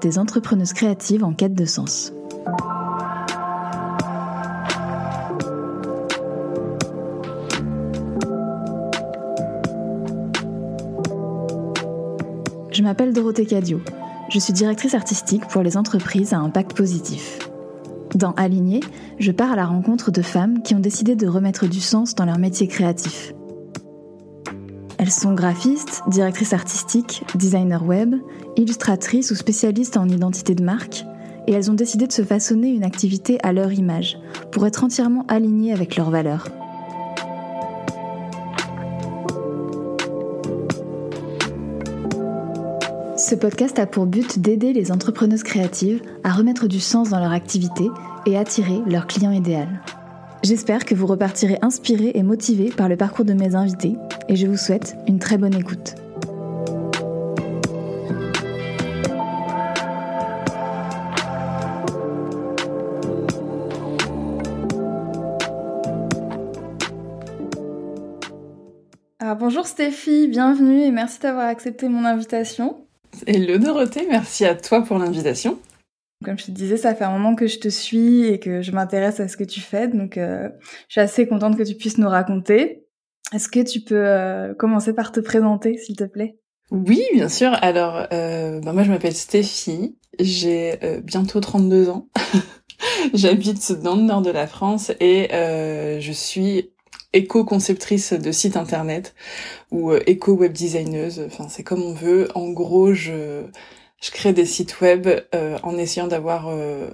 Des 0.00 0.20
entrepreneuses 0.20 0.72
créatives 0.72 1.24
en 1.24 1.32
quête 1.32 1.54
de 1.54 1.64
sens. 1.64 2.12
Je 12.70 12.82
m'appelle 12.82 13.12
Dorothée 13.12 13.44
Cadio. 13.44 13.80
Je 14.30 14.38
suis 14.38 14.52
directrice 14.52 14.94
artistique 14.94 15.48
pour 15.48 15.62
les 15.62 15.76
entreprises 15.76 16.32
à 16.32 16.38
impact 16.38 16.76
positif. 16.76 17.40
Dans 18.14 18.32
Aligné, 18.34 18.80
je 19.18 19.32
pars 19.32 19.50
à 19.50 19.56
la 19.56 19.66
rencontre 19.66 20.12
de 20.12 20.22
femmes 20.22 20.62
qui 20.62 20.76
ont 20.76 20.80
décidé 20.80 21.16
de 21.16 21.26
remettre 21.26 21.66
du 21.66 21.80
sens 21.80 22.14
dans 22.14 22.24
leur 22.24 22.38
métier 22.38 22.68
créatif. 22.68 23.34
Elles 25.06 25.12
sont 25.12 25.34
graphistes, 25.34 26.02
directrices 26.08 26.52
artistiques, 26.52 27.22
designers 27.36 27.84
web, 27.84 28.16
illustratrices 28.56 29.30
ou 29.30 29.36
spécialistes 29.36 29.96
en 29.96 30.08
identité 30.08 30.56
de 30.56 30.64
marque, 30.64 31.04
et 31.46 31.52
elles 31.52 31.70
ont 31.70 31.74
décidé 31.74 32.08
de 32.08 32.12
se 32.12 32.24
façonner 32.24 32.70
une 32.70 32.82
activité 32.82 33.38
à 33.44 33.52
leur 33.52 33.72
image, 33.72 34.18
pour 34.50 34.66
être 34.66 34.82
entièrement 34.82 35.24
alignées 35.28 35.72
avec 35.72 35.94
leurs 35.94 36.10
valeurs. 36.10 36.48
Ce 43.16 43.36
podcast 43.36 43.78
a 43.78 43.86
pour 43.86 44.06
but 44.06 44.40
d'aider 44.40 44.72
les 44.72 44.90
entrepreneuses 44.90 45.44
créatives 45.44 46.02
à 46.24 46.32
remettre 46.32 46.66
du 46.66 46.80
sens 46.80 47.10
dans 47.10 47.20
leur 47.20 47.30
activité 47.30 47.88
et 48.26 48.36
attirer 48.36 48.80
leur 48.88 49.06
client 49.06 49.30
idéal. 49.30 49.68
J'espère 50.42 50.84
que 50.84 50.96
vous 50.96 51.06
repartirez 51.06 51.58
inspirés 51.62 52.10
et 52.14 52.24
motivés 52.24 52.70
par 52.70 52.88
le 52.88 52.96
parcours 52.96 53.24
de 53.24 53.34
mes 53.34 53.54
invités 53.54 53.96
et 54.28 54.36
je 54.36 54.46
vous 54.46 54.56
souhaite 54.56 54.96
une 55.06 55.18
très 55.18 55.38
bonne 55.38 55.54
écoute. 55.54 55.94
Alors, 69.18 69.36
bonjour 69.36 69.66
Stéphie, 69.66 70.28
bienvenue 70.28 70.82
et 70.82 70.90
merci 70.90 71.20
d'avoir 71.20 71.46
accepté 71.46 71.88
mon 71.88 72.04
invitation. 72.04 72.86
Hello 73.26 73.58
Dorothée, 73.58 74.06
merci 74.08 74.44
à 74.44 74.54
toi 74.54 74.82
pour 74.82 74.98
l'invitation. 74.98 75.58
Comme 76.24 76.38
je 76.38 76.46
te 76.46 76.50
disais, 76.50 76.76
ça 76.76 76.94
fait 76.94 77.04
un 77.04 77.10
moment 77.10 77.34
que 77.34 77.46
je 77.46 77.58
te 77.58 77.68
suis 77.68 78.24
et 78.24 78.38
que 78.38 78.62
je 78.62 78.72
m'intéresse 78.72 79.20
à 79.20 79.28
ce 79.28 79.36
que 79.36 79.44
tu 79.44 79.60
fais, 79.60 79.88
donc 79.88 80.16
euh, 80.16 80.48
je 80.88 80.92
suis 80.92 81.00
assez 81.00 81.26
contente 81.26 81.58
que 81.58 81.62
tu 81.62 81.74
puisses 81.74 81.98
nous 81.98 82.08
raconter. 82.08 82.85
Est-ce 83.32 83.48
que 83.48 83.60
tu 83.60 83.80
peux 83.80 84.06
euh, 84.06 84.54
commencer 84.54 84.92
par 84.92 85.12
te 85.12 85.20
présenter, 85.20 85.78
s'il 85.78 85.96
te 85.96 86.04
plaît? 86.04 86.38
Oui, 86.70 87.02
bien 87.14 87.28
sûr. 87.28 87.56
Alors, 87.62 88.06
euh, 88.12 88.60
bah 88.60 88.72
moi, 88.72 88.82
je 88.82 88.90
m'appelle 88.90 89.14
Stéphie, 89.14 89.96
j'ai 90.18 90.82
euh, 90.82 91.00
bientôt 91.00 91.40
32 91.40 91.90
ans. 91.90 92.08
J'habite 93.14 93.72
dans 93.72 93.96
le 93.96 94.02
nord 94.02 94.22
de 94.22 94.30
la 94.30 94.46
France 94.46 94.92
et 95.00 95.28
je 95.30 96.12
suis 96.12 96.72
éco-conceptrice 97.12 98.12
de 98.12 98.32
site 98.32 98.56
internet 98.56 99.14
ou 99.70 99.92
éco-web 99.92 100.52
designeuse. 100.52 101.22
Enfin, 101.26 101.48
c'est 101.48 101.62
comme 101.62 101.82
on 101.82 101.94
veut. 101.94 102.28
En 102.34 102.50
gros, 102.50 102.92
je 102.92 103.46
je 104.00 104.10
crée 104.10 104.32
des 104.32 104.46
sites 104.46 104.80
web 104.80 105.08
euh, 105.34 105.58
en 105.62 105.76
essayant 105.76 106.06
d'avoir 106.06 106.48
euh, 106.48 106.88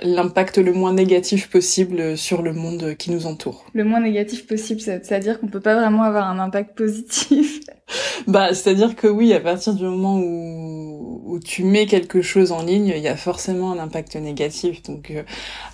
l'impact 0.00 0.58
le 0.58 0.72
moins 0.72 0.92
négatif 0.92 1.50
possible 1.50 2.16
sur 2.16 2.42
le 2.42 2.52
monde 2.52 2.94
qui 2.96 3.10
nous 3.10 3.26
entoure. 3.26 3.64
Le 3.74 3.84
moins 3.84 4.00
négatif 4.00 4.46
possible, 4.46 4.80
c'est-à-dire 4.80 5.40
qu'on 5.40 5.48
peut 5.48 5.60
pas 5.60 5.74
vraiment 5.74 6.02
avoir 6.02 6.28
un 6.28 6.38
impact 6.38 6.76
positif. 6.76 7.60
bah, 8.26 8.54
c'est-à-dire 8.54 8.94
que 8.94 9.08
oui, 9.08 9.32
à 9.32 9.40
partir 9.40 9.74
du 9.74 9.84
moment 9.84 10.18
où, 10.18 11.22
où 11.26 11.38
tu 11.40 11.64
mets 11.64 11.86
quelque 11.86 12.22
chose 12.22 12.52
en 12.52 12.62
ligne, 12.62 12.92
il 12.96 13.02
y 13.02 13.08
a 13.08 13.16
forcément 13.16 13.72
un 13.72 13.78
impact 13.78 14.16
négatif. 14.16 14.82
Donc 14.82 15.10
euh, 15.10 15.22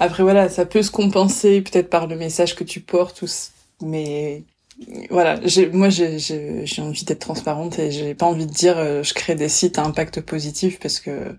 après 0.01 0.23
voilà, 0.23 0.49
ça 0.49 0.65
peut 0.65 0.83
se 0.83 0.91
compenser 0.91 1.61
peut-être 1.61 1.91
par 1.91 2.07
le 2.07 2.17
message 2.17 2.55
que 2.55 2.65
tu 2.65 2.81
portes, 2.81 3.25
mais 3.83 4.43
voilà, 5.11 5.39
moi 5.73 5.89
j'ai 5.89 6.65
envie 6.79 7.05
d'être 7.05 7.21
transparente 7.21 7.79
et 7.79 7.91
j'ai 7.91 8.15
pas 8.15 8.27
envie 8.27 8.47
de 8.47 8.53
dire 8.53 8.77
euh, 8.79 9.03
je 9.03 9.15
crée 9.15 9.35
des 9.35 9.49
sites 9.49 9.79
à 9.79 9.85
impact 9.85 10.21
positif 10.23 10.81
parce 10.81 10.99
que 10.99 11.37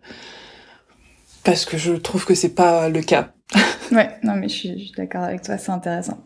parce 1.45 1.63
que 1.63 1.77
je 1.77 1.93
trouve 1.93 2.25
que 2.25 2.35
c'est 2.35 2.55
pas 2.55 2.89
le 2.89 3.01
cas. 3.01 3.33
ouais, 3.91 4.09
non 4.23 4.33
mais 4.35 4.49
je 4.49 4.55
suis, 4.55 4.91
d'accord 4.97 5.23
avec 5.23 5.43
toi, 5.43 5.57
c'est 5.57 5.71
intéressant. 5.71 6.17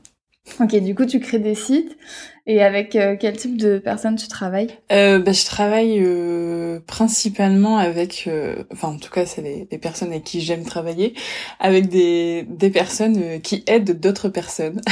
Ok, 0.60 0.76
du 0.78 0.96
coup 0.96 1.06
tu 1.06 1.20
crées 1.20 1.38
des 1.38 1.54
sites 1.54 1.96
et 2.48 2.64
avec 2.64 2.96
euh, 2.96 3.16
quel 3.20 3.38
type 3.38 3.56
de 3.58 3.78
personnes 3.78 4.16
tu 4.16 4.28
travailles? 4.28 4.70
Euh, 4.92 5.20
bah, 5.20 5.32
Je 5.32 5.46
travaille 5.46 6.00
euh, 6.02 6.80
principalement 6.88 7.78
avec, 7.78 8.28
enfin 8.72 8.88
en 8.88 8.98
tout 8.98 9.12
cas 9.12 9.28
c'est 9.28 9.44
les, 9.44 9.68
les, 9.70 9.78
personnes 9.78 10.10
avec 10.10 10.24
qui 10.24 10.42
j'aime 10.42 10.64
travailler, 10.64 11.14
avec 11.60 11.90
des, 11.90 12.48
des 12.50 12.72
personnes 12.72 13.42
qui 13.42 13.64
aident 13.68 14.00
d'autres 14.00 14.30
personnes. 14.30 14.82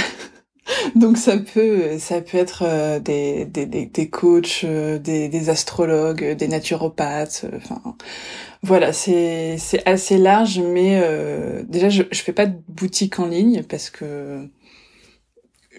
Donc 0.96 1.18
ça 1.18 1.38
peut 1.38 1.98
ça 2.00 2.22
peut 2.22 2.38
être 2.38 2.64
euh, 2.66 3.00
des, 3.00 3.46
des, 3.46 3.66
des, 3.66 4.10
coachs, 4.10 4.62
euh, 4.64 5.00
des, 5.00 5.30
des 5.30 5.50
astrologues, 5.50 6.36
des 6.36 6.48
naturopathes, 6.48 7.46
euh, 7.46 7.58
enfin 7.58 7.96
voilà, 8.64 8.92
c'est 8.94 9.58
assez 9.86 10.18
large 10.18 10.60
mais 10.60 11.02
déjà 11.68 11.90
je 11.90 12.04
je 12.12 12.22
fais 12.22 12.34
pas 12.34 12.46
de 12.46 12.58
boutique 12.68 13.20
en 13.20 13.28
ligne 13.28 13.64
parce 13.64 13.90
que 13.90 14.48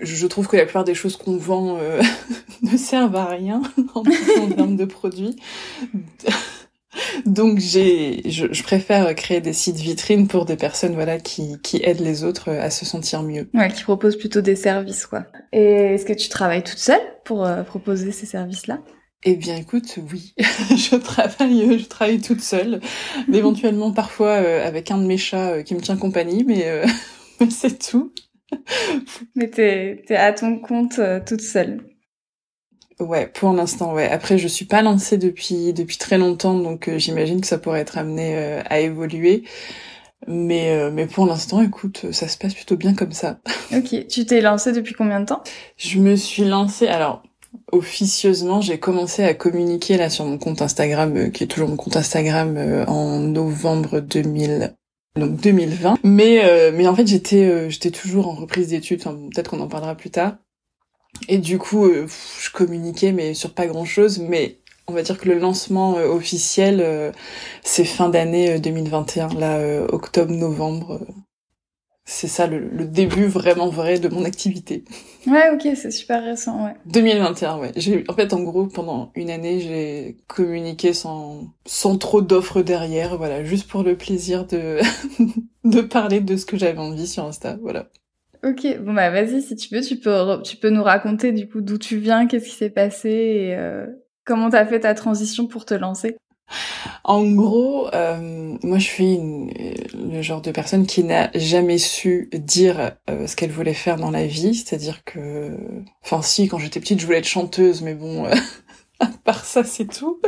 je 0.00 0.26
trouve 0.26 0.46
que 0.46 0.56
la 0.56 0.64
plupart 0.64 0.84
des 0.84 0.94
choses 0.94 1.16
qu'on 1.16 1.36
vend 1.36 1.78
ne 2.62 2.76
servent 2.76 3.16
à 3.16 3.26
rien 3.26 3.62
en, 3.94 4.02
termes 4.02 4.76
de 4.76 4.84
produits. 4.84 5.36
Donc 7.26 7.58
j'ai, 7.58 8.22
je, 8.28 8.46
je, 8.50 8.62
préfère 8.62 9.14
créer 9.14 9.40
des 9.40 9.52
sites 9.52 9.76
vitrines 9.76 10.28
pour 10.28 10.44
des 10.44 10.56
personnes 10.56 10.94
voilà 10.94 11.18
qui, 11.18 11.58
qui 11.62 11.80
aident 11.82 12.00
les 12.00 12.24
autres 12.24 12.50
à 12.50 12.70
se 12.70 12.84
sentir 12.84 13.22
mieux. 13.22 13.48
Ouais, 13.54 13.70
qui 13.70 13.82
proposent 13.82 14.16
plutôt 14.16 14.40
des 14.40 14.56
services 14.56 15.06
quoi. 15.06 15.24
Et 15.52 15.94
est-ce 15.94 16.04
que 16.04 16.12
tu 16.12 16.28
travailles 16.28 16.64
toute 16.64 16.78
seule 16.78 17.00
pour 17.24 17.44
euh, 17.44 17.62
proposer 17.62 18.12
ces 18.12 18.26
services-là? 18.26 18.78
Eh 19.24 19.36
bien, 19.36 19.56
écoute, 19.56 19.98
oui, 20.12 20.34
je 20.38 20.96
travaille, 20.96 21.78
je 21.78 21.86
travaille 21.86 22.20
toute 22.20 22.40
seule, 22.40 22.80
éventuellement 23.32 23.92
parfois 23.92 24.40
euh, 24.40 24.66
avec 24.66 24.90
un 24.90 24.98
de 24.98 25.06
mes 25.06 25.18
chats 25.18 25.50
euh, 25.50 25.62
qui 25.62 25.74
me 25.74 25.80
tient 25.80 25.96
compagnie, 25.96 26.44
mais, 26.44 26.82
mais 27.40 27.50
c'est 27.50 27.78
tout. 27.78 28.12
mais 29.34 29.50
t'es 29.50 30.04
es 30.08 30.16
à 30.16 30.32
ton 30.32 30.58
compte 30.58 31.00
toute 31.26 31.42
seule. 31.42 31.82
Ouais, 33.00 33.28
pour 33.28 33.52
l'instant, 33.52 33.94
ouais. 33.94 34.08
Après, 34.08 34.38
je 34.38 34.48
suis 34.48 34.64
pas 34.64 34.82
lancée 34.82 35.18
depuis 35.18 35.72
depuis 35.72 35.98
très 35.98 36.18
longtemps, 36.18 36.54
donc 36.58 36.88
euh, 36.88 36.98
j'imagine 36.98 37.40
que 37.40 37.46
ça 37.46 37.58
pourrait 37.58 37.80
être 37.80 37.96
amené 37.96 38.36
euh, 38.36 38.62
à 38.66 38.80
évoluer. 38.80 39.44
Mais 40.26 40.72
euh, 40.72 40.90
mais 40.90 41.06
pour 41.06 41.24
l'instant, 41.26 41.62
écoute, 41.62 42.10
ça 42.12 42.26
se 42.26 42.36
passe 42.36 42.54
plutôt 42.54 42.76
bien 42.76 42.94
comme 42.94 43.12
ça. 43.12 43.38
Ok. 43.72 44.08
Tu 44.08 44.26
t'es 44.26 44.40
lancée 44.40 44.72
depuis 44.72 44.94
combien 44.94 45.20
de 45.20 45.26
temps? 45.26 45.42
Je 45.76 46.00
me 46.00 46.16
suis 46.16 46.44
lancée. 46.44 46.88
Alors 46.88 47.22
officieusement, 47.72 48.60
j'ai 48.60 48.78
commencé 48.78 49.24
à 49.24 49.34
communiquer 49.34 49.96
là 49.96 50.10
sur 50.10 50.24
mon 50.24 50.38
compte 50.38 50.62
Instagram, 50.62 51.30
qui 51.32 51.44
est 51.44 51.46
toujours 51.46 51.68
mon 51.68 51.76
compte 51.76 51.96
Instagram, 51.96 52.84
en 52.86 53.18
novembre 53.18 54.00
2000 54.00 54.74
donc 55.16 55.40
2020. 55.40 55.98
Mais 56.04 56.70
mais 56.72 56.86
en 56.86 56.94
fait, 56.94 57.06
j'étais 57.06 57.70
j'étais 57.70 57.90
toujours 57.90 58.28
en 58.28 58.34
reprise 58.34 58.68
d'études. 58.68 59.02
Peut-être 59.02 59.50
qu'on 59.50 59.60
en 59.60 59.68
parlera 59.68 59.94
plus 59.94 60.10
tard. 60.10 60.36
Et 61.26 61.38
du 61.38 61.58
coup, 61.58 61.86
euh, 61.86 62.06
je 62.40 62.50
communiquais, 62.50 63.12
mais 63.12 63.34
sur 63.34 63.52
pas 63.52 63.66
grand-chose. 63.66 64.18
Mais 64.20 64.58
on 64.86 64.92
va 64.92 65.02
dire 65.02 65.18
que 65.18 65.28
le 65.28 65.38
lancement 65.38 65.98
euh, 65.98 66.06
officiel, 66.06 66.80
euh, 66.80 67.12
c'est 67.64 67.84
fin 67.84 68.08
d'année 68.08 68.58
2021, 68.60 69.28
là, 69.34 69.82
octobre-novembre. 69.92 71.00
C'est 72.10 72.26
ça 72.26 72.46
le, 72.46 72.58
le, 72.58 72.86
début 72.86 73.26
vraiment 73.26 73.68
vrai 73.68 73.98
de 73.98 74.08
mon 74.08 74.24
activité. 74.24 74.82
Ouais, 75.26 75.50
ok, 75.52 75.68
c'est 75.74 75.90
super 75.90 76.24
récent, 76.24 76.64
ouais. 76.64 76.72
2021, 76.86 77.58
ouais. 77.58 77.72
J'ai, 77.76 78.02
en 78.08 78.14
fait, 78.14 78.32
en 78.32 78.42
gros, 78.42 78.66
pendant 78.66 79.12
une 79.14 79.28
année, 79.28 79.60
j'ai 79.60 80.16
communiqué 80.26 80.94
sans, 80.94 81.52
sans 81.66 81.98
trop 81.98 82.22
d'offres 82.22 82.62
derrière, 82.62 83.18
voilà, 83.18 83.44
juste 83.44 83.68
pour 83.68 83.82
le 83.82 83.94
plaisir 83.94 84.46
de, 84.46 84.78
de 85.64 85.82
parler 85.82 86.20
de 86.20 86.38
ce 86.38 86.46
que 86.46 86.56
j'avais 86.56 86.78
envie 86.78 87.06
sur 87.06 87.26
Insta, 87.26 87.58
voilà. 87.60 87.90
Ok, 88.42 88.66
bon 88.80 88.94
bah 88.94 89.10
vas-y 89.10 89.42
si 89.42 89.56
tu 89.56 89.74
veux, 89.74 89.82
tu 89.82 89.96
peux 89.96 90.40
tu 90.44 90.56
peux 90.56 90.70
nous 90.70 90.84
raconter 90.84 91.32
du 91.32 91.48
coup 91.48 91.60
d'où 91.60 91.76
tu 91.76 91.98
viens, 91.98 92.28
qu'est-ce 92.28 92.44
qui 92.44 92.54
s'est 92.54 92.70
passé 92.70 93.10
et 93.10 93.56
euh, 93.56 93.84
comment 94.24 94.48
t'as 94.48 94.64
fait 94.64 94.78
ta 94.78 94.94
transition 94.94 95.48
pour 95.48 95.64
te 95.64 95.74
lancer? 95.74 96.16
En 97.04 97.24
gros, 97.30 97.88
euh, 97.94 98.56
moi 98.62 98.78
je 98.78 98.84
suis 98.84 99.14
une, 99.14 99.50
le 100.12 100.22
genre 100.22 100.40
de 100.40 100.50
personne 100.50 100.86
qui 100.86 101.04
n'a 101.04 101.30
jamais 101.34 101.78
su 101.78 102.30
dire 102.32 102.92
euh, 103.10 103.26
ce 103.26 103.36
qu'elle 103.36 103.50
voulait 103.50 103.74
faire 103.74 103.96
dans 103.96 104.10
la 104.10 104.26
vie, 104.26 104.54
c'est-à-dire 104.54 105.04
que, 105.04 105.56
enfin 106.04 106.22
si, 106.22 106.48
quand 106.48 106.58
j'étais 106.58 106.80
petite, 106.80 107.00
je 107.00 107.06
voulais 107.06 107.18
être 107.18 107.24
chanteuse, 107.26 107.82
mais 107.82 107.94
bon, 107.94 108.26
euh, 108.26 108.34
à 109.00 109.06
part 109.24 109.44
ça, 109.44 109.64
c'est 109.64 109.86
tout. 109.86 110.20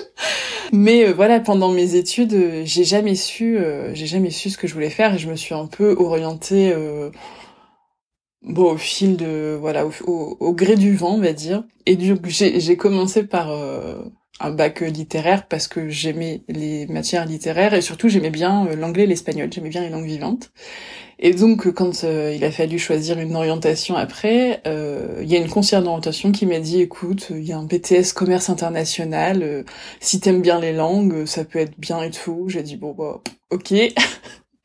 Mais 0.72 1.06
euh, 1.06 1.12
voilà, 1.12 1.40
pendant 1.40 1.70
mes 1.70 1.94
études, 1.96 2.64
j'ai 2.64 2.84
jamais 2.84 3.14
su, 3.14 3.58
j'ai 3.92 4.06
jamais 4.06 4.30
su 4.30 4.50
ce 4.50 4.58
que 4.58 4.68
je 4.68 4.74
voulais 4.74 4.90
faire. 4.90 5.14
Et 5.14 5.18
je 5.18 5.28
me 5.28 5.36
suis 5.36 5.54
un 5.54 5.66
peu 5.66 5.96
orientée 5.98 6.72
bon 8.42 8.72
au 8.72 8.76
fil 8.76 9.16
de 9.16 9.56
voilà 9.60 9.86
au, 9.86 9.92
au, 10.40 10.52
gré 10.54 10.76
du 10.76 10.94
vent 10.96 11.14
on 11.14 11.20
va 11.20 11.32
dire. 11.32 11.64
Et 11.86 11.96
du 11.96 12.16
j'ai 12.28 12.76
commencé 12.76 13.24
par 13.24 13.50
euh, 13.50 14.02
un 14.38 14.50
bac 14.50 14.80
littéraire 14.80 15.46
parce 15.46 15.68
que 15.68 15.88
j'aimais 15.88 16.42
les 16.48 16.86
matières 16.86 17.26
littéraires 17.26 17.74
et 17.74 17.82
surtout 17.82 18.08
j'aimais 18.08 18.30
bien 18.30 18.66
l'anglais 18.76 19.04
et 19.04 19.06
l'espagnol, 19.06 19.52
j'aimais 19.52 19.68
bien 19.68 19.82
les 19.82 19.90
langues 19.90 20.06
vivantes. 20.06 20.50
Et 21.18 21.34
donc 21.34 21.70
quand 21.72 22.04
il 22.04 22.42
a 22.42 22.50
fallu 22.50 22.78
choisir 22.78 23.18
une 23.18 23.36
orientation 23.36 23.96
après, 23.96 24.62
il 24.64 25.30
y 25.30 25.36
a 25.36 25.38
une 25.38 25.50
conseillère 25.50 25.82
d'orientation 25.82 26.32
qui 26.32 26.46
m'a 26.46 26.60
dit 26.60 26.80
écoute, 26.80 27.26
il 27.30 27.44
y 27.44 27.52
a 27.52 27.58
un 27.58 27.64
BTS 27.64 28.14
commerce 28.14 28.48
international, 28.48 29.66
si 30.00 30.20
t'aimes 30.20 30.40
bien 30.40 30.58
les 30.58 30.72
langues, 30.72 31.26
ça 31.26 31.44
peut 31.44 31.58
être 31.58 31.78
bien 31.78 32.02
et 32.02 32.10
tout. 32.10 32.46
J'ai 32.48 32.62
dit 32.62 32.76
bon 32.76 32.94
bah 32.94 33.20
ok. 33.50 33.74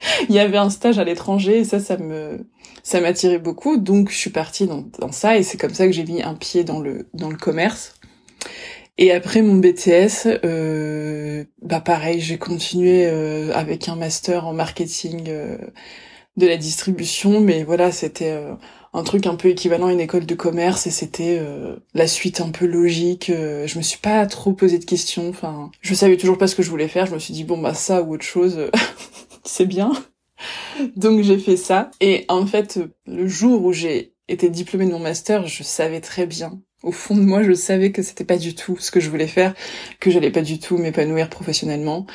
il 0.29 0.35
y 0.35 0.39
avait 0.39 0.57
un 0.57 0.69
stage 0.69 0.99
à 0.99 1.03
l'étranger 1.03 1.59
et 1.59 1.63
ça, 1.63 1.79
ça 1.79 1.97
me, 1.97 2.47
ça 2.83 3.01
m'attirait 3.01 3.39
beaucoup. 3.39 3.77
Donc, 3.77 4.09
je 4.11 4.17
suis 4.17 4.29
partie 4.29 4.67
dans, 4.67 4.83
dans 4.99 5.11
ça 5.11 5.37
et 5.37 5.43
c'est 5.43 5.57
comme 5.57 5.73
ça 5.73 5.85
que 5.85 5.91
j'ai 5.91 6.03
mis 6.03 6.21
un 6.21 6.35
pied 6.35 6.63
dans 6.63 6.79
le, 6.79 7.07
dans 7.13 7.29
le 7.29 7.37
commerce. 7.37 7.95
Et 8.97 9.11
après 9.11 9.41
mon 9.41 9.55
BTS, 9.55 10.39
euh, 10.45 11.43
bah 11.61 11.81
pareil, 11.81 12.21
j'ai 12.21 12.37
continué 12.37 13.05
euh, 13.07 13.51
avec 13.53 13.89
un 13.89 13.95
master 13.97 14.47
en 14.47 14.53
marketing 14.53 15.25
euh, 15.27 15.57
de 16.37 16.47
la 16.47 16.55
distribution, 16.55 17.41
mais 17.41 17.63
voilà, 17.65 17.91
c'était 17.91 18.31
euh, 18.31 18.53
un 18.93 19.03
truc 19.03 19.27
un 19.27 19.35
peu 19.35 19.49
équivalent 19.49 19.87
à 19.87 19.91
une 19.91 19.99
école 19.99 20.25
de 20.25 20.35
commerce 20.35 20.87
et 20.87 20.91
c'était 20.91 21.41
la 21.93 22.07
suite 22.07 22.39
un 22.39 22.51
peu 22.51 22.65
logique. 22.65 23.29
je 23.29 23.77
me 23.77 23.83
suis 23.83 23.99
pas 23.99 24.25
trop 24.25 24.53
posé 24.53 24.79
de 24.79 24.85
questions. 24.85 25.27
Enfin, 25.29 25.71
je 25.81 25.93
savais 25.93 26.15
toujours 26.15 26.37
pas 26.37 26.47
ce 26.47 26.55
que 26.55 26.63
je 26.63 26.69
voulais 26.69 26.87
faire. 26.87 27.05
Je 27.05 27.13
me 27.13 27.19
suis 27.19 27.33
dit 27.33 27.43
bon 27.43 27.57
bah 27.57 27.73
ça 27.73 28.01
ou 28.01 28.13
autre 28.13 28.23
chose. 28.23 28.69
c'est 29.43 29.65
bien. 29.65 29.91
Donc 30.95 31.21
j'ai 31.23 31.39
fait 31.39 31.57
ça. 31.57 31.91
Et 31.99 32.25
en 32.29 32.45
fait, 32.45 32.79
le 33.05 33.27
jour 33.27 33.65
où 33.65 33.73
j'ai 33.73 34.13
été 34.29 34.49
diplômée 34.49 34.85
de 34.85 34.91
mon 34.91 34.99
master, 34.99 35.45
je 35.47 35.63
savais 35.63 35.99
très 35.99 36.25
bien. 36.25 36.61
Au 36.85 36.91
fond 36.91 37.15
de 37.15 37.21
moi, 37.21 37.41
je 37.41 37.53
savais 37.53 37.91
que 37.91 38.03
c'était 38.03 38.23
pas 38.23 38.37
du 38.37 38.53
tout 38.53 38.77
ce 38.77 38.91
que 38.91 38.99
je 38.99 39.09
voulais 39.09 39.27
faire, 39.27 39.55
que 39.99 40.11
j'allais 40.11 40.29
pas 40.29 40.43
du 40.43 40.59
tout 40.59 40.77
m'épanouir 40.77 41.29
professionnellement. 41.29 42.05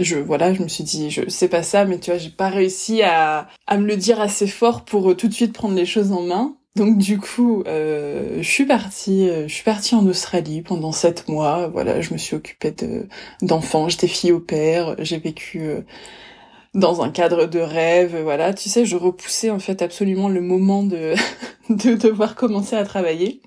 Je 0.00 0.16
voilà, 0.16 0.52
je 0.54 0.62
me 0.62 0.68
suis 0.68 0.82
dit 0.84 1.10
je 1.10 1.28
sais 1.28 1.48
pas 1.48 1.62
ça, 1.62 1.84
mais 1.84 1.98
tu 2.00 2.10
vois, 2.10 2.18
j'ai 2.18 2.30
pas 2.30 2.48
réussi 2.48 3.02
à 3.02 3.48
à 3.68 3.78
me 3.78 3.86
le 3.86 3.96
dire 3.96 4.20
assez 4.20 4.48
fort 4.48 4.84
pour 4.84 5.10
euh, 5.10 5.14
tout 5.14 5.28
de 5.28 5.34
suite 5.34 5.52
prendre 5.52 5.74
les 5.76 5.86
choses 5.86 6.10
en 6.12 6.22
main. 6.22 6.56
Donc 6.74 6.98
du 6.98 7.18
coup, 7.18 7.62
euh, 7.68 8.38
je 8.42 8.48
suis 8.50 8.64
partie, 8.66 9.28
euh, 9.28 9.46
je 9.46 9.54
suis 9.54 9.64
partie 9.64 9.94
en 9.94 10.06
Australie 10.06 10.62
pendant 10.62 10.90
sept 10.92 11.28
mois. 11.28 11.68
Voilà, 11.68 12.00
je 12.00 12.12
me 12.12 12.18
suis 12.18 12.34
occupée 12.36 12.72
de 12.72 13.06
d'enfants, 13.40 13.88
j'étais 13.88 14.08
fille 14.08 14.32
au 14.32 14.40
père, 14.40 14.96
j'ai 14.98 15.18
vécu 15.18 15.62
dans 16.74 17.02
un 17.02 17.10
cadre 17.10 17.46
de 17.46 17.60
rêve, 17.60 18.16
voilà. 18.22 18.54
Tu 18.54 18.68
sais, 18.68 18.84
je 18.84 18.96
repoussais 18.96 19.50
en 19.50 19.58
fait 19.58 19.82
absolument 19.82 20.28
le 20.28 20.40
moment 20.40 20.82
de, 20.82 21.14
de 21.70 21.94
devoir 21.94 22.34
commencer 22.34 22.76
à 22.76 22.84
travailler. 22.84 23.42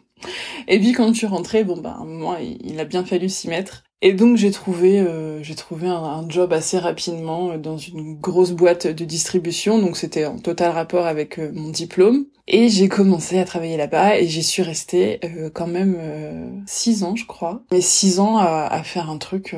Et 0.67 0.79
puis 0.79 0.93
quand 0.93 1.11
tu 1.11 1.25
rentrais, 1.25 1.63
bon 1.63 1.77
bah 1.77 1.95
à 1.97 2.01
un 2.01 2.05
moment 2.05 2.37
il, 2.37 2.79
a 2.79 2.85
bien 2.85 3.03
fallu 3.03 3.29
s'y 3.29 3.47
mettre. 3.47 3.83
Et 4.01 4.13
donc 4.13 4.37
j'ai 4.37 4.51
trouvé 4.51 4.99
euh, 4.99 5.41
j'ai 5.43 5.55
trouvé 5.55 5.87
un, 5.87 6.27
job 6.29 6.53
assez 6.53 6.77
rapidement 6.77 7.51
euh, 7.51 7.57
dans 7.57 7.77
une 7.77 8.15
grosse 8.15 8.51
boîte 8.51 8.87
de 8.87 9.05
distribution, 9.05 9.79
donc 9.79 9.97
c'était 9.97 10.25
en 10.25 10.37
total 10.37 10.71
rapport 10.71 11.05
avec 11.05 11.39
euh, 11.39 11.51
mon 11.53 11.69
diplôme. 11.69 12.25
Et 12.47 12.69
j'ai 12.69 12.89
commencé 12.89 13.39
à 13.39 13.45
travailler 13.45 13.77
là-bas 13.77 14.19
et 14.19 14.27
j'y 14.27 14.43
suis 14.43 14.61
restée 14.61 15.19
quand 15.55 15.65
même 15.65 16.63
six 16.67 17.03
ans, 17.03 17.15
je 17.15 17.25
crois. 17.25 17.63
Mais 17.71 17.81
six 17.81 18.19
ans 18.19 18.37
à, 18.37 18.67
à 18.69 18.83
faire 18.83 19.09
un 19.09 19.17
truc 19.17 19.55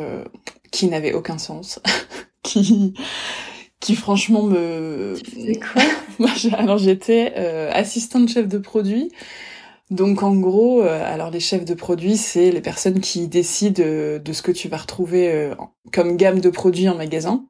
qui 0.72 0.88
n'avait 0.88 1.12
aucun 1.12 1.38
sens, 1.38 1.82
qui 2.44 2.94
qui 3.80 3.96
franchement 3.96 4.44
me. 4.44 5.16
C'est 5.34 5.60
quoi? 5.60 6.28
Alors 6.58 6.78
j'étais 6.78 7.34
euh, 7.38 7.72
assistante 7.74 8.30
chef 8.30 8.48
de 8.48 8.58
produit. 8.58 9.12
Donc 9.90 10.22
en 10.22 10.36
gros, 10.36 10.82
euh, 10.82 11.02
alors 11.14 11.32
les 11.32 11.40
chefs 11.40 11.66
de 11.66 11.74
produit, 11.74 12.18
c'est 12.18 12.52
les 12.52 12.62
personnes 12.62 13.00
qui 13.00 13.28
décident 13.28 13.82
euh, 13.84 14.20
de 14.20 14.34
ce 14.34 14.42
que 14.42 14.52
tu 14.52 14.68
vas 14.68 14.78
retrouver 14.78 15.52
comme 15.94 16.18
gamme 16.18 16.42
de 16.42 16.50
produits 16.50 16.90
en 16.90 16.96
magasin. 16.96 17.46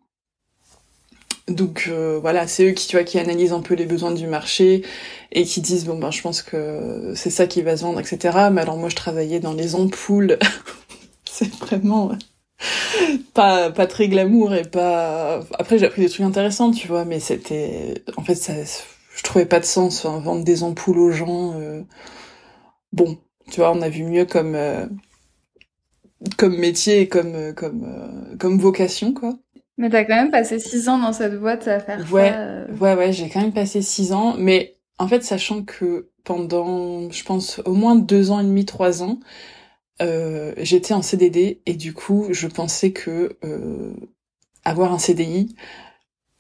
Donc 1.48 1.90
voilà, 2.22 2.46
c'est 2.46 2.70
eux 2.70 2.74
qui 2.74 2.88
tu 2.88 2.98
vois 2.98 3.06
qui 3.06 3.20
analysent 3.20 3.54
un 3.54 3.62
peu 3.62 3.74
les 3.74 3.86
besoins 3.86 4.12
du 4.12 4.28
marché 4.28 4.84
et 5.32 5.46
qui 5.46 5.62
disent 5.62 5.86
bon 5.86 5.98
ben 5.98 6.12
je 6.12 6.22
pense 6.22 6.42
que 6.42 7.14
c'est 7.16 7.30
ça 7.30 7.48
qui 7.48 7.62
va 7.62 7.78
se 7.78 7.84
vendre 7.84 8.02
etc. 8.02 8.50
Mais 8.52 8.62
alors 8.62 8.76
moi 8.76 8.90
je 8.90 8.98
travaillais 8.98 9.40
dans 9.40 9.54
les 9.54 9.76
ampoules, 9.76 10.38
c'est 11.26 11.50
vraiment 11.56 12.12
pas 13.34 13.70
pas 13.72 13.88
très 13.88 14.08
glamour 14.08 14.54
et 14.56 14.64
pas 14.64 15.42
après 15.60 15.78
j'ai 15.78 15.86
appris 15.86 16.02
des 16.02 16.10
trucs 16.10 16.26
intéressants 16.26 16.72
tu 16.72 16.88
vois 16.88 17.06
mais 17.06 17.20
c'était 17.20 18.04
en 18.18 18.24
fait 18.24 18.36
ça 18.36 18.54
je 19.16 19.24
trouvais 19.24 19.46
pas 19.46 19.60
de 19.60 19.66
sens 19.66 20.04
enfin, 20.06 20.20
vendre 20.20 20.44
des 20.44 20.64
ampoules 20.64 21.00
aux 21.00 21.12
gens 21.12 21.54
euh... 21.60 21.82
bon 22.94 23.18
tu 23.52 23.60
vois 23.60 23.72
on 23.72 23.82
a 23.82 23.90
vu 23.90 24.04
mieux 24.04 24.26
comme 24.26 24.56
euh... 24.56 24.86
comme 26.38 26.58
métier 26.58 27.02
et 27.02 27.08
comme 27.08 27.36
euh, 27.36 27.54
comme 27.54 27.84
euh, 27.84 28.36
comme 28.38 28.60
vocation 28.60 29.14
quoi 29.14 29.38
mais 29.78 29.90
t'as 29.90 30.06
quand 30.06 30.16
même 30.16 30.32
passé 30.32 30.60
six 30.60 30.90
ans 30.90 30.98
dans 30.98 31.14
cette 31.14 31.40
boîte 31.40 31.68
à 31.68 31.80
faire 31.80 32.00
ouais 32.12 32.32
ça, 32.32 32.40
euh. 32.40 32.68
ouais 32.80 32.96
ouais 32.96 33.14
j'ai 33.14 33.30
quand 33.30 33.42
même 33.42 33.54
passé 33.54 33.82
six 33.82 34.14
ans 34.14 34.36
mais 34.38 34.76
en 34.98 35.08
fait 35.08 35.24
sachant 35.24 35.64
que 35.64 36.10
pendant 36.24 37.10
je 37.12 37.24
pense 37.24 37.60
au 37.66 37.74
moins 37.74 37.96
deux 37.96 38.32
ans 38.32 38.40
et 38.40 38.44
demi 38.44 38.66
trois 38.66 39.04
ans 39.04 39.20
euh, 40.02 40.54
j'étais 40.58 40.94
en 40.94 41.02
CDD 41.02 41.62
et 41.66 41.74
du 41.74 41.94
coup, 41.94 42.28
je 42.32 42.48
pensais 42.48 42.92
que 42.92 43.38
euh, 43.44 43.94
avoir 44.64 44.94
un 44.94 45.00
CDI, 45.00 45.56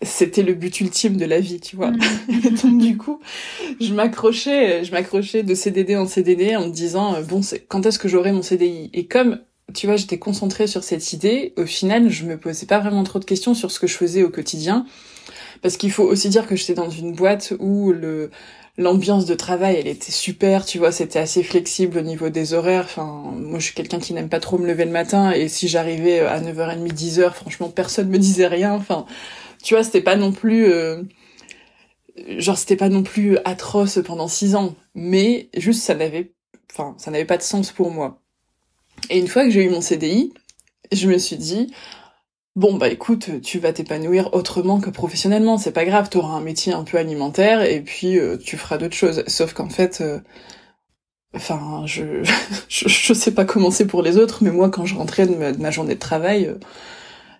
c'était 0.01 0.43
le 0.43 0.53
but 0.53 0.79
ultime 0.79 1.17
de 1.17 1.25
la 1.25 1.39
vie, 1.39 1.59
tu 1.59 1.75
vois. 1.75 1.91
Mm. 1.91 1.99
donc 2.63 2.77
du 2.79 2.97
coup, 2.97 3.19
je 3.79 3.93
m'accrochais, 3.93 4.83
je 4.83 4.91
m'accrochais 4.91 5.43
de 5.43 5.55
CDD 5.55 5.95
en 5.95 6.07
CDD 6.07 6.55
en 6.55 6.67
me 6.67 6.71
disant 6.71 7.15
euh, 7.15 7.21
bon, 7.21 7.41
quand 7.67 7.85
est-ce 7.85 7.99
que 7.99 8.07
j'aurai 8.07 8.31
mon 8.31 8.41
CDI 8.41 8.89
Et 8.93 9.07
comme 9.07 9.39
tu 9.73 9.87
vois, 9.87 9.97
j'étais 9.97 10.19
concentrée 10.19 10.67
sur 10.67 10.83
cette 10.83 11.11
idée, 11.13 11.53
au 11.57 11.65
final, 11.65 12.09
je 12.09 12.25
me 12.25 12.37
posais 12.37 12.65
pas 12.65 12.79
vraiment 12.79 13.03
trop 13.03 13.19
de 13.19 13.25
questions 13.25 13.53
sur 13.53 13.69
ce 13.71 13.79
que 13.79 13.87
je 13.87 13.95
faisais 13.95 14.23
au 14.23 14.29
quotidien 14.29 14.85
parce 15.61 15.77
qu'il 15.77 15.91
faut 15.91 16.03
aussi 16.03 16.29
dire 16.29 16.47
que 16.47 16.55
j'étais 16.55 16.73
dans 16.73 16.89
une 16.89 17.13
boîte 17.13 17.53
où 17.59 17.91
le 17.91 18.29
l'ambiance 18.79 19.25
de 19.25 19.33
travail, 19.33 19.77
elle 19.79 19.87
était 19.87 20.11
super, 20.11 20.63
tu 20.63 20.77
vois, 20.77 20.91
c'était 20.91 21.17
assez 21.17 21.41
flexible 21.41 21.97
au 21.97 22.01
niveau 22.01 22.29
des 22.29 22.53
horaires. 22.53 22.83
Enfin, 22.85 23.23
moi, 23.35 23.57
je 23.57 23.65
suis 23.65 23.73
quelqu'un 23.73 23.97
qui 23.97 24.13
n'aime 24.13 24.29
pas 24.29 24.39
trop 24.39 24.59
me 24.59 24.67
lever 24.67 24.85
le 24.85 24.91
matin, 24.91 25.31
et 25.31 25.47
si 25.47 25.67
j'arrivais 25.67 26.19
à 26.19 26.39
9h30, 26.39 26.93
10h, 26.93 27.33
franchement, 27.33 27.69
personne 27.69 28.07
me 28.07 28.19
disait 28.19 28.45
rien. 28.45 28.73
Enfin, 28.73 29.07
tu 29.67 29.73
vois, 29.73 29.83
c'était 29.83 29.99
pas 29.99 30.15
non 30.15 30.31
plus, 30.31 30.71
euh... 30.71 31.03
genre, 32.37 32.57
c'était 32.57 32.77
pas 32.77 32.87
non 32.87 33.03
plus 33.03 33.37
atroce 33.43 33.99
pendant 34.01 34.29
six 34.29 34.55
ans, 34.55 34.75
mais 34.95 35.49
juste, 35.57 35.81
ça 35.81 35.93
n'avait, 35.93 36.31
enfin, 36.71 36.95
ça 36.97 37.11
n'avait 37.11 37.25
pas 37.25 37.35
de 37.35 37.43
sens 37.43 37.73
pour 37.73 37.91
moi. 37.91 38.21
Et 39.09 39.19
une 39.19 39.27
fois 39.27 39.43
que 39.43 39.51
j'ai 39.51 39.65
eu 39.65 39.69
mon 39.69 39.81
CDI, 39.81 40.33
je 40.93 41.09
me 41.09 41.17
suis 41.17 41.35
dit, 41.35 41.73
bon 42.55 42.75
bah 42.77 42.87
écoute, 42.87 43.41
tu 43.41 43.59
vas 43.59 43.73
t'épanouir 43.73 44.33
autrement 44.33 44.79
que 44.79 44.89
professionnellement, 44.89 45.57
c'est 45.57 45.73
pas 45.73 45.83
grave, 45.83 46.07
tu 46.09 46.17
auras 46.17 46.37
un 46.37 46.41
métier 46.41 46.71
un 46.71 46.85
peu 46.85 46.97
alimentaire 46.97 47.61
et 47.61 47.81
puis 47.81 48.17
euh, 48.17 48.37
tu 48.37 48.55
feras 48.55 48.77
d'autres 48.77 48.95
choses. 48.95 49.25
Sauf 49.27 49.51
qu'en 49.51 49.67
fait, 49.69 49.99
euh, 49.99 50.21
enfin, 51.35 51.83
je, 51.85 52.23
je, 52.69 53.13
sais 53.13 53.33
pas 53.33 53.43
comment 53.43 53.69
c'est 53.69 53.85
pour 53.85 54.01
les 54.01 54.17
autres, 54.17 54.45
mais 54.45 54.51
moi 54.51 54.69
quand 54.69 54.85
je 54.85 54.95
rentrais 54.95 55.27
de 55.27 55.35
ma, 55.61 55.71
journée 55.71 55.95
de 55.95 55.99
travail, 55.99 56.45
euh, 56.45 56.55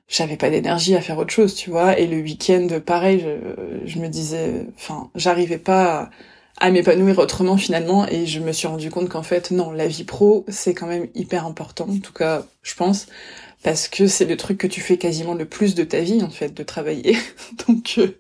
j'avais 0.08 0.38
pas 0.38 0.50
d'énergie 0.50 0.96
à 0.96 1.02
faire 1.02 1.18
autre 1.18 1.34
chose, 1.34 1.56
tu 1.56 1.70
vois. 1.70 2.00
Et 2.00 2.08
le 2.08 2.18
week-end, 2.18 2.68
pareil, 2.86 3.20
je, 3.22 3.88
je 3.88 4.00
me 4.00 4.08
disais, 4.08 4.66
enfin, 4.76 5.10
j'arrivais 5.16 5.58
pas 5.58 6.10
à, 6.58 6.72
m'épanouir 6.72 7.20
autrement 7.20 7.58
finalement 7.58 8.08
et 8.08 8.26
je 8.26 8.40
me 8.40 8.52
suis 8.52 8.68
rendu 8.68 8.90
compte 8.90 9.10
qu'en 9.10 9.22
fait 9.22 9.52
non 9.52 9.70
la 9.70 9.88
vie 9.88 10.06
pro 10.06 10.44
c'est 10.48 10.74
quand 10.74 10.88
même 10.88 11.06
hyper 11.14 11.46
important 11.46 11.86
en 11.88 12.00
tout 12.00 12.14
cas 12.14 12.48
je 12.64 12.74
pense 12.74 13.06
parce 13.64 13.88
que 13.88 14.08
c'est 14.08 14.26
le 14.26 14.38
truc 14.38 14.58
que 14.58 14.68
tu 14.68 14.82
fais 14.82 14.98
quasiment 14.98 15.34
le 15.34 15.46
plus 15.46 15.76
de 15.76 15.84
ta 15.84 16.00
vie 16.00 16.24
en 16.24 16.30
fait, 16.30 16.54
de 16.54 16.64
travailler. 16.64 17.18
Donc 17.68 17.96
euh, 17.98 18.18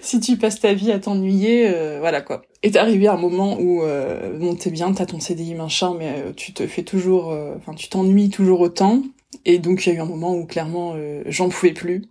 si 0.00 0.20
tu 0.20 0.36
passes 0.36 0.60
ta 0.60 0.74
vie 0.74 0.92
à 0.92 0.98
t'ennuyer, 0.98 1.68
euh, 1.68 1.96
voilà 1.98 2.20
quoi. 2.20 2.42
Et 2.62 2.70
t'es 2.70 2.78
arrivé 2.78 3.06
à 3.06 3.14
un 3.14 3.18
moment 3.18 3.58
où 3.58 3.82
euh, 3.82 4.38
bon 4.38 4.54
t'es 4.54 4.70
bien, 4.70 4.92
t'as 4.92 5.06
ton 5.06 5.20
CDI 5.20 5.54
machin, 5.54 5.94
mais 5.98 6.14
euh, 6.18 6.32
tu 6.36 6.52
te 6.52 6.66
fais 6.66 6.82
toujours, 6.82 7.36
enfin 7.56 7.74
tu 7.74 7.88
t'ennuies 7.88 8.30
toujours 8.30 8.60
autant. 8.60 9.02
Et 9.44 9.58
donc 9.58 9.86
il 9.86 9.92
y 9.92 9.92
a 9.92 9.98
eu 9.98 10.00
un 10.00 10.06
moment 10.06 10.34
où 10.34 10.46
clairement 10.46 10.96
j'en 11.26 11.48
pouvais 11.48 11.72
plus. 11.72 12.02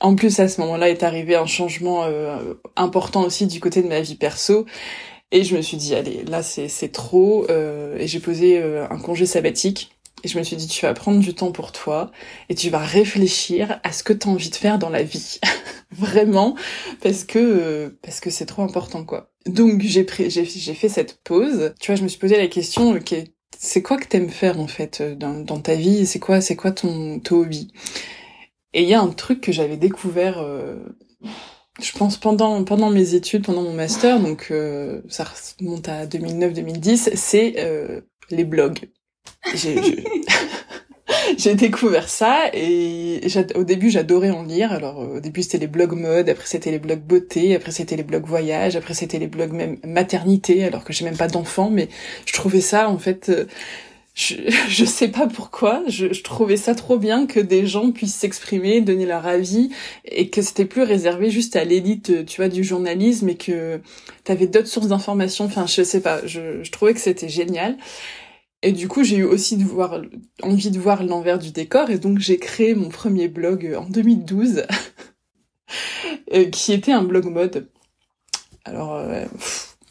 En 0.00 0.16
plus 0.16 0.40
à 0.40 0.48
ce 0.48 0.60
moment-là 0.60 0.90
est 0.90 1.02
arrivé 1.02 1.34
un 1.34 1.46
changement 1.46 2.06
important 2.76 3.24
aussi 3.24 3.46
du 3.46 3.60
côté 3.60 3.82
de 3.82 3.88
ma 3.88 4.00
vie 4.00 4.16
perso. 4.16 4.66
Et 5.30 5.44
je 5.44 5.56
me 5.56 5.62
suis 5.62 5.76
dit 5.76 5.94
allez 5.94 6.24
là 6.24 6.42
c'est 6.42 6.92
trop 6.92 7.46
et 7.48 8.06
j'ai 8.06 8.20
posé 8.20 8.62
un 8.62 8.98
congé 8.98 9.26
sabbatique 9.26 9.92
et 10.24 10.28
je 10.28 10.38
me 10.38 10.44
suis 10.44 10.56
dit, 10.56 10.68
tu 10.68 10.86
vas 10.86 10.94
prendre 10.94 11.20
du 11.20 11.34
temps 11.34 11.50
pour 11.50 11.72
toi 11.72 12.12
et 12.48 12.54
tu 12.54 12.70
vas 12.70 12.78
réfléchir 12.78 13.80
à 13.82 13.92
ce 13.92 14.02
que 14.02 14.12
tu 14.12 14.28
as 14.28 14.30
envie 14.30 14.50
de 14.50 14.54
faire 14.54 14.78
dans 14.78 14.90
la 14.90 15.02
vie. 15.02 15.40
Vraiment, 15.90 16.56
parce 17.02 17.24
que 17.24 17.96
parce 18.02 18.20
que 18.20 18.30
c'est 18.30 18.46
trop 18.46 18.62
important, 18.62 19.04
quoi. 19.04 19.30
Donc 19.46 19.82
j'ai 19.82 20.04
pris, 20.04 20.30
j'ai 20.30 20.44
fait 20.44 20.88
cette 20.88 21.18
pause. 21.24 21.74
Tu 21.80 21.90
vois, 21.90 21.96
je 21.96 22.02
me 22.02 22.08
suis 22.08 22.18
posé 22.18 22.36
la 22.36 22.46
question, 22.46 22.92
ok, 22.92 23.14
c'est 23.58 23.82
quoi 23.82 23.96
que 23.96 24.06
t'aimes 24.06 24.30
faire 24.30 24.60
en 24.60 24.66
fait 24.66 25.02
dans, 25.02 25.34
dans 25.34 25.60
ta 25.60 25.74
vie 25.74 26.06
C'est 26.06 26.18
quoi, 26.18 26.40
c'est 26.40 26.56
quoi 26.56 26.72
ton, 26.72 27.20
ton 27.20 27.40
hobby? 27.40 27.72
Et 28.74 28.82
il 28.82 28.88
y 28.88 28.94
a 28.94 29.00
un 29.00 29.10
truc 29.10 29.40
que 29.40 29.52
j'avais 29.52 29.76
découvert. 29.76 30.38
Euh, 30.38 30.76
je 31.80 31.92
pense 31.92 32.16
pendant 32.16 32.64
pendant 32.64 32.90
mes 32.90 33.14
études, 33.14 33.44
pendant 33.44 33.62
mon 33.62 33.72
master, 33.72 34.20
donc 34.20 34.48
euh, 34.50 35.00
ça 35.08 35.24
remonte 35.58 35.88
à 35.88 36.06
2009-2010, 36.06 37.14
c'est 37.14 37.54
euh, 37.58 38.00
les 38.30 38.44
blogs. 38.44 38.90
découvert 41.54 42.08
ça 42.08 42.50
et 42.52 43.20
au 43.54 43.64
début 43.64 43.90
j'adorais 43.90 44.30
en 44.30 44.42
lire. 44.42 44.72
Alors 44.72 44.98
au 44.98 45.20
début 45.20 45.42
c'était 45.42 45.58
les 45.58 45.66
blogs 45.66 45.92
mode, 45.92 46.28
après 46.28 46.46
c'était 46.46 46.70
les 46.70 46.78
blogs 46.78 47.02
beauté, 47.02 47.54
après 47.54 47.72
c'était 47.72 47.96
les 47.96 48.02
blogs 48.02 48.26
voyage, 48.26 48.76
après 48.76 48.94
c'était 48.94 49.18
les 49.18 49.28
blogs 49.28 49.52
même 49.52 49.78
maternité 49.84 50.64
alors 50.64 50.84
que 50.84 50.92
j'ai 50.92 51.04
même 51.04 51.16
pas 51.16 51.28
d'enfant 51.28 51.70
mais 51.70 51.88
je 52.26 52.32
trouvais 52.32 52.60
ça 52.60 52.88
en 52.88 52.98
fait 52.98 53.28
euh, 53.28 53.46
je, 54.14 54.34
je 54.68 54.84
sais 54.84 55.08
pas 55.08 55.26
pourquoi, 55.26 55.82
je, 55.88 56.06
trouvais 56.22 56.56
ça 56.56 56.74
trop 56.74 56.98
bien 56.98 57.26
que 57.26 57.40
des 57.40 57.66
gens 57.66 57.92
puissent 57.92 58.14
s'exprimer, 58.14 58.80
donner 58.80 59.06
leur 59.06 59.26
avis, 59.26 59.70
et 60.04 60.28
que 60.28 60.42
c'était 60.42 60.64
plus 60.64 60.82
réservé 60.82 61.30
juste 61.30 61.56
à 61.56 61.64
l'élite, 61.64 62.24
tu 62.26 62.40
vois, 62.40 62.48
du 62.48 62.64
journalisme, 62.64 63.28
et 63.28 63.36
que 63.36 63.80
t'avais 64.24 64.46
d'autres 64.46 64.68
sources 64.68 64.88
d'informations. 64.88 65.44
Enfin, 65.46 65.66
je 65.66 65.82
sais 65.82 66.00
pas, 66.00 66.20
je, 66.26 66.62
je 66.62 66.70
trouvais 66.70 66.94
que 66.94 67.00
c'était 67.00 67.28
génial. 67.28 67.76
Et 68.62 68.72
du 68.72 68.86
coup, 68.88 69.02
j'ai 69.02 69.16
eu 69.16 69.24
aussi 69.24 69.54
envie 70.42 70.70
de 70.70 70.78
voir 70.78 71.02
l'envers 71.02 71.38
du 71.38 71.50
décor, 71.50 71.90
et 71.90 71.98
donc 71.98 72.18
j'ai 72.18 72.38
créé 72.38 72.74
mon 72.74 72.88
premier 72.88 73.28
blog 73.28 73.76
en 73.76 73.88
2012, 73.88 74.64
euh, 76.34 76.44
qui 76.44 76.72
était 76.72 76.92
un 76.92 77.02
blog 77.02 77.24
mode. 77.26 77.68
Alors, 78.64 78.94
euh, 78.94 79.24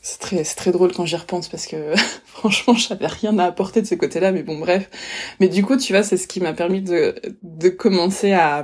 c'est 0.01 0.55
très, 0.55 0.71
drôle 0.71 0.93
quand 0.93 1.05
j'y 1.05 1.15
repense 1.15 1.47
parce 1.47 1.67
que 1.67 1.93
franchement, 2.25 2.73
j'avais 2.73 3.07
rien 3.07 3.37
à 3.39 3.45
apporter 3.45 3.81
de 3.81 3.87
ce 3.87 3.95
côté-là, 3.95 4.31
mais 4.31 4.43
bon, 4.43 4.57
bref. 4.57 4.89
Mais 5.39 5.49
du 5.49 5.63
coup, 5.63 5.77
tu 5.77 5.93
vois, 5.93 6.03
c'est 6.03 6.17
ce 6.17 6.27
qui 6.27 6.39
m'a 6.39 6.53
permis 6.53 6.81
de, 6.81 7.13
commencer 7.69 8.31
à, 8.31 8.63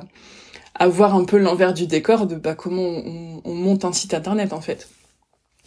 à 0.75 0.87
voir 0.87 1.15
un 1.15 1.25
peu 1.25 1.37
l'envers 1.37 1.73
du 1.73 1.85
décor 1.85 2.27
de 2.27 2.35
bah, 2.35 2.55
comment 2.55 2.81
on, 2.81 3.41
on, 3.43 3.53
monte 3.53 3.85
un 3.85 3.93
site 3.93 4.13
internet 4.13 4.53
en 4.53 4.61
fait. 4.61 4.87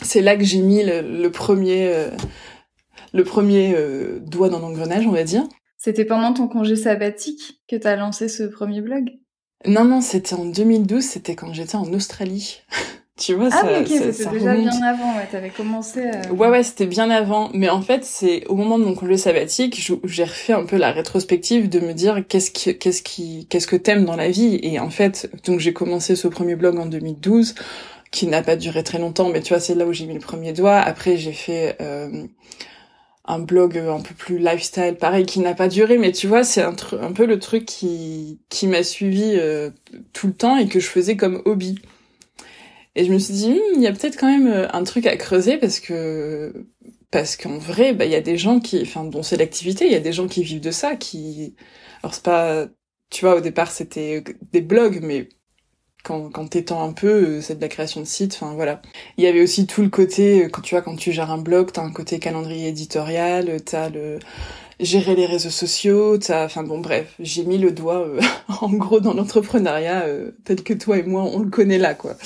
C'est 0.02 0.22
là 0.22 0.36
que 0.36 0.44
j'ai 0.44 0.60
mis 0.60 0.82
le, 0.82 1.28
premier, 1.28 1.88
euh, 1.88 2.10
le 3.12 3.24
premier 3.24 3.74
euh, 3.76 4.20
doigt 4.20 4.48
dans 4.48 4.60
l'engrenage, 4.60 5.06
on 5.06 5.12
va 5.12 5.24
dire. 5.24 5.44
C'était 5.76 6.04
pendant 6.04 6.34
ton 6.34 6.46
congé 6.46 6.76
sabbatique 6.76 7.60
que 7.68 7.76
tu 7.76 7.86
as 7.86 7.96
lancé 7.96 8.28
ce 8.28 8.42
premier 8.42 8.80
blog? 8.82 9.10
Non, 9.66 9.84
non, 9.84 10.00
c'était 10.00 10.34
en 10.34 10.44
2012, 10.44 11.02
c'était 11.02 11.34
quand 11.34 11.52
j'étais 11.52 11.76
en 11.76 11.92
Australie. 11.92 12.60
tu 13.16 13.34
vois, 13.34 13.48
ah, 13.52 13.60
ça, 13.60 13.80
ok, 13.80 13.86
c'était 13.86 14.30
déjà 14.30 14.54
bien 14.54 14.82
avant, 14.82 15.16
ouais, 15.16 15.26
t'avais 15.30 15.50
commencé 15.50 16.06
à... 16.06 16.32
Ouais, 16.32 16.48
ouais, 16.48 16.62
c'était 16.62 16.86
bien 16.86 17.10
avant, 17.10 17.50
mais 17.52 17.68
en 17.68 17.82
fait, 17.82 18.04
c'est 18.04 18.46
au 18.46 18.54
moment 18.54 18.78
de 18.78 18.84
mon 18.84 18.94
congé 18.94 19.18
sabbatique, 19.18 19.80
j'ai 20.04 20.24
refait 20.24 20.54
un 20.54 20.64
peu 20.64 20.76
la 20.76 20.92
rétrospective 20.92 21.68
de 21.68 21.80
me 21.80 21.92
dire 21.92 22.24
qu'est-ce 22.26 22.50
qui, 22.50 22.76
qu'est-ce 22.78 23.02
qui, 23.02 23.46
qu'est-ce 23.48 23.66
que 23.66 23.76
t'aimes 23.76 24.04
dans 24.04 24.16
la 24.16 24.30
vie, 24.30 24.58
et 24.62 24.80
en 24.80 24.90
fait, 24.90 25.30
donc 25.44 25.60
j'ai 25.60 25.74
commencé 25.74 26.16
ce 26.16 26.28
premier 26.28 26.56
blog 26.56 26.78
en 26.78 26.86
2012, 26.86 27.54
qui 28.10 28.26
n'a 28.26 28.42
pas 28.42 28.56
duré 28.56 28.82
très 28.82 28.98
longtemps, 28.98 29.28
mais 29.28 29.40
tu 29.40 29.52
vois, 29.52 29.60
c'est 29.60 29.74
là 29.74 29.86
où 29.86 29.92
j'ai 29.92 30.06
mis 30.06 30.14
le 30.14 30.20
premier 30.20 30.52
doigt. 30.52 30.76
Après, 30.76 31.16
j'ai 31.16 31.32
fait 31.32 31.76
euh, 31.80 32.26
un 33.30 33.38
blog 33.38 33.78
un 33.78 34.00
peu 34.00 34.14
plus 34.14 34.38
lifestyle, 34.38 34.96
pareil, 34.98 35.24
qui 35.24 35.40
n'a 35.40 35.54
pas 35.54 35.68
duré, 35.68 35.98
mais 35.98 36.12
tu 36.12 36.26
vois, 36.26 36.42
c'est 36.44 36.62
un, 36.62 36.74
peu 37.12 37.26
le 37.26 37.38
truc 37.38 37.64
qui, 37.64 38.40
qui 38.48 38.66
m'a 38.66 38.82
suivi 38.82 39.34
euh, 39.36 39.70
tout 40.12 40.26
le 40.26 40.34
temps 40.34 40.56
et 40.56 40.68
que 40.68 40.80
je 40.80 40.88
faisais 40.88 41.16
comme 41.16 41.40
hobby. 41.44 41.76
Et 42.96 43.04
je 43.04 43.12
me 43.12 43.18
suis 43.18 43.34
dit, 43.34 43.50
hmm, 43.52 43.76
il 43.76 43.82
y 43.82 43.86
a 43.86 43.92
peut-être 43.92 44.18
quand 44.18 44.26
même 44.26 44.48
euh, 44.48 44.68
un 44.72 44.82
truc 44.84 45.06
à 45.06 45.16
creuser 45.16 45.58
parce 45.58 45.80
que 45.80 46.66
parce 47.10 47.36
qu'en 47.36 47.58
vrai, 47.58 47.92
bah 47.92 48.04
il 48.04 48.12
y 48.12 48.14
a 48.16 48.20
des 48.20 48.36
gens 48.36 48.60
qui, 48.60 48.80
enfin, 48.82 49.04
dont 49.04 49.22
c'est 49.22 49.36
l'activité, 49.36 49.86
il 49.86 49.92
y 49.92 49.96
a 49.96 50.00
des 50.00 50.12
gens 50.12 50.28
qui 50.28 50.42
vivent 50.44 50.60
de 50.60 50.70
ça, 50.70 50.96
qui, 50.96 51.56
alors 52.02 52.14
c'est 52.14 52.22
pas, 52.24 52.68
tu 53.10 53.24
vois, 53.24 53.36
au 53.36 53.40
départ 53.40 53.70
c'était 53.70 54.22
des 54.52 54.60
blogs, 54.60 55.00
mais 55.02 55.28
quand, 56.02 56.30
quand 56.30 56.48
t'étends 56.48 56.82
un 56.82 56.92
peu, 56.92 57.08
euh, 57.08 57.40
c'est 57.40 57.56
de 57.56 57.60
la 57.60 57.68
création 57.68 58.00
de 58.00 58.06
sites, 58.06 58.34
enfin 58.34 58.54
voilà. 58.54 58.80
Il 59.16 59.24
y 59.24 59.26
avait 59.26 59.42
aussi 59.42 59.66
tout 59.66 59.82
le 59.82 59.88
côté, 59.90 60.44
euh, 60.44 60.48
quand 60.48 60.62
tu 60.62 60.74
vois, 60.74 60.82
quand 60.82 60.96
tu 60.96 61.12
gères 61.12 61.30
un 61.30 61.38
blog, 61.38 61.72
t'as 61.72 61.82
un 61.82 61.92
côté 61.92 62.18
calendrier 62.18 62.68
éditorial, 62.68 63.48
euh, 63.48 63.58
t'as 63.58 63.90
le 63.90 64.18
gérer 64.80 65.14
les 65.14 65.26
réseaux 65.26 65.50
sociaux, 65.50 66.16
t'as, 66.18 66.46
enfin 66.46 66.62
bon 66.62 66.78
bref, 66.80 67.14
j'ai 67.20 67.44
mis 67.44 67.58
le 67.58 67.70
doigt 67.70 68.06
en 68.62 68.72
gros 68.72 69.00
dans 69.00 69.12
l'entrepreneuriat 69.12 70.06
tel 70.44 70.62
que 70.62 70.72
toi 70.72 70.96
et 70.98 71.02
moi 71.02 71.22
on 71.24 71.40
le 71.40 71.50
connaît 71.50 71.78
là 71.78 71.94
quoi. 71.94 72.16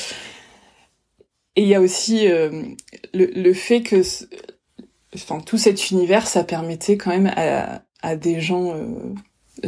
Et 1.56 1.62
il 1.62 1.68
y 1.68 1.74
a 1.74 1.80
aussi 1.80 2.28
le, 2.28 2.76
le 3.12 3.52
fait 3.54 3.82
que, 3.82 4.02
enfin 5.16 5.40
tout 5.40 5.58
cet 5.58 5.90
univers, 5.90 6.28
ça 6.28 6.44
permettait 6.44 6.96
quand 6.96 7.10
même 7.10 7.32
à, 7.36 7.82
à 8.02 8.14
des 8.14 8.40
gens, 8.40 8.72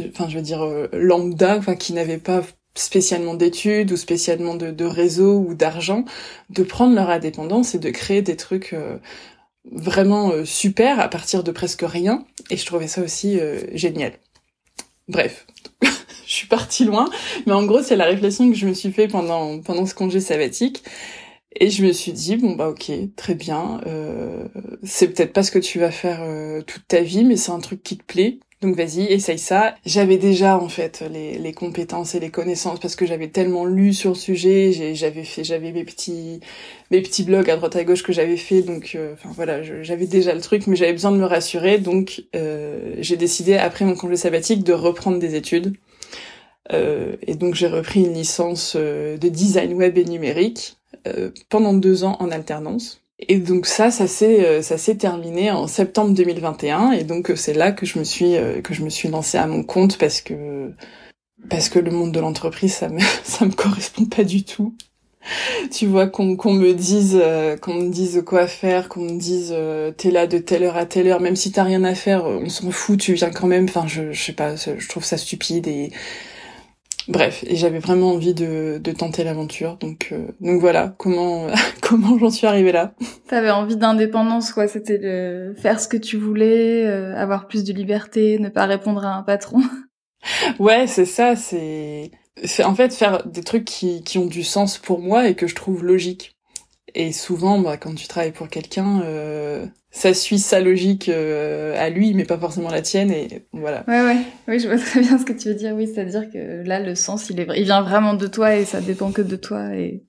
enfin 0.09 0.29
je 0.29 0.37
veux 0.37 0.41
dire 0.41 0.65
lambda, 0.93 1.57
enfin 1.57 1.75
qui 1.75 1.91
n'avaient 1.91 2.17
pas 2.17 2.41
spécialement 2.79 3.33
d'études 3.33 3.91
ou 3.91 3.97
spécialement 3.97 4.55
de, 4.55 4.71
de 4.71 4.85
réseau 4.85 5.39
ou 5.39 5.53
d'argent, 5.53 6.05
de 6.49 6.63
prendre 6.63 6.95
leur 6.95 7.09
indépendance 7.09 7.75
et 7.75 7.79
de 7.79 7.89
créer 7.89 8.21
des 8.21 8.35
trucs 8.35 8.73
euh, 8.73 8.97
vraiment 9.71 10.31
euh, 10.31 10.45
super 10.45 10.99
à 10.99 11.09
partir 11.09 11.43
de 11.43 11.51
presque 11.51 11.83
rien. 11.83 12.25
Et 12.49 12.57
je 12.57 12.65
trouvais 12.65 12.87
ça 12.87 13.01
aussi 13.01 13.39
euh, 13.39 13.59
génial. 13.73 14.13
Bref, 15.07 15.47
je 15.83 16.31
suis 16.31 16.47
partie 16.47 16.85
loin, 16.85 17.09
mais 17.45 17.53
en 17.53 17.65
gros 17.65 17.81
c'est 17.81 17.95
la 17.95 18.05
réflexion 18.05 18.49
que 18.49 18.55
je 18.55 18.67
me 18.67 18.73
suis 18.73 18.91
fait 18.91 19.07
pendant 19.07 19.59
pendant 19.61 19.85
ce 19.85 19.93
congé 19.93 20.19
sabbatique. 20.19 20.83
Et 21.59 21.69
je 21.69 21.83
me 21.83 21.91
suis 21.91 22.11
dit 22.11 22.35
bon 22.35 22.55
bah 22.55 22.69
ok 22.69 22.91
très 23.15 23.33
bien, 23.33 23.81
c'est 24.83 25.07
peut-être 25.07 25.33
pas 25.33 25.41
ce 25.41 25.49
que 25.49 25.57
tu 25.57 25.79
vas 25.79 25.89
faire 25.91 26.21
toute 26.67 26.87
ta 26.87 27.01
vie, 27.01 27.23
mais 27.23 27.35
c'est 27.35 27.51
un 27.51 27.59
truc 27.59 27.81
qui 27.81 27.97
te 27.97 28.03
plaît 28.03 28.37
donc 28.61 28.75
vas-y, 28.75 29.03
essaye 29.03 29.37
ça. 29.37 29.75
J'avais 29.85 30.17
déjà 30.17 30.57
en 30.57 30.67
fait 30.67 31.03
les, 31.11 31.37
les, 31.37 31.53
compétences 31.53 32.15
et 32.15 32.19
les 32.19 32.31
connaissances 32.31 32.79
parce 32.79 32.95
que 32.95 33.05
j'avais 33.05 33.27
tellement 33.27 33.65
lu 33.65 33.93
sur 33.93 34.11
le 34.11 34.15
sujet. 34.15 34.95
J'avais 34.95 35.23
fait, 35.23 35.43
j'avais 35.43 35.71
mes 35.71 35.83
petits 35.83 36.39
mes 36.89 37.01
petits 37.01 37.23
blogs 37.23 37.51
à 37.51 37.55
droite 37.55 37.75
à 37.75 37.83
gauche 37.83 38.01
que 38.01 38.13
j'avais 38.13 38.37
fait. 38.37 38.63
Donc 38.63 38.93
euh, 38.95 39.13
enfin 39.13 39.29
voilà, 39.35 39.61
j'avais 39.83 40.07
déjà 40.07 40.33
le 40.33 40.41
truc, 40.41 40.65
mais 40.65 40.75
j'avais 40.75 40.93
besoin 40.93 41.11
de 41.11 41.17
me 41.17 41.25
rassurer. 41.25 41.77
Donc 41.77 42.23
euh, 42.35 42.95
j'ai 42.99 43.15
décidé 43.15 43.55
après 43.57 43.85
mon 43.85 43.93
congé 43.95 44.15
sabbatique 44.15 44.63
de 44.63 44.73
reprendre 44.73 45.19
des 45.19 45.35
études. 45.35 45.75
Euh, 46.73 47.15
et 47.21 47.35
donc 47.35 47.53
j'ai 47.53 47.67
repris 47.67 48.01
une 48.01 48.13
licence 48.13 48.73
euh, 48.75 49.17
de 49.17 49.29
design 49.29 49.73
web 49.73 49.97
et 49.97 50.05
numérique 50.05 50.77
pendant 51.49 51.73
deux 51.73 52.03
ans 52.03 52.17
en 52.19 52.31
alternance. 52.31 53.01
Et 53.19 53.39
donc 53.39 53.65
ça, 53.65 53.89
ça 53.89 54.07
s'est 54.07 54.45
euh, 54.45 54.61
ça 54.61 54.77
s'est 54.77 54.95
terminé 54.95 55.49
en 55.49 55.65
septembre 55.67 56.13
2021 56.13 56.91
et 56.91 57.03
donc 57.03 57.31
euh, 57.31 57.35
c'est 57.35 57.53
là 57.53 57.71
que 57.71 57.85
je 57.85 57.97
me 57.97 58.03
suis 58.03 58.35
euh, 58.35 58.61
que 58.61 58.75
je 58.75 58.83
me 58.83 58.89
suis 58.89 59.09
lancée 59.09 59.39
à 59.39 59.47
mon 59.47 59.63
compte 59.63 59.97
parce 59.97 60.21
que 60.21 60.71
parce 61.49 61.69
que 61.69 61.79
le 61.79 61.89
monde 61.89 62.11
de 62.11 62.19
l'entreprise 62.19 62.75
ça 62.75 62.89
me 62.89 62.99
ça 63.23 63.45
me 63.45 63.51
correspond 63.51 64.05
pas 64.05 64.23
du 64.23 64.43
tout. 64.43 64.75
Tu 65.71 65.87
vois 65.87 66.07
qu'on 66.07 66.35
qu'on 66.37 66.53
me 66.53 66.73
dise 66.73 67.21
qu'on 67.61 67.73
me 67.73 67.89
dise 67.89 68.23
quoi 68.25 68.47
faire, 68.47 68.87
qu'on 68.87 69.01
me 69.01 69.17
dise 69.19 69.53
t'es 69.97 70.09
là 70.11 70.25
de 70.25 70.37
telle 70.37 70.63
heure 70.63 70.77
à 70.77 70.85
telle 70.85 71.07
heure, 71.07 71.19
même 71.19 71.35
si 71.35 71.51
t'as 71.51 71.63
rien 71.63 71.83
à 71.83 71.95
faire, 71.95 72.23
on 72.25 72.47
s'en 72.47 72.71
fout, 72.71 72.97
tu 72.97 73.13
viens 73.13 73.31
quand 73.31 73.47
même. 73.47 73.65
Enfin, 73.65 73.85
je, 73.87 74.13
je 74.13 74.23
sais 74.23 74.31
pas, 74.31 74.55
je 74.55 74.87
trouve 74.87 75.03
ça 75.03 75.17
stupide 75.17 75.67
et 75.67 75.91
Bref, 77.07 77.45
et 77.47 77.55
j'avais 77.55 77.79
vraiment 77.79 78.11
envie 78.11 78.33
de, 78.33 78.79
de 78.83 78.91
tenter 78.91 79.23
l'aventure, 79.23 79.77
donc 79.77 80.09
euh, 80.11 80.27
donc 80.41 80.59
voilà 80.59 80.93
comment 80.97 81.47
comment 81.81 82.17
j'en 82.19 82.29
suis 82.29 82.47
arrivée 82.47 82.71
là. 82.73 82.93
T'avais 83.27 83.49
envie 83.49 83.77
d'indépendance, 83.77 84.51
quoi. 84.51 84.67
C'était 84.67 84.97
de 84.97 85.55
faire 85.57 85.79
ce 85.79 85.87
que 85.87 85.97
tu 85.97 86.17
voulais, 86.17 86.85
euh, 86.85 87.15
avoir 87.15 87.47
plus 87.47 87.63
de 87.63 87.71
liberté, 87.71 88.39
ne 88.39 88.49
pas 88.49 88.65
répondre 88.65 89.05
à 89.05 89.15
un 89.15 89.23
patron. 89.23 89.61
Ouais, 90.59 90.87
c'est 90.87 91.05
ça. 91.05 91.35
C'est 91.35 92.11
en 92.65 92.75
fait 92.75 92.93
faire 92.93 93.25
des 93.25 93.43
trucs 93.43 93.63
qui 93.63 94.03
qui 94.03 94.17
ont 94.17 94.25
du 94.25 94.43
sens 94.43 94.77
pour 94.77 94.99
moi 94.99 95.29
et 95.29 95.35
que 95.35 95.47
je 95.47 95.55
trouve 95.55 95.85
logiques. 95.85 96.35
Et 96.95 97.11
souvent, 97.11 97.59
bah, 97.59 97.77
quand 97.77 97.93
tu 97.93 98.07
travailles 98.07 98.31
pour 98.31 98.49
quelqu'un, 98.49 99.01
euh, 99.03 99.65
ça 99.97 100.13
suit 100.13 100.37
sa 100.37 100.59
logique 100.59 101.09
euh, 101.09 101.73
à 101.75 101.89
lui, 101.89 102.13
mais 102.13 102.23
pas 102.23 102.37
forcément 102.37 102.69
la 102.69 102.83
tienne, 102.83 103.11
et 103.11 103.47
voilà. 103.51 103.83
Ouais, 103.87 104.01
ouais, 104.01 104.17
oui, 104.47 104.59
je 104.59 104.67
vois 104.67 104.77
très 104.77 104.99
bien 104.99 105.17
ce 105.17 105.25
que 105.25 105.33
tu 105.33 105.47
veux 105.47 105.55
dire. 105.55 105.73
Oui, 105.73 105.87
c'est-à-dire 105.87 106.29
que 106.31 106.63
là, 106.63 106.79
le 106.79 106.93
sens, 106.93 107.31
il 107.31 107.39
est, 107.39 107.47
il 107.57 107.63
vient 107.63 107.81
vraiment 107.81 108.13
de 108.13 108.27
toi 108.27 108.55
et 108.55 108.63
ça 108.63 108.79
dépend 108.79 109.11
que 109.11 109.23
de 109.23 109.35
toi, 109.35 109.75
et 109.75 110.03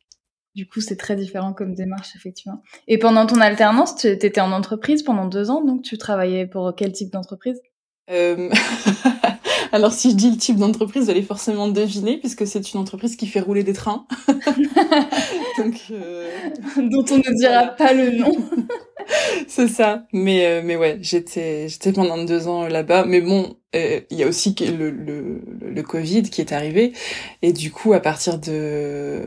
du 0.55 0.69
coup, 0.69 0.81
c'est 0.81 0.97
très 0.97 1.17
différent 1.17 1.55
comme 1.55 1.75
démarche, 1.75 2.15
effectivement. 2.17 2.63
Et 2.87 2.99
pendant 2.99 3.25
ton 3.25 3.41
alternance, 3.41 3.97
tu 3.97 4.09
étais 4.09 4.41
en 4.41 4.53
entreprise 4.53 5.03
pendant 5.03 5.25
deux 5.25 5.51
ans, 5.51 5.65
donc 5.65 5.83
tu 5.83 5.97
travaillais 5.97 6.47
pour 6.47 6.75
quel 6.77 6.93
type 6.93 7.11
d'entreprise? 7.11 7.59
Euh... 8.11 8.51
Alors 9.73 9.93
si 9.93 10.11
je 10.11 10.17
dis 10.17 10.31
le 10.31 10.37
type 10.37 10.57
d'entreprise, 10.57 11.05
vous 11.05 11.11
allez 11.11 11.23
forcément 11.23 11.69
deviner 11.69 12.17
puisque 12.17 12.47
c'est 12.47 12.73
une 12.73 12.81
entreprise 12.81 13.17
qui 13.17 13.27
fait 13.27 13.41
rouler 13.41 13.63
des 13.65 13.75
trains. 13.75 14.07
Donc, 15.59 15.75
euh... 15.91 16.31
dont 16.77 17.05
on 17.11 17.19
ne 17.19 17.39
dira 17.39 17.67
pas 17.67 17.93
le 17.93 18.11
nom. 18.13 18.33
c'est 19.49 19.69
ça. 19.69 20.07
Mais 20.13 20.47
euh, 20.47 20.63
mais 20.65 20.77
ouais, 20.77 20.99
j'étais 21.01 21.69
j'étais 21.69 21.93
pendant 21.93 22.23
deux 22.25 22.49
ans 22.49 22.67
là-bas. 22.67 23.05
Mais 23.07 23.21
bon, 23.21 23.57
euh, 23.75 24.01
il 24.11 24.19
y 24.19 24.23
a 24.23 24.29
aussi 24.29 24.55
le, 24.61 24.91
le 24.91 25.41
le 25.61 25.83
Covid 25.83 26.23
qui 26.23 26.41
est 26.41 26.53
arrivé 26.53 26.93
et 27.43 27.53
du 27.53 27.71
coup 27.71 27.93
à 27.93 28.01
partir 28.01 28.39
de 28.39 29.27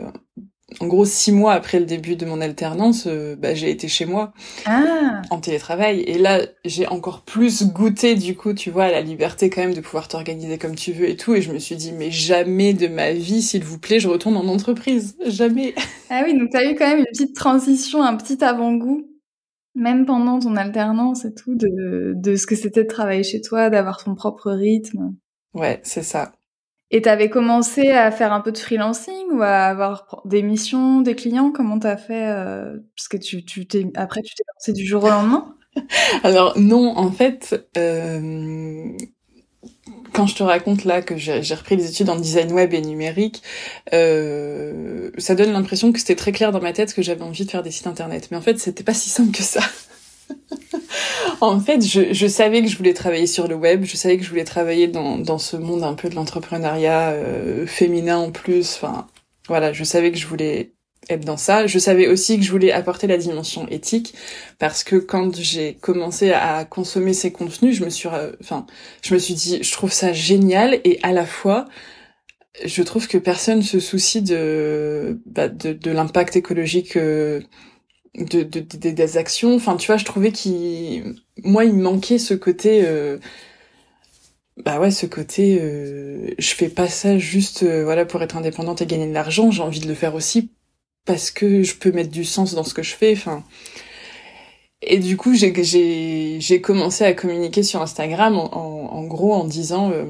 en 0.80 0.88
gros 0.88 1.06
six 1.06 1.32
mois 1.32 1.54
après 1.54 1.80
le 1.80 1.86
début 1.86 2.16
de 2.16 2.26
mon 2.26 2.40
alternance, 2.40 3.06
euh, 3.08 3.36
bah, 3.36 3.54
j'ai 3.54 3.70
été 3.70 3.88
chez 3.88 4.06
moi 4.06 4.34
ah. 4.66 5.22
en 5.30 5.40
télétravail 5.40 6.02
et 6.02 6.18
là 6.18 6.40
j'ai 6.64 6.88
encore 6.88 7.22
plus 7.22 7.64
goûté 7.64 8.16
du 8.16 8.36
coup 8.36 8.54
tu 8.54 8.72
vois 8.72 8.86
à 8.86 8.92
la 8.92 9.02
liberté 9.02 9.50
quand 9.50 9.62
même 9.62 9.74
de 9.74 9.82
pouvoir 9.82 10.08
t'organiser 10.08 10.58
comme 10.58 10.76
tu 10.76 10.94
veux 10.94 11.10
et 11.10 11.18
tout 11.18 11.36
et 11.36 11.42
je 11.42 11.52
me 11.52 11.60
suis 11.60 11.76
dit 11.76 11.92
mais 11.92 12.10
jamais 12.10 12.74
de 12.74 12.88
ma 12.88 13.12
vie 13.12 13.42
s'il 13.42 13.64
vous 13.64 13.80
plaît 13.80 14.00
je 14.00 14.08
retourne 14.08 14.38
en 14.38 14.48
entreprise 14.48 15.18
jamais. 15.26 15.76
Ah 16.10 16.24
oui 16.26 16.38
donc 16.38 16.50
t'as 16.52 16.64
eu 16.64 16.76
quand 16.76 16.88
même 16.88 17.00
une 17.00 17.06
petite 17.06 17.36
transition 17.36 18.02
un 18.02 18.16
petit 18.16 18.44
avant-goût 18.44 19.11
même 19.76 20.06
pendant 20.06 20.40
ton 20.40 20.56
alternance 20.56 21.26
et 21.26 21.34
tout 21.34 21.56
de 21.56 22.14
de 22.16 22.36
ce 22.36 22.46
que 22.46 22.56
c'était 22.56 22.84
de 22.84 22.90
travailler 22.90 23.24
chez 23.24 23.42
toi 23.42 23.70
d'avoir 23.70 24.04
ton 24.04 24.16
propre 24.16 24.52
rythme. 24.52 25.16
Ouais, 25.54 25.80
c'est 25.84 26.04
ça. 26.04 26.34
Et 26.94 27.02
t'avais 27.02 27.30
commencé 27.30 27.90
à 27.90 28.12
faire 28.12 28.34
un 28.34 28.42
peu 28.42 28.52
de 28.52 28.58
freelancing 28.58 29.32
ou 29.32 29.42
à 29.42 29.66
avoir 29.66 30.22
des 30.26 30.44
missions, 30.44 31.02
des 31.02 31.16
clients? 31.16 31.52
Comment 31.52 31.80
t'as 31.80 31.96
fait 31.96 32.28
euh, 32.28 32.78
Parce 32.98 33.08
que 33.08 33.16
tu, 33.16 33.46
tu 33.46 33.66
t'es 33.66 33.90
après 33.96 34.22
tu 34.22 34.36
t'es 34.36 34.44
lancé 34.56 34.74
du 34.74 34.86
jour 34.86 35.06
au 35.06 35.10
lendemain? 35.10 35.56
Alors 36.24 36.60
non, 36.60 36.98
en 36.98 37.10
fait, 37.10 37.70
euh, 37.78 38.90
quand 40.14 40.28
je 40.28 40.36
te 40.36 40.44
raconte 40.44 40.84
là 40.84 41.02
que 41.02 41.18
j'ai 41.18 41.56
repris 41.56 41.76
les 41.76 41.90
études 41.90 42.10
en 42.10 42.16
design 42.16 42.52
web 42.52 42.74
et 42.74 42.82
numérique, 42.82 43.44
euh, 43.94 45.12
ça 45.18 45.36
donne 45.36 45.52
l'impression 45.52 45.92
que 45.92 46.00
c'était 46.00 46.16
très 46.16 46.32
clair 46.32 46.52
dans 46.52 46.62
ma 46.62 46.74
tête 46.74 46.94
que 46.94 47.02
j'avais 47.02 47.24
envie 47.24 47.46
de 47.46 47.52
faire 47.52 47.64
des 47.64 47.72
sites 47.72 47.88
internet. 47.88 48.28
Mais 48.32 48.38
en 48.38 48.42
fait, 48.42 48.60
c'était 48.60 48.84
pas 48.84 48.94
si 48.94 49.10
simple 49.10 49.32
que 49.32 49.44
ça. 49.44 49.62
en 51.42 51.60
fait, 51.60 51.86
je, 51.86 52.14
je, 52.14 52.28
savais 52.28 52.62
que 52.62 52.68
je 52.68 52.78
voulais 52.78 52.94
travailler 52.94 53.28
sur 53.28 53.48
le 53.48 53.56
web, 53.56 53.84
je 53.86 53.96
savais 53.96 54.18
que 54.18 54.24
je 54.24 54.30
voulais 54.30 54.44
travailler 54.44 54.88
dans, 54.88 55.18
dans 55.18 55.38
ce 55.38 55.58
monde 55.58 55.84
un 55.84 55.94
peu 55.94 56.10
de 56.10 56.16
l'entrepreneuriat 56.16 57.12
euh, 57.12 57.66
féminin 57.66 58.18
en 58.18 58.32
plus. 58.32 58.76
Enfin, 58.76 59.08
voilà, 59.48 59.74
je 59.74 59.84
savais 59.84 60.12
que 60.12 60.18
je 60.18 60.28
voulais 60.28 60.74
être 61.10 61.26
dans 61.26 61.38
ça. 61.38 61.68
Je 61.68 61.80
savais 61.80 62.08
aussi 62.08 62.38
que 62.38 62.44
je 62.46 62.52
voulais 62.52 62.72
apporter 62.72 63.08
la 63.08 63.18
dimension 63.18 63.68
éthique 63.70 64.14
parce 64.60 64.84
que 64.84 64.96
quand 64.96 65.36
j'ai 65.38 65.76
commencé 65.76 66.32
à 66.32 66.66
consommer 66.66 67.14
ces 67.14 67.32
contenus, 67.32 67.76
je 67.78 67.84
me 67.86 67.90
suis, 67.90 68.10
enfin, 68.42 68.66
je 69.02 69.14
me 69.14 69.20
suis 69.20 69.34
dit, 69.34 69.64
je 69.64 69.72
trouve 69.72 69.92
ça 69.92 70.14
génial 70.14 70.80
et 70.84 71.00
à 71.04 71.12
la 71.12 71.26
fois, 71.26 71.68
je 72.66 72.84
trouve 72.84 73.08
que 73.08 73.18
personne 73.18 73.62
se 73.64 73.80
soucie 73.80 74.22
de, 74.22 75.22
bah, 75.26 75.48
de, 75.50 75.74
de 75.74 75.92
l'impact 75.92 76.36
écologique. 76.36 76.98
Euh, 76.98 77.42
de, 78.16 78.44
de, 78.44 78.60
des 78.60 79.18
actions 79.18 79.56
enfin 79.56 79.78
tu 79.78 79.88
vois 79.88 79.98
je 79.98 80.06
trouvais 80.06 80.32
qu'il 80.32 81.16
moi 81.44 81.64
il 81.66 81.76
manquait 81.76 82.18
ce 82.18 82.34
côté 82.34 82.84
euh, 82.86 83.18
bah 84.58 84.80
ouais 84.80 84.92
ce 84.92 85.06
côté 85.06 85.60
euh, 85.62 86.34
je 86.38 86.54
fais 86.54 86.70
pas 86.70 86.88
ça 86.90 87.18
juste 87.18 87.64
euh, 87.64 87.84
voilà 87.84 88.06
pour 88.06 88.22
être 88.22 88.36
indépendante 88.38 88.82
et 88.82 88.86
gagner 88.86 89.08
de 89.08 89.14
l'argent 89.14 89.50
j'ai 89.52 89.64
envie 89.64 89.80
de 89.80 89.88
le 89.88 89.96
faire 89.96 90.14
aussi 90.16 90.52
parce 91.06 91.32
que 91.32 91.64
je 91.64 91.76
peux 91.76 91.92
mettre 91.92 92.12
du 92.12 92.26
sens 92.26 92.54
dans 92.54 92.64
ce 92.64 92.74
que 92.74 92.84
je 92.84 92.94
fais. 92.94 93.14
Enfin, 93.14 93.44
et 94.82 94.98
du 95.00 95.18
coup, 95.18 95.34
j'ai 95.36 95.54
j'ai 95.64 96.40
j'ai 96.40 96.62
commencé 96.62 97.04
à 97.04 97.14
communiquer 97.14 97.64
sur 97.64 97.82
Instagram 97.82 98.38
en, 98.38 98.48
en, 98.48 99.04
gros 99.04 99.34
en 99.34 99.46
disant 99.46 99.92
euh, 99.92 100.06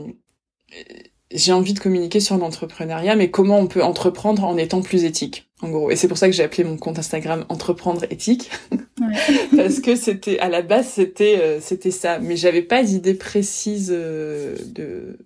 j'ai 1.34 1.54
envie 1.54 1.74
de 1.74 1.80
communiquer 1.80 2.20
sur 2.20 2.38
l'entrepreneuriat, 2.38 3.16
mais 3.16 3.30
comment 3.30 3.60
on 3.60 3.68
peut 3.68 3.84
entreprendre 3.84 4.44
en 4.44 4.58
étant 4.58 4.82
plus 4.82 5.04
éthique, 5.04 5.50
en 5.62 5.70
gros. 5.70 5.92
Et 5.92 5.96
c'est 5.96 6.08
pour 6.08 6.18
ça 6.18 6.28
que 6.28 6.34
j'ai 6.34 6.44
appelé 6.44 6.64
mon 6.64 6.78
compte 6.78 7.00
Instagram 7.00 7.46
Entreprendre 7.50 8.04
éthique, 8.10 8.50
parce 9.56 9.80
que 9.80 9.96
c'était 9.96 10.40
à 10.40 10.50
la 10.50 10.62
base 10.62 10.88
c'était 10.88 11.38
euh, 11.42 11.60
c'était 11.62 11.92
ça, 11.92 12.20
mais 12.20 12.38
j'avais 12.38 12.62
pas 12.62 12.84
d'idée 12.84 13.14
précise 13.14 13.92
euh, 13.94 14.56
de 14.66 15.18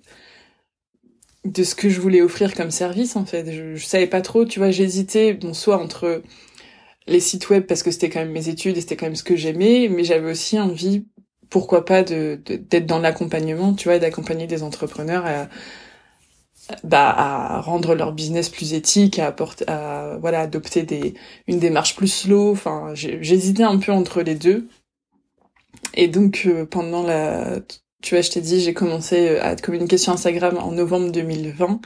de 1.45 1.63
ce 1.63 1.75
que 1.75 1.89
je 1.89 2.01
voulais 2.01 2.21
offrir 2.21 2.53
comme 2.53 2.71
service 2.71 3.15
en 3.15 3.25
fait. 3.25 3.51
Je, 3.51 3.83
savais 3.83 4.07
pas 4.07 4.21
trop, 4.21 4.45
tu 4.45 4.59
vois, 4.59 4.71
j'hésitais 4.71 5.33
bon 5.33 5.53
soit 5.53 5.77
entre 5.77 6.21
les 7.07 7.19
sites 7.19 7.49
web 7.49 7.65
parce 7.65 7.83
que 7.83 7.91
c'était 7.91 8.09
quand 8.09 8.19
même 8.19 8.31
mes 8.31 8.49
études 8.49 8.77
et 8.77 8.81
c'était 8.81 8.97
quand 8.97 9.05
même 9.05 9.15
ce 9.15 9.23
que 9.23 9.35
j'aimais, 9.35 9.87
mais 9.89 10.03
j'avais 10.03 10.31
aussi 10.31 10.59
envie 10.59 11.05
pourquoi 11.49 11.85
pas 11.85 12.03
d'être 12.03 12.85
dans 12.87 12.99
l'accompagnement, 12.99 13.73
tu 13.73 13.87
vois, 13.87 13.99
d'accompagner 13.99 14.47
des 14.47 14.63
entrepreneurs 14.63 15.25
à 15.25 15.47
bah 16.83 17.09
à 17.09 17.61
rendre 17.61 17.95
leur 17.95 18.11
business 18.13 18.49
plus 18.49 18.73
éthique, 18.73 19.19
à 19.19 19.27
apporter 19.27 19.65
à 19.67 20.17
voilà, 20.19 20.41
adopter 20.41 20.83
des 20.83 21.13
une 21.47 21.59
démarche 21.59 21.95
plus 21.95 22.07
slow, 22.07 22.51
enfin 22.51 22.93
j'hésitais 22.95 23.63
un 23.63 23.77
peu 23.77 23.91
entre 23.91 24.21
les 24.21 24.35
deux. 24.35 24.67
Et 25.93 26.07
donc 26.07 26.43
euh, 26.47 26.65
pendant 26.65 27.03
la 27.03 27.59
tu 28.05 28.13
vois, 28.13 28.21
je 28.21 28.29
t'ai 28.29 28.39
dit, 28.39 28.61
j'ai 28.61 28.75
commencé 28.75 29.29
euh, 29.29 29.43
à 29.43 29.55
communiquer 29.55 29.97
sur 29.97 30.13
Instagram 30.13 30.57
en 30.59 30.71
novembre 30.71 31.11
2020. 31.11 31.81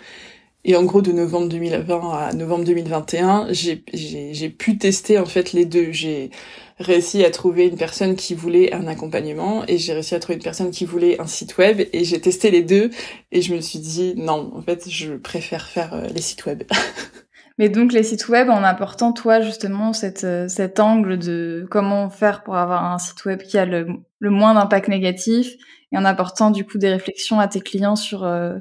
Et 0.66 0.76
en 0.76 0.84
gros, 0.84 1.02
de 1.02 1.14
novembre 1.14 1.48
2020 1.48 2.12
à 2.14 2.34
novembre 2.34 2.66
2021, 2.66 3.48
j'ai 3.52 4.50
pu 4.50 4.78
tester 4.78 5.18
en 5.18 5.26
fait 5.26 5.54
les 5.54 5.64
deux. 5.64 5.94
J'ai 5.94 6.32
réussi 6.80 7.24
à 7.24 7.30
trouver 7.30 7.68
une 7.68 7.78
personne 7.78 8.18
qui 8.18 8.36
voulait 8.36 8.74
un 8.74 8.86
accompagnement 8.88 9.64
et 9.70 9.78
j'ai 9.78 9.94
réussi 9.94 10.16
à 10.16 10.20
trouver 10.20 10.36
une 10.36 10.44
personne 10.44 10.72
qui 10.72 10.84
voulait 10.84 11.20
un 11.22 11.28
site 11.28 11.58
web 11.58 11.82
et 11.94 12.04
j'ai 12.04 12.20
testé 12.20 12.52
les 12.52 12.62
deux 12.62 12.90
et 13.32 13.42
je 13.42 13.56
me 13.56 13.62
suis 13.62 13.80
dit 13.80 14.14
non, 14.18 14.52
en 14.54 14.62
fait, 14.62 14.90
je 14.90 15.14
préfère 15.14 15.68
faire 15.68 15.94
euh, 15.94 16.08
les 16.14 16.22
sites 16.22 16.46
web. 16.46 16.64
Mais 17.58 17.70
donc 17.70 17.94
les 17.94 18.04
sites 18.04 18.28
web, 18.28 18.50
en 18.50 18.64
apportant 18.64 19.14
toi 19.14 19.40
justement 19.40 19.94
cette, 19.94 20.26
euh, 20.26 20.50
cet 20.50 20.82
angle 20.82 21.18
de 21.18 21.66
comment 21.72 22.10
faire 22.10 22.44
pour 22.44 22.58
avoir 22.58 22.84
un 22.84 22.98
site 22.98 23.24
web 23.26 23.42
qui 23.42 23.58
a 23.58 23.66
le, 23.66 23.88
le 24.20 24.30
moins 24.30 24.54
d'impact 24.54 24.90
négatif 24.90 25.56
et 25.92 25.98
en 25.98 26.06
apportant 26.06 26.52
du 26.52 26.66
coup 26.66 26.78
des 26.78 26.90
réflexions 26.90 27.40
à 27.40 27.48
tes 27.48 27.62
clients 27.62 27.96
sur 27.96 28.24
euh, 28.24 28.58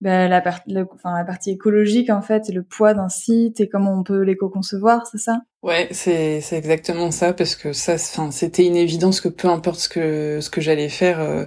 bah, 0.00 0.28
la, 0.28 0.40
partie 0.40 1.50
écologique 1.50 2.10
en 2.10 2.22
fait, 2.22 2.48
le 2.48 2.62
poids 2.62 2.94
d'un 2.94 3.08
site 3.08 3.60
et 3.60 3.68
comment 3.68 3.98
on 3.98 4.02
peut 4.02 4.22
l'éco-concevoir, 4.22 5.06
c'est 5.06 5.18
ça? 5.18 5.42
Ouais, 5.62 5.88
c'est 5.90 6.40
c'est 6.40 6.56
exactement 6.56 7.10
ça 7.10 7.34
parce 7.34 7.54
que 7.54 7.72
ça, 7.72 7.94
enfin, 7.94 8.30
c'était 8.30 8.66
une 8.66 8.76
évidence 8.76 9.20
que 9.20 9.28
peu 9.28 9.48
importe 9.48 9.80
ce 9.80 9.88
que 9.88 10.40
ce 10.40 10.50
que 10.50 10.60
j'allais 10.60 10.88
faire. 10.88 11.20
Euh, 11.20 11.44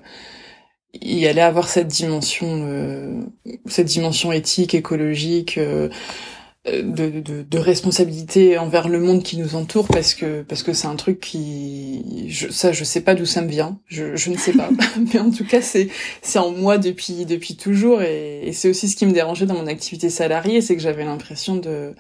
il 1.02 1.26
allait 1.28 1.42
avoir 1.42 1.70
cette 1.70 1.88
dimension, 1.88 3.26
cette 3.66 3.88
dimension 3.88 4.32
éthique, 4.32 4.76
écologique, 4.76 5.60
de, 6.66 7.10
de, 7.20 7.42
de, 7.42 7.58
responsabilité 7.58 8.58
envers 8.58 8.88
le 8.88 9.00
monde 9.00 9.22
qui 9.22 9.38
nous 9.38 9.56
entoure 9.56 9.86
parce 9.88 10.14
que 10.14 10.44
parce 10.44 10.64
que 10.64 10.72
c'est 10.72 10.88
un 10.88 10.96
truc 10.96 11.20
qui 11.20 12.30
je, 12.30 12.48
ça 12.50 12.72
je 12.72 12.86
sais 12.86 13.02
pas 13.02 13.16
d'où 13.16 13.26
ça 13.26 13.42
me 13.42 13.50
vient. 13.50 13.80
Je, 13.88 14.16
je 14.16 14.30
ne 14.30 14.38
sais 14.38 14.54
pas. 14.54 14.70
Mais 15.14 15.20
en 15.20 15.30
tout 15.30 15.46
cas 15.46 15.62
c'est 15.62 15.90
c'est 16.22 16.40
en 16.40 16.52
moi 16.52 16.78
depuis 16.78 17.26
depuis 17.26 17.58
toujours 17.58 18.02
et, 18.02 18.48
et 18.48 18.54
c'est 18.54 18.70
aussi 18.70 18.88
ce 18.88 18.96
qui 18.96 19.06
me 19.06 19.12
dérangeait 19.12 19.46
dans 19.46 19.56
mon 19.56 19.68
activité 19.68 20.10
salariée 20.10 20.62
c'est 20.62 20.78
que 20.78 20.82
j'avais 20.82 21.04
l'impression 21.04 21.58
de 21.58 21.96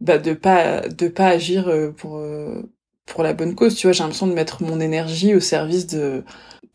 bah 0.00 0.18
de 0.18 0.32
pas 0.32 0.88
de 0.88 1.08
pas 1.08 1.26
agir 1.26 1.68
euh, 1.68 1.90
pour 1.90 2.18
euh, 2.18 2.62
pour 3.06 3.24
la 3.24 3.32
bonne 3.32 3.56
cause. 3.56 3.74
Tu 3.74 3.88
vois 3.88 3.92
j'ai 3.92 4.04
l'impression 4.04 4.28
de 4.28 4.34
mettre 4.34 4.62
mon 4.62 4.80
énergie 4.80 5.34
au 5.34 5.40
service 5.40 5.88
de 5.88 6.22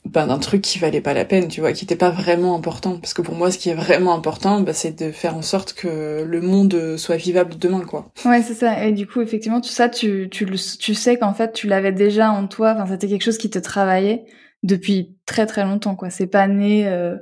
ben, 0.06 0.28
d'un 0.28 0.38
truc 0.38 0.62
qui 0.62 0.80
valait 0.80 1.02
pas 1.02 1.13
la 1.13 1.24
peine, 1.26 1.48
tu 1.48 1.62
vois, 1.62 1.72
qui 1.72 1.86
était 1.86 1.96
pas 1.96 2.10
vraiment 2.10 2.56
important. 2.56 2.98
Parce 3.00 3.13
que 3.13 3.22
pour 3.22 3.36
moi, 3.36 3.52
ce 3.52 3.58
qui 3.58 3.70
est 3.70 3.74
vraiment 3.74 4.13
important, 4.13 4.62
bah, 4.62 4.74
c'est 4.74 5.00
de 5.00 5.12
faire 5.12 5.36
en 5.36 5.42
sorte 5.42 5.74
que 5.74 6.24
le 6.24 6.42
monde 6.42 6.98
soit 6.98 7.16
vivable 7.16 7.58
demain, 7.58 7.82
quoi. 7.82 8.12
Ouais, 8.26 8.42
c'est 8.42 8.54
ça. 8.54 8.86
Et 8.86 8.92
du 8.92 9.08
coup, 9.08 9.22
effectivement, 9.22 9.62
tout 9.62 9.70
ça, 9.70 9.89
tu, 9.89 10.28
tu, 10.30 10.46
tu 10.80 10.94
sais 10.94 11.18
qu'en 11.18 11.34
fait, 11.34 11.54
tu 11.54 11.68
l'avais 11.68 11.94
déjà 11.94 12.32
en 12.32 12.48
toi. 12.48 12.74
Enfin, 12.74 12.88
c'était 12.88 13.08
quelque 13.08 13.24
chose 13.24 13.38
qui 13.38 13.50
te 13.50 13.60
travaillait 13.60 14.26
depuis 14.62 15.16
très 15.26 15.46
très 15.46 15.63
longtemps, 15.63 15.96
quoi. 15.96 16.10
C'est 16.10 16.28
pas 16.28 16.48
né 16.48 16.88
euh, 16.88 17.16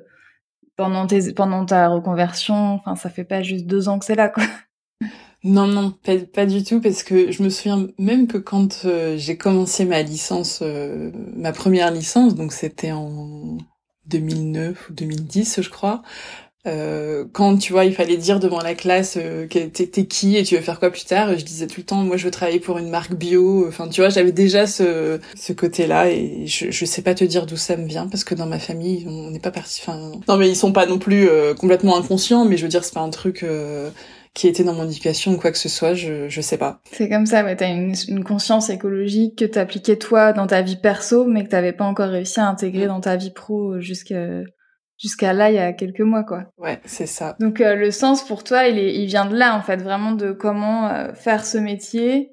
pendant 0.76 1.06
tes, 1.06 1.34
pendant 1.34 1.66
ta 1.66 1.88
reconversion. 1.88 2.74
Enfin, 2.74 2.96
ça 2.96 3.10
fait 3.10 3.26
pas 3.26 3.44
juste 3.44 3.68
deux 3.68 3.90
ans 3.90 4.00
que 4.00 4.06
c'est 4.06 4.16
là, 4.16 4.30
quoi. 4.30 4.44
Non, 5.44 5.66
non, 5.66 5.92
pas, 6.34 6.46
du 6.46 6.64
tout, 6.64 6.80
parce 6.82 7.02
que 7.02 7.32
je 7.32 7.42
me 7.42 7.50
souviens 7.50 7.88
même 7.98 8.28
que 8.28 8.38
quand 8.38 8.86
euh, 8.86 9.18
j'ai 9.18 9.38
commencé 9.38 9.86
ma 9.86 10.04
licence, 10.04 10.60
euh, 10.62 11.12
ma 11.36 11.52
première 11.52 11.90
licence, 11.92 12.36
donc 12.36 12.54
c'était 12.54 12.92
en 12.92 13.58
2009 14.06 14.90
ou 14.90 14.94
2010, 14.94 15.62
je 15.62 15.70
crois, 15.72 16.04
euh, 16.68 17.26
quand 17.34 17.58
tu 17.58 17.74
vois, 17.74 17.86
il 17.86 17.96
fallait 17.96 18.18
dire 18.18 18.40
devant 18.40 18.62
la 18.62 18.76
classe 18.76 19.18
euh, 19.18 19.48
t'es 19.48 20.06
qui 20.06 20.38
et 20.38 20.44
tu 20.44 20.56
veux 20.56 20.62
faire 20.62 20.80
quoi 20.80 20.92
plus 20.92 21.06
tard, 21.06 21.36
je 21.36 21.44
disais 21.44 21.66
tout 21.66 21.80
le 21.80 21.86
temps, 21.86 22.04
moi 22.04 22.18
je 22.18 22.26
veux 22.26 22.32
travailler 22.32 22.60
pour 22.60 22.78
une 22.78 22.90
marque 22.92 23.16
bio. 23.16 23.68
Enfin, 23.68 23.88
tu 23.90 24.02
vois, 24.02 24.10
j'avais 24.12 24.32
déjà 24.32 24.68
ce, 24.68 25.20
ce 25.36 25.54
côté-là 25.54 26.12
et 26.12 26.46
je, 26.46 26.70
je 26.70 26.86
sais 26.86 27.02
pas 27.02 27.16
te 27.16 27.24
dire 27.24 27.48
d'où 27.48 27.58
ça 27.58 27.78
me 27.78 27.88
vient 27.88 28.08
parce 28.08 28.24
que 28.24 28.36
dans 28.36 28.46
ma 28.46 28.60
famille, 28.60 29.06
on 29.08 29.32
n'est 29.32 29.40
pas 29.40 29.50
parti. 29.50 29.82
Enfin, 29.82 30.12
non, 30.28 30.38
mais 30.38 30.50
ils 30.50 30.56
sont 30.56 30.72
pas 30.72 30.86
non 30.86 31.00
plus 31.00 31.28
complètement 31.58 31.98
inconscients, 31.98 32.46
mais 32.46 32.58
je 32.58 32.64
veux 32.64 32.70
dire, 32.70 32.84
c'est 32.84 32.94
pas 32.94 33.02
un 33.02 33.10
truc 33.10 33.44
qui 34.34 34.48
était 34.48 34.64
dans 34.64 34.74
mon 34.74 34.86
éducation 34.86 35.34
ou 35.34 35.38
quoi 35.38 35.52
que 35.52 35.58
ce 35.58 35.70
soit, 35.70 35.94
je, 35.94 36.30
je 36.30 36.42
sais 36.42 36.58
pas. 36.58 36.82
C'est 36.92 37.10
comme 37.10 37.26
ça, 37.26 37.44
ouais, 37.44 37.56
t'as 37.56 37.70
une, 37.70 37.94
une 38.08 38.24
conscience 38.24 38.70
écologique 38.70 39.38
que 39.38 39.46
t'appliquais 39.46 39.98
toi 39.98 40.32
dans 40.32 40.48
ta 40.48 40.62
vie 40.62 40.78
perso, 40.78 41.26
mais 41.26 41.44
que 41.44 41.50
t'avais 41.50 41.74
pas 41.74 41.86
encore 41.86 42.10
réussi 42.10 42.40
à 42.40 42.48
intégrer 42.48 42.88
dans 42.88 43.02
ta 43.02 43.18
vie 43.18 43.32
pro 43.32 43.80
jusqu'à 43.80 44.42
jusqu'à 44.98 45.34
là 45.34 45.50
il 45.50 45.56
y 45.56 45.60
a 45.60 45.74
quelques 45.74 46.02
mois 46.02 46.24
quoi. 46.24 46.46
Ouais, 46.58 46.80
c'est 46.86 47.08
ça. 47.08 47.36
Donc 47.40 47.60
euh, 47.60 47.76
le 47.76 47.92
sens 47.92 48.26
pour 48.26 48.44
toi, 48.44 48.68
il 48.68 48.78
est 48.78 48.96
il 48.96 49.08
vient 49.08 49.26
de 49.26 49.36
là 49.36 49.56
en 49.58 49.62
fait, 49.62 49.78
vraiment 49.78 50.12
de 50.12 50.32
comment 50.32 50.88
euh, 50.90 51.14
faire 51.14 51.46
ce 51.46 51.58
métier 51.58 52.32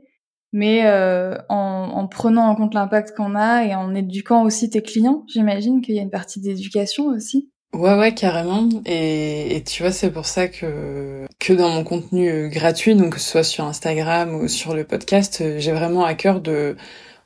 mais 0.52 0.86
euh, 0.86 1.36
en, 1.48 1.90
en, 1.94 2.08
prenant 2.08 2.48
en 2.48 2.54
compte 2.54 2.74
l'impact 2.74 3.14
qu'on 3.14 3.34
a 3.34 3.64
et 3.64 3.74
en 3.74 3.94
éduquant 3.94 4.44
aussi 4.44 4.70
tes 4.70 4.82
clients, 4.82 5.24
j'imagine 5.28 5.82
qu'il 5.82 5.94
y 5.94 5.98
a 5.98 6.02
une 6.02 6.10
partie 6.10 6.40
d'éducation 6.40 7.06
aussi. 7.06 7.50
Ouais, 7.74 7.94
ouais, 7.96 8.14
carrément. 8.14 8.68
Et, 8.86 9.56
et 9.56 9.62
tu 9.62 9.82
vois, 9.82 9.92
c'est 9.92 10.10
pour 10.10 10.26
ça 10.26 10.48
que 10.48 11.26
que 11.38 11.52
dans 11.52 11.68
mon 11.68 11.84
contenu 11.84 12.28
euh, 12.28 12.48
gratuit, 12.48 12.94
donc 12.94 13.14
que 13.14 13.20
ce 13.20 13.30
soit 13.30 13.44
sur 13.44 13.64
Instagram 13.64 14.34
ou 14.34 14.48
sur 14.48 14.74
le 14.74 14.84
podcast, 14.84 15.40
euh, 15.40 15.58
j'ai 15.58 15.72
vraiment 15.72 16.04
à 16.04 16.14
cœur 16.14 16.40
de 16.40 16.76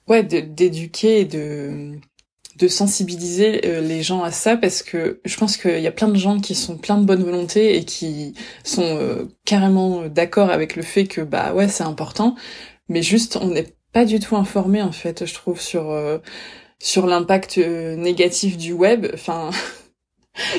ouais 0.08 0.22
d'éduquer 0.24 1.20
et 1.20 1.24
de 1.24 1.92
de 2.58 2.68
sensibiliser 2.68 3.62
euh, 3.66 3.80
les 3.80 4.02
gens 4.02 4.22
à 4.22 4.30
ça 4.30 4.56
parce 4.56 4.82
que 4.82 5.20
je 5.24 5.36
pense 5.38 5.56
qu'il 5.56 5.80
y 5.80 5.86
a 5.86 5.92
plein 5.92 6.08
de 6.08 6.16
gens 6.16 6.38
qui 6.40 6.54
sont 6.54 6.76
plein 6.76 6.98
de 6.98 7.04
bonne 7.06 7.22
volonté 7.24 7.76
et 7.76 7.84
qui 7.84 8.34
sont 8.64 9.28
carrément 9.44 10.06
d'accord 10.08 10.50
avec 10.50 10.76
le 10.76 10.82
fait 10.82 11.06
que 11.06 11.20
bah 11.22 11.54
ouais 11.54 11.68
c'est 11.68 11.84
important 11.84 12.34
mais 12.88 13.02
juste 13.02 13.38
on 13.40 13.48
n'est 13.48 13.74
pas 13.92 14.04
du 14.04 14.20
tout 14.20 14.36
informé 14.36 14.82
en 14.82 14.92
fait 14.92 15.24
je 15.26 15.34
trouve 15.34 15.60
sur 15.60 15.96
sur 16.78 17.06
l'impact 17.06 17.58
négatif 17.58 18.56
du 18.58 18.72
web 18.72 19.06
enfin 19.14 19.50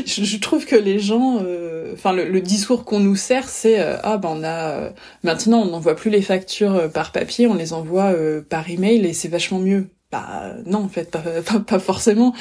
je, 0.06 0.38
trouve 0.38 0.66
que 0.66 0.76
les 0.76 1.00
gens, 1.00 1.40
euh, 1.44 1.94
enfin 1.94 2.14
le, 2.14 2.42
discours 2.42 2.86
qu'on 2.86 3.00
nous 3.00 3.16
sert, 3.16 3.50
c'est 3.50 3.80
euh, 3.80 3.98
ah 4.04 4.18
ben 4.18 4.30
on 4.32 4.44
a 4.44 4.70
euh, 4.70 4.90
maintenant 5.24 5.62
on 5.62 5.72
n'envoie 5.72 5.96
plus 5.96 6.12
les 6.12 6.22
factures 6.22 6.92
par 6.92 7.12
papier, 7.12 7.48
on 7.48 7.56
les 7.56 7.74
envoie 7.74 8.14
par 8.50 8.70
email 8.70 9.06
et 9.06 9.14
c'est 9.14 9.30
vachement 9.30 9.60
mieux. 9.60 9.90
Bah 10.12 10.54
non 10.68 10.84
en 10.84 10.90
fait 10.90 11.10
pas, 11.10 11.24
pas, 11.60 11.80
forcément. 11.80 12.36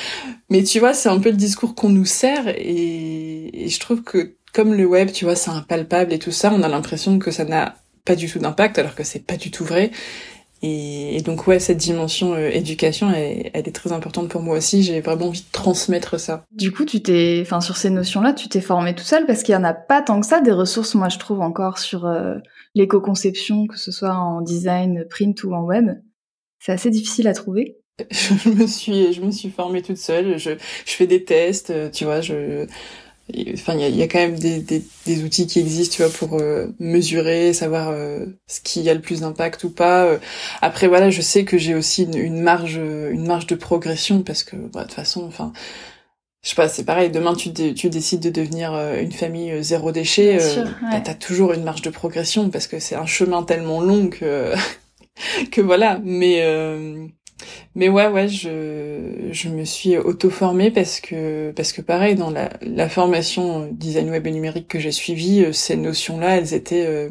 Mais 0.51 0.63
tu 0.63 0.79
vois 0.79 0.93
c'est 0.93 1.09
un 1.09 1.19
peu 1.21 1.31
le 1.31 1.37
discours 1.37 1.75
qu'on 1.75 1.89
nous 1.89 2.05
sert 2.05 2.49
et, 2.49 3.65
et 3.65 3.69
je 3.69 3.81
trouve 3.81 4.03
que 4.03 4.37
comme 4.53 4.75
le 4.75 4.85
web 4.85 5.11
tu 5.11 5.25
vois 5.25 5.37
c'est 5.37 5.51
impalpable 5.51 6.13
et 6.13 6.19
tout 6.19 6.33
ça, 6.33 6.53
on 6.55 6.63
a 6.63 6.69
l'impression 6.69 7.19
que 7.19 7.31
ça 7.31 7.45
n'a 7.47 7.77
pas 8.05 8.15
du 8.15 8.29
tout 8.29 8.41
d'impact 8.41 8.79
alors 8.79 8.95
que 8.95 9.05
c'est 9.05 9.25
pas 9.25 9.37
du 9.37 9.51
tout 9.51 9.65
vrai 9.65 9.91
et, 10.65 11.21
donc 11.23 11.49
ouais, 11.49 11.59
cette 11.59 11.79
dimension 11.79 12.35
euh, 12.35 12.49
éducation, 12.49 13.11
elle, 13.11 13.51
elle, 13.53 13.69
est 13.69 13.75
très 13.75 13.91
importante 13.91 14.29
pour 14.29 14.43
moi 14.43 14.57
aussi. 14.57 14.83
J'ai 14.85 15.01
vraiment 15.01 15.27
envie 15.27 15.41
de 15.41 15.51
transmettre 15.51 16.21
ça. 16.21 16.45
Du 16.53 16.71
coup, 16.71 16.85
tu 16.85 17.03
t'es, 17.03 17.41
enfin 17.43 17.61
sur 17.61 17.77
ces 17.77 17.91
notions-là, 17.91 18.33
tu 18.33 18.49
t'es 18.49 18.61
formé 18.61 18.95
tout 18.95 19.03
seul 19.03 19.27
parce 19.27 19.43
qu'il 19.43 19.55
y 19.55 19.57
en 19.57 19.65
a 19.65 19.75
pas 19.75 20.03
tant 20.03 20.21
que 20.21 20.27
ça 20.27 20.41
des 20.41 20.53
ressources. 20.53 20.95
Moi, 20.95 21.09
je 21.09 21.19
trouve 21.19 21.41
encore 21.41 21.79
sur 21.79 22.07
euh, 22.07 22.37
l'éco-conception, 22.77 23.67
que 23.67 23.77
ce 23.77 23.91
soit 23.91 24.15
en 24.15 24.41
design, 24.41 25.05
print 25.11 25.43
ou 25.43 25.53
en 25.53 25.63
web. 25.63 25.91
C'est 26.61 26.73
assez 26.73 26.91
difficile 26.91 27.27
à 27.27 27.35
trouver. 27.35 27.79
je 28.11 28.49
me 28.49 28.67
suis, 28.67 29.13
je 29.13 29.21
me 29.21 29.33
suis 29.33 29.51
formée 29.51 29.83
toute 29.83 29.97
seule. 29.97 30.39
Je, 30.39 30.53
je 30.87 30.93
fais 30.93 31.09
des 31.09 31.25
tests, 31.25 31.71
euh, 31.71 31.91
tu 31.91 32.05
vois. 32.05 32.21
Je, 32.21 32.67
Enfin, 33.55 33.75
il 33.77 33.97
y 33.97 34.03
a, 34.03 34.09
quand 34.09 34.19
même 34.19 34.39
des, 34.39 34.61
des, 34.61 35.25
outils 35.25 35.47
qui 35.47 35.61
existent, 35.61 35.97
tu 35.97 36.03
vois, 36.03 36.13
pour 36.13 36.39
euh, 36.39 36.67
mesurer, 36.81 37.53
savoir 37.53 37.91
euh, 37.91 38.27
ce 38.47 38.61
qui 38.61 38.89
a 38.91 38.95
le 38.95 39.01
plus 39.01 39.21
d'impact 39.21 39.65
ou 39.65 39.71
pas. 39.71 40.05
Euh, 40.05 40.19
après, 40.61 40.89
voilà, 40.89 41.09
je 41.09 41.23
sais 41.23 41.45
que 41.45 41.57
j'ai 41.57 41.75
aussi 41.75 42.03
une, 42.03 42.41
marge, 42.41 42.77
une 42.77 43.27
marge 43.27 43.47
de 43.47 43.55
progression 43.55 44.23
parce 44.23 44.43
que, 44.43 44.57
bah, 44.57 44.81
de 44.81 44.87
toute 44.87 44.95
façon, 44.95 45.25
enfin, 45.25 45.53
je 46.43 46.51
sais 46.51 46.57
pas, 46.57 46.69
c'est 46.69 46.85
pareil. 46.85 47.11
Demain, 47.11 47.35
tu, 47.35 47.53
tu 47.53 47.89
décides 47.89 48.21
de 48.21 48.31
devenir 48.31 48.75
une 48.75 49.13
famille 49.13 49.63
zéro 49.63 49.93
déchet, 49.93 50.39
euh, 50.43 50.65
bah, 50.91 51.01
t'as 51.01 51.15
toujours 51.15 51.53
une 51.53 51.63
marge 51.63 51.83
de 51.83 51.91
progression 51.91 52.51
parce 52.51 52.67
que 52.67 52.81
c'est 52.81 52.97
un 52.97 53.07
chemin 53.07 53.45
tellement 53.45 53.81
long 53.81 54.09
que 54.09 54.53
que 55.53 55.61
voilà. 55.61 56.01
Mais 56.05 56.43
mais 57.75 57.89
ouais, 57.89 58.09
ouais, 58.09 58.29
je, 58.29 59.29
je 59.31 59.49
me 59.49 59.65
suis 59.65 59.97
auto-formée 59.97 60.71
parce 60.71 61.01
que, 61.01 61.53
parce 61.53 61.73
que 61.73 61.83
pareil, 61.83 62.15
dans 62.15 62.31
la, 62.31 62.51
la 62.63 62.89
formation 62.89 63.69
design 63.73 64.11
web 64.11 64.27
et 64.27 64.31
numérique 64.31 64.69
que 64.69 64.79
j'ai 64.79 64.93
suivie, 64.93 65.45
euh, 65.45 65.53
ces 65.53 65.77
notions-là, 65.77 66.37
elles 66.37 66.55
étaient 66.55 66.87
euh, 66.87 67.11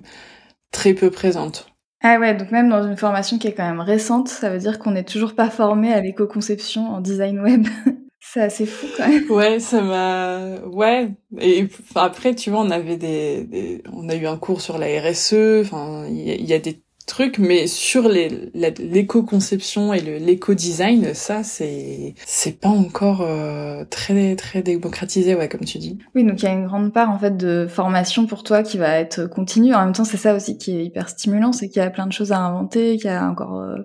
très 0.72 0.94
peu 0.94 1.12
présentes. 1.12 1.68
Ah 2.04 2.20
ouais, 2.20 2.34
donc 2.34 2.52
même 2.52 2.70
dans 2.70 2.88
une 2.88 2.98
formation 2.98 3.38
qui 3.38 3.48
est 3.48 3.54
quand 3.54 3.68
même 3.68 3.80
récente, 3.80 4.28
ça 4.28 4.50
veut 4.50 4.58
dire 4.58 4.80
qu'on 4.80 4.92
n'est 4.92 5.04
toujours 5.04 5.36
pas 5.36 5.50
formé 5.50 5.94
à 5.94 6.02
l'éco-conception 6.02 6.88
en 6.88 7.02
design 7.02 7.40
web. 7.40 7.68
C'est 8.24 8.42
assez 8.42 8.66
fou 8.68 8.86
quand 8.96 9.08
même. 9.08 9.30
Ouais, 9.32 9.60
ça 9.60 9.82
m'a. 9.82 10.60
Ouais. 10.68 11.10
Et 11.40 11.68
après, 11.96 12.36
tu 12.36 12.52
vois, 12.52 12.62
on 12.62 12.70
avait 12.70 12.96
des, 12.96 13.44
des... 13.46 13.84
on 13.92 14.08
a 14.10 14.16
eu 14.16 14.28
un 14.28 14.38
cours 14.38 14.62
sur 14.62 14.78
la 14.78 14.88
RSE. 15.02 15.62
Enfin, 15.62 16.06
il 16.08 16.46
y, 16.46 16.54
a 16.54 16.60
des 16.60 16.82
truc, 17.12 17.40
mais 17.40 17.68
sur 17.68 18.08
l'éco-conception 18.08 19.94
et 19.94 20.00
l'éco-design, 20.00 21.14
ça, 21.14 21.44
c'est 21.44 22.16
c'est 22.26 22.58
pas 22.60 22.70
encore 22.70 23.22
euh, 23.22 23.84
très 23.90 24.38
très 24.38 24.62
démocratisé, 24.62 25.36
ouais, 25.36 25.50
comme 25.50 25.66
tu 25.66 25.78
dis. 25.78 25.98
Oui, 26.16 26.24
donc 26.24 26.42
il 26.42 26.46
y 26.46 26.48
a 26.48 26.54
une 26.54 26.66
grande 26.66 26.94
part 26.94 27.10
en 27.10 27.20
fait 27.20 27.36
de 27.36 27.68
formation 27.70 28.28
pour 28.28 28.44
toi 28.44 28.64
qui 28.64 28.78
va 28.78 28.98
être 28.98 29.26
continue. 29.26 29.76
En 29.76 29.84
même 29.84 29.94
temps, 29.94 30.06
c'est 30.06 30.16
ça 30.16 30.34
aussi 30.34 30.58
qui 30.58 30.78
est 30.78 30.86
hyper 30.86 31.10
stimulant, 31.10 31.52
c'est 31.52 31.68
qu'il 31.68 31.82
y 31.82 31.86
a 31.86 31.90
plein 31.90 32.08
de 32.08 32.14
choses 32.14 32.32
à 32.32 32.40
inventer, 32.40 32.96
qu'il 32.96 33.08
y 33.08 33.14
a 33.14 33.30
encore 33.30 33.60
euh, 33.60 33.76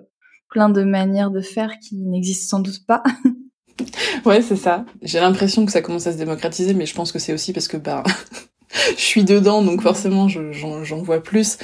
plein 0.49 0.69
de 0.69 0.83
manières 0.83 1.29
de 1.29 1.41
faire 1.41 1.79
qui 1.79 1.97
n'existent 1.97 2.57
sans 2.57 2.63
doute 2.63 2.85
pas. 2.87 3.03
ouais, 4.25 4.41
c'est 4.41 4.55
ça. 4.55 4.85
J'ai 5.01 5.19
l'impression 5.19 5.65
que 5.65 5.73
ça 5.73 5.81
commence 5.81 6.07
à 6.07 6.13
se 6.13 6.17
démocratiser, 6.17 6.73
mais 6.73 6.85
je 6.85 6.95
pense 6.95 7.11
que 7.11 7.19
c'est 7.19 7.33
aussi 7.33 7.51
parce 7.51 7.67
que 7.67 7.75
bah 7.75 8.03
je 8.97 9.01
suis 9.01 9.25
dedans, 9.25 9.61
donc 9.61 9.81
forcément 9.81 10.27
j'en 10.29 11.01
vois 11.03 11.21
plus. 11.21 11.57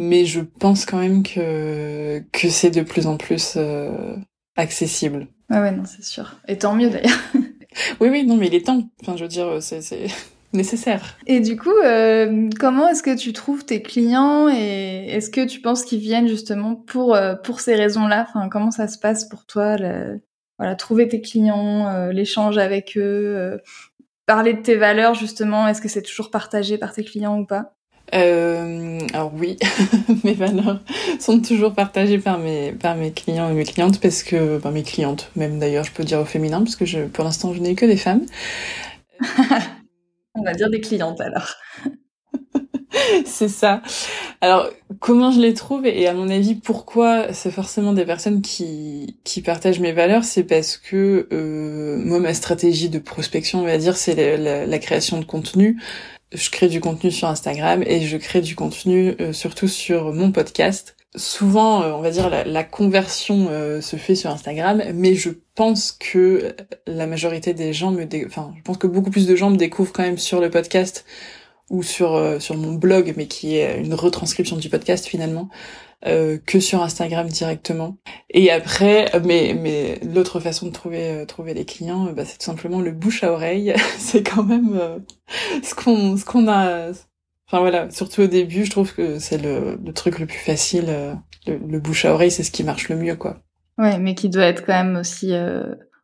Mais 0.00 0.26
je 0.26 0.40
pense 0.40 0.86
quand 0.86 0.98
même 0.98 1.24
que 1.24 2.22
que 2.30 2.48
c'est 2.48 2.70
de 2.70 2.82
plus 2.82 3.08
en 3.08 3.16
plus 3.16 3.54
euh, 3.56 4.14
accessible. 4.56 5.26
Ouais, 5.50 5.58
ouais, 5.58 5.72
non, 5.72 5.82
c'est 5.84 6.04
sûr. 6.04 6.38
Et 6.46 6.56
tant 6.56 6.76
mieux 6.76 6.88
d'ailleurs. 6.88 7.18
oui, 8.00 8.08
oui, 8.08 8.24
non, 8.24 8.36
mais 8.36 8.46
il 8.46 8.54
est 8.54 8.64
temps. 8.64 8.88
Enfin, 9.02 9.16
je 9.16 9.24
veux 9.24 9.28
dire, 9.28 9.60
c'est 9.60 10.06
nécessaire. 10.52 11.18
Et 11.26 11.40
du 11.40 11.56
coup, 11.56 11.76
euh, 11.84 12.48
comment 12.60 12.88
est-ce 12.88 13.02
que 13.02 13.16
tu 13.16 13.32
trouves 13.32 13.64
tes 13.64 13.82
clients 13.82 14.48
et 14.48 15.08
est-ce 15.08 15.30
que 15.30 15.44
tu 15.44 15.60
penses 15.60 15.84
qu'ils 15.84 15.98
viennent 15.98 16.28
justement 16.28 16.76
pour 16.76 17.16
euh, 17.16 17.34
pour 17.34 17.58
ces 17.58 17.74
raisons-là? 17.74 18.24
Enfin, 18.28 18.48
comment 18.48 18.70
ça 18.70 18.86
se 18.86 19.00
passe 19.00 19.28
pour 19.28 19.46
toi 19.46 19.76
Voilà, 20.58 20.76
trouver 20.76 21.08
tes 21.08 21.20
clients, 21.20 22.08
l'échange 22.10 22.56
avec 22.56 22.96
eux, 22.96 23.60
parler 24.26 24.54
de 24.54 24.62
tes 24.62 24.76
valeurs 24.76 25.14
justement, 25.14 25.66
est-ce 25.66 25.82
que 25.82 25.88
c'est 25.88 26.02
toujours 26.02 26.30
partagé 26.30 26.78
par 26.78 26.92
tes 26.92 27.02
clients 27.02 27.40
ou 27.40 27.46
pas? 27.46 27.74
Euh, 28.14 28.98
alors 29.12 29.32
oui, 29.34 29.56
mes 30.24 30.34
valeurs 30.34 30.80
sont 31.20 31.40
toujours 31.40 31.74
partagées 31.74 32.18
par 32.18 32.38
mes 32.38 32.72
par 32.72 32.96
mes 32.96 33.12
clients 33.12 33.50
et 33.50 33.54
mes 33.54 33.64
clientes 33.64 34.00
parce 34.00 34.22
que 34.22 34.58
par 34.58 34.72
mes 34.72 34.82
clientes, 34.82 35.30
même 35.36 35.58
d'ailleurs 35.58 35.84
je 35.84 35.92
peux 35.92 36.04
dire 36.04 36.20
au 36.20 36.24
féminin 36.24 36.58
parce 36.60 36.76
que 36.76 36.86
je 36.86 37.00
pour 37.00 37.24
l'instant 37.24 37.52
je 37.52 37.60
n'ai 37.60 37.74
que 37.74 37.86
des 37.86 37.96
femmes. 37.96 38.24
On 40.34 40.42
va 40.42 40.54
dire 40.54 40.70
des 40.70 40.80
clientes 40.80 41.20
alors. 41.20 41.54
c'est 43.26 43.48
ça. 43.48 43.82
Alors, 44.40 44.70
comment 45.00 45.30
je 45.30 45.40
les 45.40 45.54
trouve 45.54 45.86
et 45.86 46.06
à 46.06 46.14
mon 46.14 46.28
avis, 46.28 46.54
pourquoi 46.54 47.32
c'est 47.32 47.50
forcément 47.50 47.92
des 47.92 48.04
personnes 48.04 48.40
qui, 48.40 49.18
qui 49.24 49.42
partagent 49.42 49.80
mes 49.80 49.92
valeurs, 49.92 50.24
c'est 50.24 50.44
parce 50.44 50.76
que 50.76 51.28
euh, 51.32 51.96
moi, 51.98 52.18
ma 52.18 52.34
stratégie 52.34 52.88
de 52.88 52.98
prospection, 52.98 53.60
on 53.60 53.64
va 53.64 53.78
dire, 53.78 53.96
c'est 53.96 54.36
la, 54.38 54.78
création 54.78 55.18
de 55.18 55.24
contenu. 55.24 55.80
Je 56.32 56.50
crée 56.50 56.68
du 56.68 56.80
contenu 56.80 57.10
sur 57.10 57.28
Instagram 57.28 57.82
et 57.86 58.02
je 58.02 58.16
crée 58.16 58.40
du 58.40 58.54
contenu 58.54 59.14
euh, 59.20 59.32
surtout 59.32 59.68
sur 59.68 60.12
mon 60.12 60.30
podcast. 60.30 60.94
Souvent, 61.16 61.82
euh, 61.82 61.92
on 61.92 62.00
va 62.00 62.10
dire, 62.10 62.30
la, 62.30 62.64
conversion 62.64 63.48
se 63.80 63.96
fait 63.96 64.14
sur 64.14 64.30
Instagram, 64.30 64.82
mais 64.94 65.14
je 65.14 65.30
pense 65.54 65.92
que 65.92 66.54
la 66.86 67.06
majorité 67.06 67.54
des 67.54 67.72
gens 67.72 67.90
me... 67.90 68.06
Enfin, 68.26 68.52
je 68.56 68.62
pense 68.62 68.78
que 68.78 68.86
beaucoup 68.86 69.10
plus 69.10 69.26
de 69.26 69.34
gens 69.34 69.50
me 69.50 69.56
découvrent 69.56 69.92
quand 69.92 70.04
même 70.04 70.18
sur 70.18 70.40
le 70.40 70.48
podcast 70.48 71.04
ou 71.70 71.82
sur 71.82 72.14
euh, 72.14 72.38
sur 72.38 72.56
mon 72.56 72.72
blog, 72.74 73.14
mais 73.16 73.26
qui 73.26 73.56
est 73.56 73.80
une 73.80 73.94
retranscription 73.94 74.56
du 74.56 74.68
podcast 74.68 75.06
finalement, 75.06 75.48
euh, 76.06 76.38
que 76.38 76.60
sur 76.60 76.80
Instagram 76.80 77.26
directement. 77.26 77.98
Et 78.30 78.52
après, 78.52 79.12
euh, 79.16 79.20
mais 79.24 79.56
mais 79.60 79.98
l'autre 80.04 80.38
façon 80.38 80.66
de 80.66 80.70
trouver 80.70 81.10
euh, 81.10 81.26
trouver 81.26 81.54
les 81.54 81.64
clients, 81.64 82.12
bah, 82.12 82.24
c'est 82.24 82.38
tout 82.38 82.44
simplement 82.44 82.80
le 82.80 82.92
bouche 82.92 83.24
à 83.24 83.32
oreille. 83.32 83.74
c'est 83.98 84.22
quand 84.22 84.44
même 84.44 84.80
ce 85.62 85.74
qu'on 85.74 86.16
ce 86.16 86.24
qu'on 86.24 86.46
a. 86.46 86.90
Enfin 87.48 87.58
voilà, 87.58 87.90
surtout 87.90 88.22
au 88.22 88.26
début, 88.28 88.64
je 88.64 88.70
trouve 88.70 88.94
que 88.94 89.18
c'est 89.18 89.38
le, 89.38 89.76
le 89.84 89.92
truc 89.92 90.20
le 90.20 90.26
plus 90.26 90.38
facile. 90.38 90.86
Le, 91.46 91.56
le, 91.56 91.80
bouche 91.80 92.04
à 92.04 92.12
oreille, 92.12 92.30
c'est 92.30 92.44
ce 92.44 92.52
qui 92.52 92.62
marche 92.62 92.90
le 92.90 92.96
mieux, 92.96 93.16
quoi. 93.16 93.40
Ouais, 93.78 93.98
mais 93.98 94.14
qui 94.14 94.28
doit 94.28 94.44
être 94.44 94.64
quand 94.66 94.74
même 94.74 94.96
aussi 94.96 95.32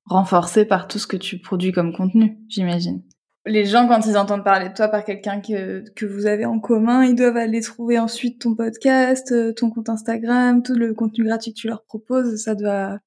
renforcé 0.07 0.65
par 0.65 0.89
tout 0.89 0.99
ce 0.99 1.07
que 1.07 1.19
tu 1.19 1.39
produis 1.39 1.71
comme 1.71 1.95
contenu, 1.95 2.39
j'imagine 2.49 3.03
les 3.47 3.67
gens, 3.67 3.87
quand 3.87 4.07
ils 4.07 4.17
entendent 4.17 4.45
parler 4.45 4.71
de 4.71 4.75
toi 4.75 4.89
par 4.89 5.05
quelqu'un 5.05 5.41
que, 5.41 5.85
que 5.95 6.07
vous 6.07 6.27
avez 6.27 6.47
en 6.47 6.59
commun, 6.59 7.05
ils 7.05 7.15
doivent 7.15 7.37
aller 7.37 7.61
trouver 7.61 7.99
ensuite 7.99 8.41
ton 8.41 8.55
podcast, 8.55 9.33
euh, 9.33 9.53
ton 9.53 9.71
compte 9.71 9.89
Instagram, 9.89 10.63
tout 10.63 10.75
le 10.75 10.95
contenu 10.95 11.25
gratuit 11.25 11.53
que 11.53 11.59
tu 11.59 11.69
leur 11.69 11.85
proposes. 11.85 12.37
Ça 12.43 12.55
doit 12.55 12.99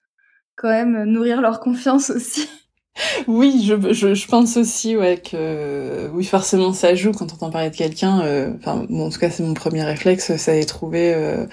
quand 0.55 0.69
même 0.69 1.03
nourrir 1.05 1.41
leur 1.41 1.59
confiance 1.59 2.09
aussi. 2.09 2.47
Oui, 3.27 3.63
je, 3.63 3.93
je, 3.93 4.15
je 4.15 4.27
pense 4.27 4.57
aussi 4.57 4.97
ouais 4.97 5.17
que 5.17 6.09
oui 6.13 6.25
forcément 6.25 6.73
ça 6.73 6.95
joue 6.95 7.11
quand 7.11 7.31
on 7.31 7.35
entend 7.35 7.51
parler 7.51 7.69
de 7.69 7.75
quelqu'un. 7.75 8.21
Euh, 8.21 8.51
enfin, 8.57 8.87
en 8.89 9.09
tout 9.11 9.19
cas 9.19 9.29
c'est 9.29 9.43
mon 9.43 9.53
premier 9.53 9.83
réflexe, 9.83 10.35
ça 10.37 10.55
est 10.55 10.65
trouvé 10.65 11.13
euh, 11.13 11.45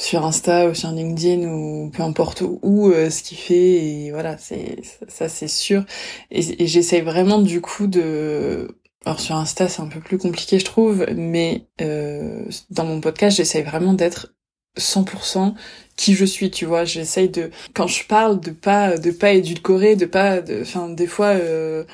sur 0.00 0.24
Insta 0.24 0.68
ou 0.68 0.74
sur 0.74 0.90
LinkedIn 0.90 1.46
ou 1.48 1.90
peu 1.90 2.02
importe 2.02 2.42
où, 2.62 2.90
euh, 2.90 3.10
ce 3.10 3.22
qu'il 3.22 3.36
fait 3.38 3.84
et 3.84 4.10
voilà 4.10 4.38
c'est 4.38 4.78
ça 5.08 5.28
c'est 5.28 5.48
sûr. 5.48 5.84
Et, 6.30 6.62
et 6.62 6.66
j'essaye 6.66 7.02
vraiment 7.02 7.38
du 7.40 7.60
coup 7.60 7.86
de 7.86 8.68
alors 9.04 9.20
sur 9.20 9.36
Insta 9.36 9.68
c'est 9.68 9.82
un 9.82 9.88
peu 9.88 10.00
plus 10.00 10.18
compliqué 10.18 10.58
je 10.58 10.64
trouve 10.64 11.06
mais 11.14 11.66
euh, 11.82 12.44
dans 12.70 12.84
mon 12.84 13.00
podcast 13.00 13.36
j'essaye 13.36 13.62
vraiment 13.62 13.92
d'être 13.92 14.34
100% 14.78 15.54
qui 15.96 16.14
je 16.14 16.24
suis 16.24 16.50
tu 16.50 16.64
vois. 16.64 16.84
J'essaye 16.84 17.28
de 17.28 17.50
quand 17.74 17.86
je 17.86 18.06
parle 18.06 18.40
de 18.40 18.50
pas 18.52 18.96
de 18.96 19.10
pas 19.10 19.32
édulcorer 19.32 19.96
de 19.96 20.06
pas 20.06 20.40
de 20.40 20.62
enfin 20.62 20.88
des 20.88 21.06
fois 21.06 21.26
euh, 21.28 21.84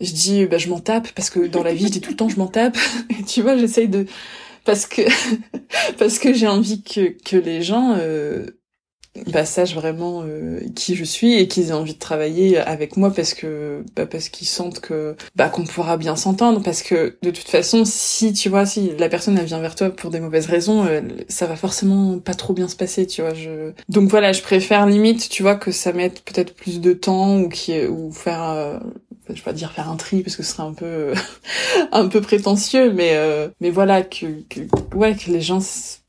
je 0.00 0.12
dis 0.12 0.46
bah 0.46 0.58
je 0.58 0.68
m'en 0.68 0.80
tape 0.80 1.10
parce 1.12 1.30
que 1.30 1.40
dans 1.46 1.62
la 1.64 1.74
vie 1.74 1.86
je 1.86 1.92
dis 1.92 2.00
tout 2.00 2.10
le 2.10 2.16
temps 2.16 2.28
je 2.28 2.36
m'en 2.38 2.46
tape. 2.48 2.76
Tu 3.26 3.42
vois 3.42 3.56
j'essaye 3.56 3.88
de 3.88 4.06
parce 4.64 4.86
que 4.86 5.02
parce 5.98 6.18
que 6.18 6.32
j'ai 6.32 6.48
envie 6.48 6.82
que 6.82 7.16
que 7.24 7.36
les 7.36 7.62
gens 7.62 7.96
euh, 7.98 8.46
bah, 9.26 9.44
sachent 9.44 9.74
vraiment 9.74 10.22
euh, 10.24 10.60
qui 10.74 10.94
je 10.96 11.04
suis 11.04 11.34
et 11.34 11.46
qu'ils 11.46 11.68
aient 11.68 11.72
envie 11.72 11.92
de 11.92 11.98
travailler 11.98 12.56
avec 12.56 12.96
moi 12.96 13.12
parce 13.12 13.34
que 13.34 13.84
bah, 13.94 14.06
parce 14.06 14.30
qu'ils 14.30 14.46
sentent 14.46 14.80
que 14.80 15.16
bah 15.34 15.50
qu'on 15.50 15.64
pourra 15.64 15.98
bien 15.98 16.16
s'entendre. 16.16 16.62
Parce 16.62 16.82
que 16.82 17.18
de 17.22 17.30
toute 17.30 17.48
façon 17.48 17.84
si 17.84 18.32
tu 18.32 18.48
vois 18.48 18.64
si 18.64 18.92
la 18.98 19.10
personne 19.10 19.38
vient 19.40 19.60
vers 19.60 19.74
toi 19.74 19.90
pour 19.90 20.10
des 20.10 20.20
mauvaises 20.20 20.46
raisons 20.46 20.86
ça 21.28 21.46
va 21.46 21.56
forcément 21.56 22.18
pas 22.20 22.34
trop 22.34 22.54
bien 22.54 22.68
se 22.68 22.76
passer 22.76 23.06
tu 23.06 23.20
vois 23.20 23.34
je 23.34 23.72
donc 23.90 24.08
voilà 24.08 24.32
je 24.32 24.40
préfère 24.40 24.86
limite 24.86 25.28
tu 25.28 25.42
vois 25.42 25.56
que 25.56 25.72
ça 25.72 25.92
mette 25.92 26.24
peut-être 26.24 26.54
plus 26.54 26.80
de 26.80 26.92
temps 26.94 27.38
ou 27.38 27.48
qui 27.50 27.84
ou 27.86 28.12
faire 28.12 28.42
euh, 28.42 28.78
je 29.34 29.40
vais 29.40 29.44
pas 29.44 29.52
dire 29.52 29.72
faire 29.72 29.90
un 29.90 29.96
tri 29.96 30.22
parce 30.22 30.36
que 30.36 30.42
ce 30.42 30.52
serait 30.52 30.62
un 30.62 30.74
peu 30.74 31.12
un 31.92 32.08
peu 32.08 32.20
prétentieux, 32.20 32.92
mais 32.92 33.12
euh, 33.14 33.48
mais 33.60 33.70
voilà 33.70 34.02
que, 34.02 34.42
que 34.48 34.60
ouais 34.94 35.14
que 35.14 35.30
les 35.30 35.40
gens 35.40 35.60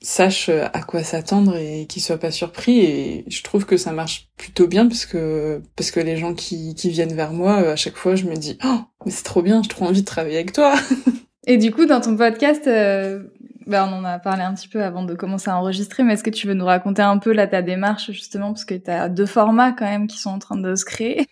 sachent 0.01 0.49
à 0.49 0.81
quoi 0.81 1.03
s'attendre 1.03 1.55
et 1.55 1.85
qu'ils 1.87 2.01
soient 2.01 2.17
pas 2.17 2.31
surpris. 2.31 2.79
Et 2.79 3.25
je 3.27 3.43
trouve 3.43 3.65
que 3.65 3.77
ça 3.77 3.91
marche 3.91 4.29
plutôt 4.37 4.67
bien 4.67 4.87
parce 4.87 5.05
que 5.05 5.61
parce 5.75 5.91
que 5.91 5.99
les 5.99 6.17
gens 6.17 6.33
qui 6.33 6.75
qui 6.75 6.89
viennent 6.89 7.13
vers 7.13 7.33
moi 7.33 7.57
à 7.57 7.75
chaque 7.75 7.95
fois 7.95 8.15
je 8.15 8.25
me 8.25 8.35
dis 8.35 8.57
oh 8.63 8.79
mais 9.05 9.11
c'est 9.11 9.23
trop 9.23 9.41
bien 9.41 9.61
j'ai 9.63 9.69
trop 9.69 9.85
envie 9.85 10.01
de 10.01 10.07
travailler 10.07 10.37
avec 10.37 10.53
toi. 10.53 10.75
Et 11.47 11.57
du 11.57 11.71
coup 11.71 11.85
dans 11.85 12.01
ton 12.01 12.15
podcast 12.15 12.67
euh, 12.67 13.23
ben, 13.65 13.87
on 13.89 13.99
en 13.99 14.03
a 14.03 14.19
parlé 14.19 14.43
un 14.43 14.53
petit 14.53 14.67
peu 14.67 14.83
avant 14.83 15.03
de 15.03 15.13
commencer 15.13 15.49
à 15.49 15.57
enregistrer, 15.57 16.03
mais 16.03 16.13
est-ce 16.13 16.23
que 16.23 16.29
tu 16.29 16.47
veux 16.47 16.53
nous 16.53 16.65
raconter 16.65 17.01
un 17.01 17.17
peu 17.17 17.31
là 17.31 17.47
ta 17.47 17.61
démarche 17.61 18.11
justement 18.11 18.47
parce 18.47 18.65
que 18.65 18.75
tu 18.75 18.91
as 18.91 19.09
deux 19.09 19.25
formats 19.25 19.71
quand 19.71 19.85
même 19.85 20.07
qui 20.07 20.17
sont 20.17 20.31
en 20.31 20.39
train 20.39 20.57
de 20.57 20.75
se 20.75 20.85
créer? 20.85 21.27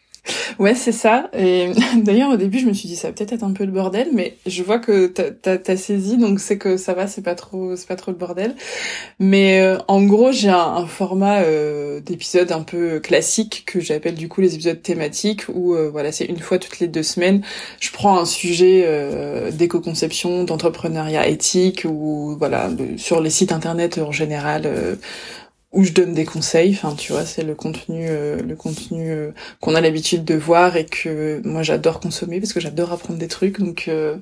Ouais, 0.60 0.76
c'est 0.76 0.92
ça. 0.92 1.30
Et 1.38 1.72
d'ailleurs, 1.98 2.32
au 2.32 2.38
début, 2.38 2.60
je 2.60 2.68
me 2.68 2.74
suis 2.74 2.88
dit 2.88 2.96
ça 2.96 3.08
va 3.08 3.14
peut-être 3.14 3.34
être 3.34 3.44
un 3.44 3.54
peu 3.54 3.66
le 3.66 3.72
bordel, 3.72 4.10
mais 4.14 4.38
je 4.46 4.62
vois 4.64 4.80
que 4.80 5.08
t'as 5.08 5.58
as, 5.66 5.78
saisi, 5.78 6.18
donc 6.18 6.40
c'est 6.40 6.58
que 6.58 6.78
ça 6.78 6.94
va, 6.94 7.08
c'est 7.08 7.24
pas 7.24 7.36
trop, 7.36 7.76
c'est 7.76 7.88
pas 7.88 7.96
trop 7.96 8.12
le 8.12 8.18
bordel. 8.18 8.56
Mais 9.20 9.62
euh, 9.62 9.78
en 9.88 10.04
gros, 10.04 10.32
j'ai 10.32 10.50
un, 10.50 10.86
format 10.86 11.42
euh, 11.42 12.00
d'épisodes 12.00 12.52
un 12.52 12.62
peu 12.62 13.00
classique 13.00 13.64
que 13.66 13.80
j'appelle 13.80 14.16
du 14.16 14.28
coup 14.28 14.42
les 14.42 14.56
épisodes 14.56 14.82
thématiques, 14.82 15.46
où 15.50 15.74
euh, 15.74 15.90
voilà, 15.90 16.12
c'est 16.12 16.26
une 16.26 16.40
fois 16.40 16.60
toutes 16.60 16.80
les 16.80 16.88
deux 16.88 17.04
semaines, 17.04 17.42
je 17.80 17.92
prends 17.92 18.20
un 18.20 18.26
sujet 18.26 18.84
euh, 18.86 19.52
d'éco-conception, 19.52 20.44
d'entrepreneuriat 20.44 21.28
éthique, 21.28 21.86
ou 21.90 22.36
voilà, 22.38 22.70
sur 22.98 23.22
les 23.22 23.30
sites 23.30 23.52
internet 23.52 23.98
en 23.98 24.12
général 24.12 24.70
où 25.72 25.84
je 25.84 25.94
donne 25.94 26.14
des 26.14 26.26
conseils. 26.26 26.72
Enfin, 26.72 26.96
tu 26.96 27.12
vois, 27.12 27.26
c'est 27.26 27.44
le 27.44 27.56
contenu, 27.56 28.08
euh, 28.10 28.42
le 28.42 28.56
contenu 28.56 29.12
euh, 29.12 29.32
qu'on 29.60 29.76
a 29.76 29.82
l'habitude 29.82 30.26
de 30.26 30.36
voir 30.36 30.76
et 30.76 30.86
que 30.86 31.42
moi 31.46 31.64
j'adore 31.64 32.00
consommer 32.00 32.40
parce 32.40 32.54
que 32.54 32.60
j'adore 32.60 32.92
apprendre 32.92 33.20
des 33.20 33.28
trucs. 33.28 33.60
Donc, 33.60 33.86
euh, 33.88 34.18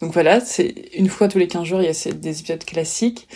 donc 0.00 0.12
voilà, 0.12 0.40
c'est 0.40 0.68
une 0.94 1.08
fois 1.08 1.28
tous 1.28 1.38
les 1.38 1.48
15 1.48 1.64
jours, 1.64 1.82
il 1.82 1.86
y 1.86 1.88
a 1.88 2.12
des 2.12 2.40
épisodes 2.40 2.64
classiques 2.64 3.28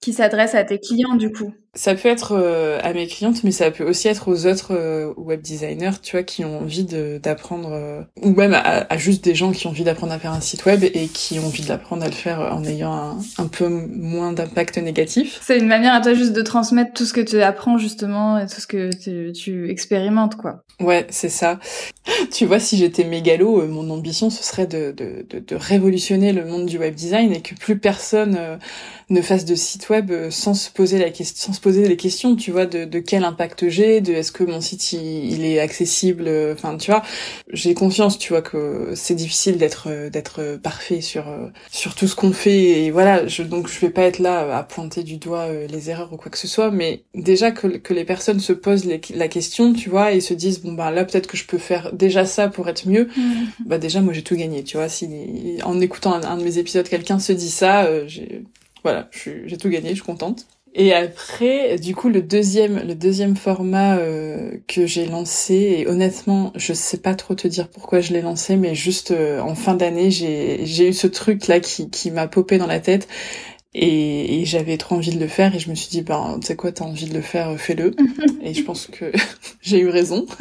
qui 0.00 0.12
s'adresse 0.12 0.54
à 0.54 0.62
tes 0.64 0.78
clients 0.78 1.16
du 1.16 1.32
coup 1.32 1.52
Ça 1.74 1.94
peut 1.94 2.08
être 2.08 2.32
euh, 2.32 2.80
à 2.82 2.92
mes 2.94 3.06
clientes, 3.06 3.44
mais 3.44 3.50
ça 3.50 3.70
peut 3.70 3.84
aussi 3.84 4.08
être 4.08 4.28
aux 4.28 4.46
autres 4.46 4.72
euh, 4.74 5.12
web 5.16 5.42
designers, 5.42 6.00
tu 6.02 6.16
vois, 6.16 6.22
qui 6.22 6.44
ont 6.44 6.60
envie 6.60 6.84
d'apprendre, 6.84 7.70
euh, 7.72 8.02
ou 8.22 8.30
même 8.30 8.54
à, 8.54 8.96
juste 8.96 9.22
des 9.22 9.34
gens 9.34 9.52
qui 9.52 9.66
ont 9.66 9.70
envie 9.70 9.84
d'apprendre 9.84 10.12
à 10.12 10.18
faire 10.18 10.32
un 10.32 10.40
site 10.40 10.64
web 10.64 10.82
et 10.82 11.08
qui 11.08 11.38
ont 11.38 11.46
envie 11.46 11.62
de 11.62 11.68
l'apprendre 11.68 12.02
à 12.02 12.06
le 12.06 12.14
faire 12.14 12.40
en 12.40 12.64
ayant 12.64 12.92
un, 12.92 13.18
un 13.36 13.46
peu 13.46 13.68
moins 13.68 14.32
d'impact 14.32 14.78
négatif. 14.78 15.38
C'est 15.42 15.58
une 15.58 15.68
manière 15.68 15.94
à 15.94 16.00
toi 16.00 16.14
juste 16.14 16.32
de 16.32 16.42
transmettre 16.42 16.94
tout 16.94 17.04
ce 17.04 17.12
que 17.12 17.20
tu 17.20 17.40
apprends 17.42 17.76
justement 17.76 18.38
et 18.38 18.46
tout 18.46 18.60
ce 18.60 18.66
que 18.66 18.90
tu, 18.96 19.32
tu 19.32 19.70
expérimentes, 19.70 20.36
quoi. 20.36 20.64
Ouais, 20.80 21.06
c'est 21.10 21.28
ça. 21.28 21.58
tu 22.32 22.46
vois, 22.46 22.60
si 22.60 22.78
j'étais 22.78 23.04
mégalo, 23.04 23.66
mon 23.66 23.90
ambition 23.90 24.30
ce 24.30 24.42
serait 24.42 24.66
de, 24.66 24.92
de, 24.92 25.26
de, 25.28 25.38
de, 25.40 25.54
révolutionner 25.56 26.32
le 26.32 26.44
monde 26.44 26.66
du 26.66 26.78
web 26.78 26.94
design 26.94 27.32
et 27.32 27.42
que 27.42 27.54
plus 27.54 27.78
personne 27.78 28.58
ne 29.10 29.22
fasse 29.22 29.44
de 29.44 29.54
site 29.54 29.88
web 29.90 30.12
sans 30.30 30.54
se 30.54 30.70
poser 30.70 30.98
la 30.98 31.10
question, 31.10 31.52
se 31.58 31.62
poser 31.62 31.88
les 31.88 31.96
questions, 31.96 32.36
tu 32.36 32.52
vois, 32.52 32.66
de, 32.66 32.84
de 32.84 32.98
quel 33.00 33.24
impact 33.24 33.68
j'ai, 33.68 34.00
de 34.00 34.12
est-ce 34.12 34.30
que 34.30 34.44
mon 34.44 34.60
site 34.60 34.92
il, 34.92 35.44
est 35.44 35.58
accessible, 35.58 36.24
euh, 36.28 36.54
enfin 36.54 36.76
tu 36.76 36.90
vois, 36.92 37.02
j'ai 37.52 37.74
confiance, 37.74 38.16
tu 38.16 38.32
vois, 38.32 38.42
que 38.42 38.92
c'est 38.94 39.16
difficile 39.16 39.58
d'être 39.58 39.88
euh, 39.90 40.08
d'être 40.08 40.58
parfait 40.62 41.00
sur 41.00 41.24
sur 41.72 41.96
tout 41.96 42.06
ce 42.06 42.14
qu'on 42.14 42.32
fait 42.32 42.84
et 42.84 42.90
voilà, 42.92 43.26
je, 43.26 43.42
donc 43.42 43.68
je 43.68 43.78
vais 43.80 43.90
pas 43.90 44.02
être 44.02 44.20
là 44.20 44.56
à 44.56 44.62
pointer 44.62 45.02
du 45.02 45.16
doigt 45.16 45.48
les 45.68 45.90
erreurs 45.90 46.12
ou 46.12 46.16
quoi 46.16 46.30
que 46.30 46.38
ce 46.38 46.46
soit, 46.46 46.70
mais 46.70 47.02
déjà 47.14 47.50
que, 47.50 47.66
que 47.66 47.92
les 47.92 48.04
personnes 48.04 48.40
se 48.40 48.52
posent 48.52 48.86
la 48.86 49.28
question, 49.28 49.72
tu 49.72 49.90
vois, 49.90 50.12
et 50.12 50.20
se 50.20 50.34
disent 50.34 50.60
bon 50.62 50.72
bah 50.72 50.92
là 50.92 51.04
peut-être 51.04 51.26
que 51.26 51.36
je 51.36 51.44
peux 51.44 51.58
faire 51.58 51.92
déjà 51.92 52.24
ça 52.24 52.48
pour 52.48 52.68
être 52.68 52.88
mieux, 52.88 53.08
mmh. 53.16 53.66
bah 53.66 53.78
déjà 53.78 54.00
moi 54.00 54.12
j'ai 54.12 54.22
tout 54.22 54.36
gagné, 54.36 54.62
tu 54.62 54.76
vois, 54.76 54.88
si 54.88 55.08
en 55.64 55.80
écoutant 55.80 56.14
un, 56.14 56.22
un 56.22 56.36
de 56.36 56.44
mes 56.44 56.58
épisodes 56.58 56.88
quelqu'un 56.88 57.18
se 57.18 57.32
dit 57.32 57.50
ça, 57.50 58.06
j'ai 58.06 58.44
voilà, 58.84 59.08
j'ai 59.12 59.56
tout 59.56 59.68
gagné, 59.68 59.90
je 59.90 59.94
suis 59.94 60.02
contente. 60.02 60.46
Et 60.74 60.92
après, 60.92 61.78
du 61.78 61.94
coup, 61.94 62.08
le 62.08 62.22
deuxième, 62.22 62.86
le 62.86 62.94
deuxième 62.94 63.36
format 63.36 63.96
euh, 63.96 64.58
que 64.68 64.86
j'ai 64.86 65.06
lancé, 65.06 65.54
et 65.54 65.88
honnêtement, 65.88 66.52
je 66.56 66.72
sais 66.72 66.98
pas 66.98 67.14
trop 67.14 67.34
te 67.34 67.48
dire 67.48 67.68
pourquoi 67.68 68.00
je 68.00 68.12
l'ai 68.12 68.20
lancé, 68.20 68.56
mais 68.56 68.74
juste 68.74 69.10
euh, 69.10 69.40
en 69.40 69.54
fin 69.54 69.74
d'année, 69.74 70.10
j'ai 70.10 70.88
eu 70.88 70.92
ce 70.92 71.06
truc 71.06 71.46
là 71.48 71.60
qui, 71.60 71.90
qui 71.90 72.10
m'a 72.10 72.28
popé 72.28 72.58
dans 72.58 72.66
la 72.66 72.80
tête. 72.80 73.08
Et, 73.74 74.40
et 74.40 74.44
j'avais 74.46 74.78
trop 74.78 74.96
envie 74.96 75.14
de 75.14 75.20
le 75.20 75.28
faire 75.28 75.54
et 75.54 75.58
je 75.58 75.68
me 75.68 75.74
suis 75.74 75.90
dit 75.90 76.00
ben 76.02 76.38
tu 76.40 76.46
sais 76.46 76.56
quoi 76.56 76.72
t'as 76.72 76.84
envie 76.84 77.06
de 77.06 77.14
le 77.14 77.20
faire 77.20 77.58
fais-le. 77.60 77.94
Et 78.42 78.54
je 78.54 78.62
pense 78.62 78.86
que 78.86 79.12
j'ai 79.60 79.80
eu 79.80 79.88
raison. 79.88 80.26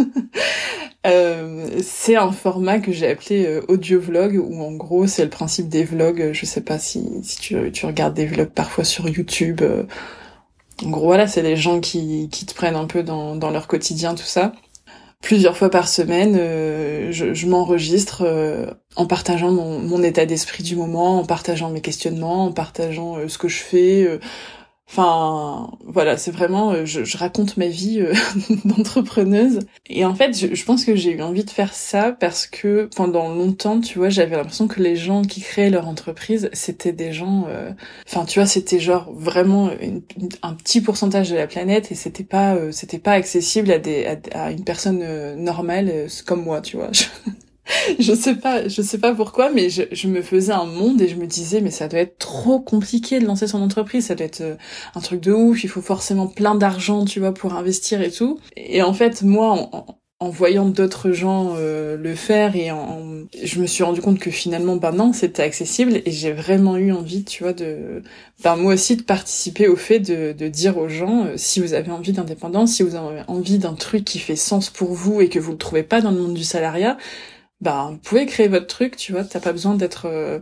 Euh, 1.05 1.79
c'est 1.83 2.17
un 2.17 2.33
format 2.33 2.79
que 2.79 2.91
j'ai 2.91 3.07
appelé 3.07 3.45
euh, 3.45 3.61
audio 3.69 3.97
vlog 3.97 4.35
où 4.35 4.61
en 4.61 4.73
gros 4.73 5.07
c'est 5.07 5.23
le 5.23 5.29
principe 5.29 5.69
des 5.69 5.85
vlogs. 5.85 6.31
Je 6.33 6.45
sais 6.45 6.59
pas 6.59 6.79
si, 6.79 7.07
si 7.23 7.37
tu, 7.37 7.71
tu 7.71 7.85
regardes 7.85 8.13
des 8.13 8.25
vlogs 8.25 8.49
parfois 8.49 8.83
sur 8.83 9.07
YouTube 9.07 9.61
euh, 9.61 9.83
en 10.83 10.89
gros 10.89 11.05
voilà 11.05 11.27
c'est 11.27 11.43
les 11.43 11.55
gens 11.55 11.79
qui, 11.79 12.27
qui 12.29 12.45
te 12.45 12.53
prennent 12.53 12.75
un 12.75 12.87
peu 12.87 13.03
dans, 13.03 13.35
dans 13.35 13.51
leur 13.51 13.67
quotidien 13.67 14.15
tout 14.15 14.23
ça 14.23 14.51
plusieurs 15.27 15.57
fois 15.57 15.69
par 15.69 15.89
semaine, 15.89 16.37
euh, 16.39 17.11
je, 17.11 17.47
m'enregistre 17.47 18.23
euh, 18.25 18.67
en 18.95 19.05
partageant 19.05 19.51
mon, 19.51 19.77
mon 19.77 20.01
état 20.01 20.25
d'esprit 20.25 20.63
du 20.63 20.77
moment, 20.77 21.19
en 21.19 21.25
partageant 21.25 21.69
mes 21.69 21.81
questionnements, 21.81 22.45
en 22.45 22.53
partageant 22.53 23.17
euh, 23.17 23.27
ce 23.27 23.37
que 23.37 23.49
je 23.49 23.57
fais, 23.57 24.19
Enfin, 24.89 25.69
voilà, 25.83 26.15
c'est 26.17 26.31
vraiment, 26.31 26.71
euh, 26.71 26.85
je, 26.85 27.03
je, 27.03 27.17
raconte 27.17 27.57
ma 27.57 27.67
vie 27.67 27.99
euh, 27.99 28.13
d'entrepreneuse. 28.65 29.59
Et 29.89 30.05
en 30.05 30.15
fait, 30.15 30.33
je, 30.37 30.55
je 30.55 30.65
pense 30.65 30.85
que 30.85 30.95
j'ai 30.95 31.11
eu 31.11 31.21
envie 31.21 31.43
de 31.43 31.49
faire 31.49 31.73
ça 31.73 32.13
parce 32.13 32.47
que 32.47 32.89
pendant 32.95 33.27
longtemps, 33.33 33.81
tu 33.81 33.99
vois, 33.99 34.07
j'avais 34.09 34.37
l'impression 34.37 34.67
que 34.67 34.81
les 34.81 34.95
gens 34.95 35.23
qui 35.23 35.41
créaient 35.41 35.69
leur 35.69 35.89
entreprise, 35.89 36.49
c'était 36.53 36.93
des 36.93 37.11
gens, 37.11 37.47
euh, 37.49 37.71
enfin, 38.07 38.23
tu 38.25 38.39
vois, 38.39 38.47
c'était 38.47 38.79
genre 38.79 39.11
vraiment 39.13 39.71
un 40.41 40.53
petit 40.53 40.79
pourcentage 40.79 41.29
de 41.29 41.35
la 41.35 41.47
planète 41.47 41.91
et 41.91 41.95
c'était 41.95 42.23
pas, 42.23 42.55
c'était 42.71 42.99
pas 42.99 43.11
accessible 43.11 43.71
à 43.71 43.79
des, 43.79 44.05
à, 44.05 44.45
à 44.45 44.51
une 44.51 44.63
personne 44.63 45.35
normale 45.35 46.07
comme 46.25 46.43
moi, 46.43 46.61
tu 46.61 46.77
vois. 46.77 46.91
je 47.99 48.13
sais 48.13 48.35
pas, 48.35 48.67
je 48.67 48.81
sais 48.81 48.97
pas 48.97 49.13
pourquoi, 49.13 49.51
mais 49.51 49.69
je, 49.69 49.83
je, 49.91 50.07
me 50.07 50.21
faisais 50.21 50.53
un 50.53 50.65
monde 50.65 51.01
et 51.01 51.07
je 51.07 51.15
me 51.15 51.27
disais, 51.27 51.61
mais 51.61 51.71
ça 51.71 51.87
doit 51.87 51.99
être 51.99 52.17
trop 52.17 52.59
compliqué 52.59 53.19
de 53.19 53.25
lancer 53.25 53.47
son 53.47 53.61
entreprise, 53.61 54.05
ça 54.07 54.15
doit 54.15 54.25
être 54.25 54.41
euh, 54.41 54.55
un 54.95 55.01
truc 55.01 55.21
de 55.21 55.31
ouf, 55.31 55.63
il 55.63 55.69
faut 55.69 55.81
forcément 55.81 56.27
plein 56.27 56.55
d'argent, 56.55 57.05
tu 57.05 57.19
vois, 57.19 57.33
pour 57.33 57.55
investir 57.55 58.01
et 58.01 58.11
tout. 58.11 58.39
Et 58.55 58.81
en 58.81 58.93
fait, 58.93 59.21
moi, 59.21 59.69
en, 59.71 59.85
en 60.19 60.29
voyant 60.29 60.65
d'autres 60.65 61.11
gens 61.11 61.53
euh, 61.57 61.95
le 61.95 62.15
faire 62.15 62.55
et 62.55 62.71
en, 62.71 63.25
je 63.43 63.59
me 63.59 63.67
suis 63.67 63.83
rendu 63.83 64.01
compte 64.01 64.17
que 64.17 64.31
finalement, 64.31 64.75
bah 64.75 64.91
non, 64.91 65.13
c'était 65.13 65.43
accessible 65.43 66.01
et 66.05 66.11
j'ai 66.11 66.31
vraiment 66.31 66.75
eu 66.77 66.91
envie, 66.91 67.23
tu 67.23 67.43
vois, 67.43 67.53
de, 67.53 68.01
bah 68.43 68.55
moi 68.55 68.73
aussi 68.73 68.95
de 68.95 69.03
participer 69.03 69.67
au 69.67 69.75
fait 69.75 69.99
de, 69.99 70.33
de 70.33 70.47
dire 70.47 70.77
aux 70.79 70.89
gens, 70.89 71.25
euh, 71.25 71.33
si 71.35 71.59
vous 71.59 71.73
avez 71.73 71.91
envie 71.91 72.13
d'indépendance, 72.13 72.73
si 72.73 72.83
vous 72.83 72.95
avez 72.95 73.21
envie 73.27 73.59
d'un 73.59 73.75
truc 73.75 74.05
qui 74.05 74.17
fait 74.17 74.35
sens 74.35 74.71
pour 74.71 74.93
vous 74.93 75.21
et 75.21 75.29
que 75.29 75.37
vous 75.37 75.51
le 75.51 75.57
trouvez 75.57 75.83
pas 75.83 76.01
dans 76.01 76.11
le 76.11 76.19
monde 76.19 76.33
du 76.33 76.43
salariat, 76.43 76.97
bah 77.61 77.87
vous 77.91 77.97
pouvez 77.97 78.25
créer 78.25 78.47
votre 78.47 78.67
truc, 78.67 78.95
tu 78.95 79.11
vois, 79.11 79.23
t'as 79.23 79.39
pas 79.39 79.51
besoin 79.51 79.75
d'être 79.75 80.05
euh, 80.05 80.39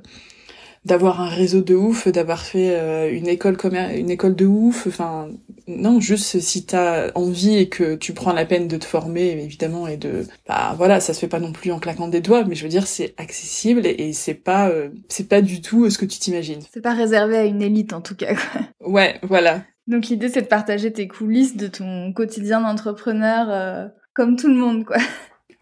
d'avoir 0.84 1.22
un 1.22 1.30
réseau 1.30 1.62
de 1.62 1.74
ouf, 1.74 2.08
d'avoir 2.10 2.42
fait 2.42 2.76
euh, 2.76 3.12
une 3.12 3.28
école 3.28 3.58
une 3.96 4.10
école 4.10 4.36
de 4.36 4.46
ouf, 4.46 4.86
enfin 4.88 5.30
non, 5.68 6.00
juste 6.00 6.40
si 6.40 6.66
t'as 6.66 7.12
envie 7.16 7.56
et 7.58 7.70
que 7.70 7.96
tu 7.96 8.14
prends 8.14 8.34
la 8.34 8.46
peine 8.46 8.68
de 8.68 8.78
te 8.78 8.86
former 8.86 9.32
évidemment 9.42 9.88
et 9.88 9.98
de 9.98 10.26
bah 10.48 10.76
voilà, 10.78 11.00
ça 11.00 11.14
se 11.14 11.20
fait 11.20 11.28
pas 11.28 11.40
non 11.40 11.54
plus 11.54 11.72
en 11.72 11.80
claquant 11.80 12.10
des 12.10 12.22
doigts, 12.22 12.44
mais 12.44 12.54
je 12.54 12.64
veux 12.64 12.70
dire 12.70 12.86
c'est 12.86 13.14
accessible 13.18 13.86
et, 13.86 14.12
c'est 14.14 14.34
pas 14.34 14.70
euh, 14.70 14.90
c'est 15.08 15.30
pas 15.30 15.42
du 15.42 15.62
tout 15.62 15.90
ce 15.90 15.98
que 15.98 16.06
tu 16.06 16.20
t'imagines. 16.20 16.62
C'est 16.72 16.82
pas 16.82 16.94
réservé 16.94 17.38
à 17.38 17.46
une 17.46 17.62
élite 17.62 17.94
en 17.94 18.02
tout 18.02 18.16
cas 18.16 18.36
quoi. 18.36 18.62
Ouais, 18.82 19.20
voilà. 19.24 19.64
Donc 19.88 20.08
l'idée 20.08 20.30
c'est 20.30 20.42
de 20.42 20.48
partager 20.48 20.92
tes 20.92 21.08
coulisses 21.08 21.56
de 21.56 21.68
ton 21.68 22.12
quotidien 22.12 22.60
d'entrepreneur 22.60 23.90
comme 24.14 24.36
tout 24.36 24.48
le 24.48 24.56
monde 24.56 24.84
quoi. 24.84 24.98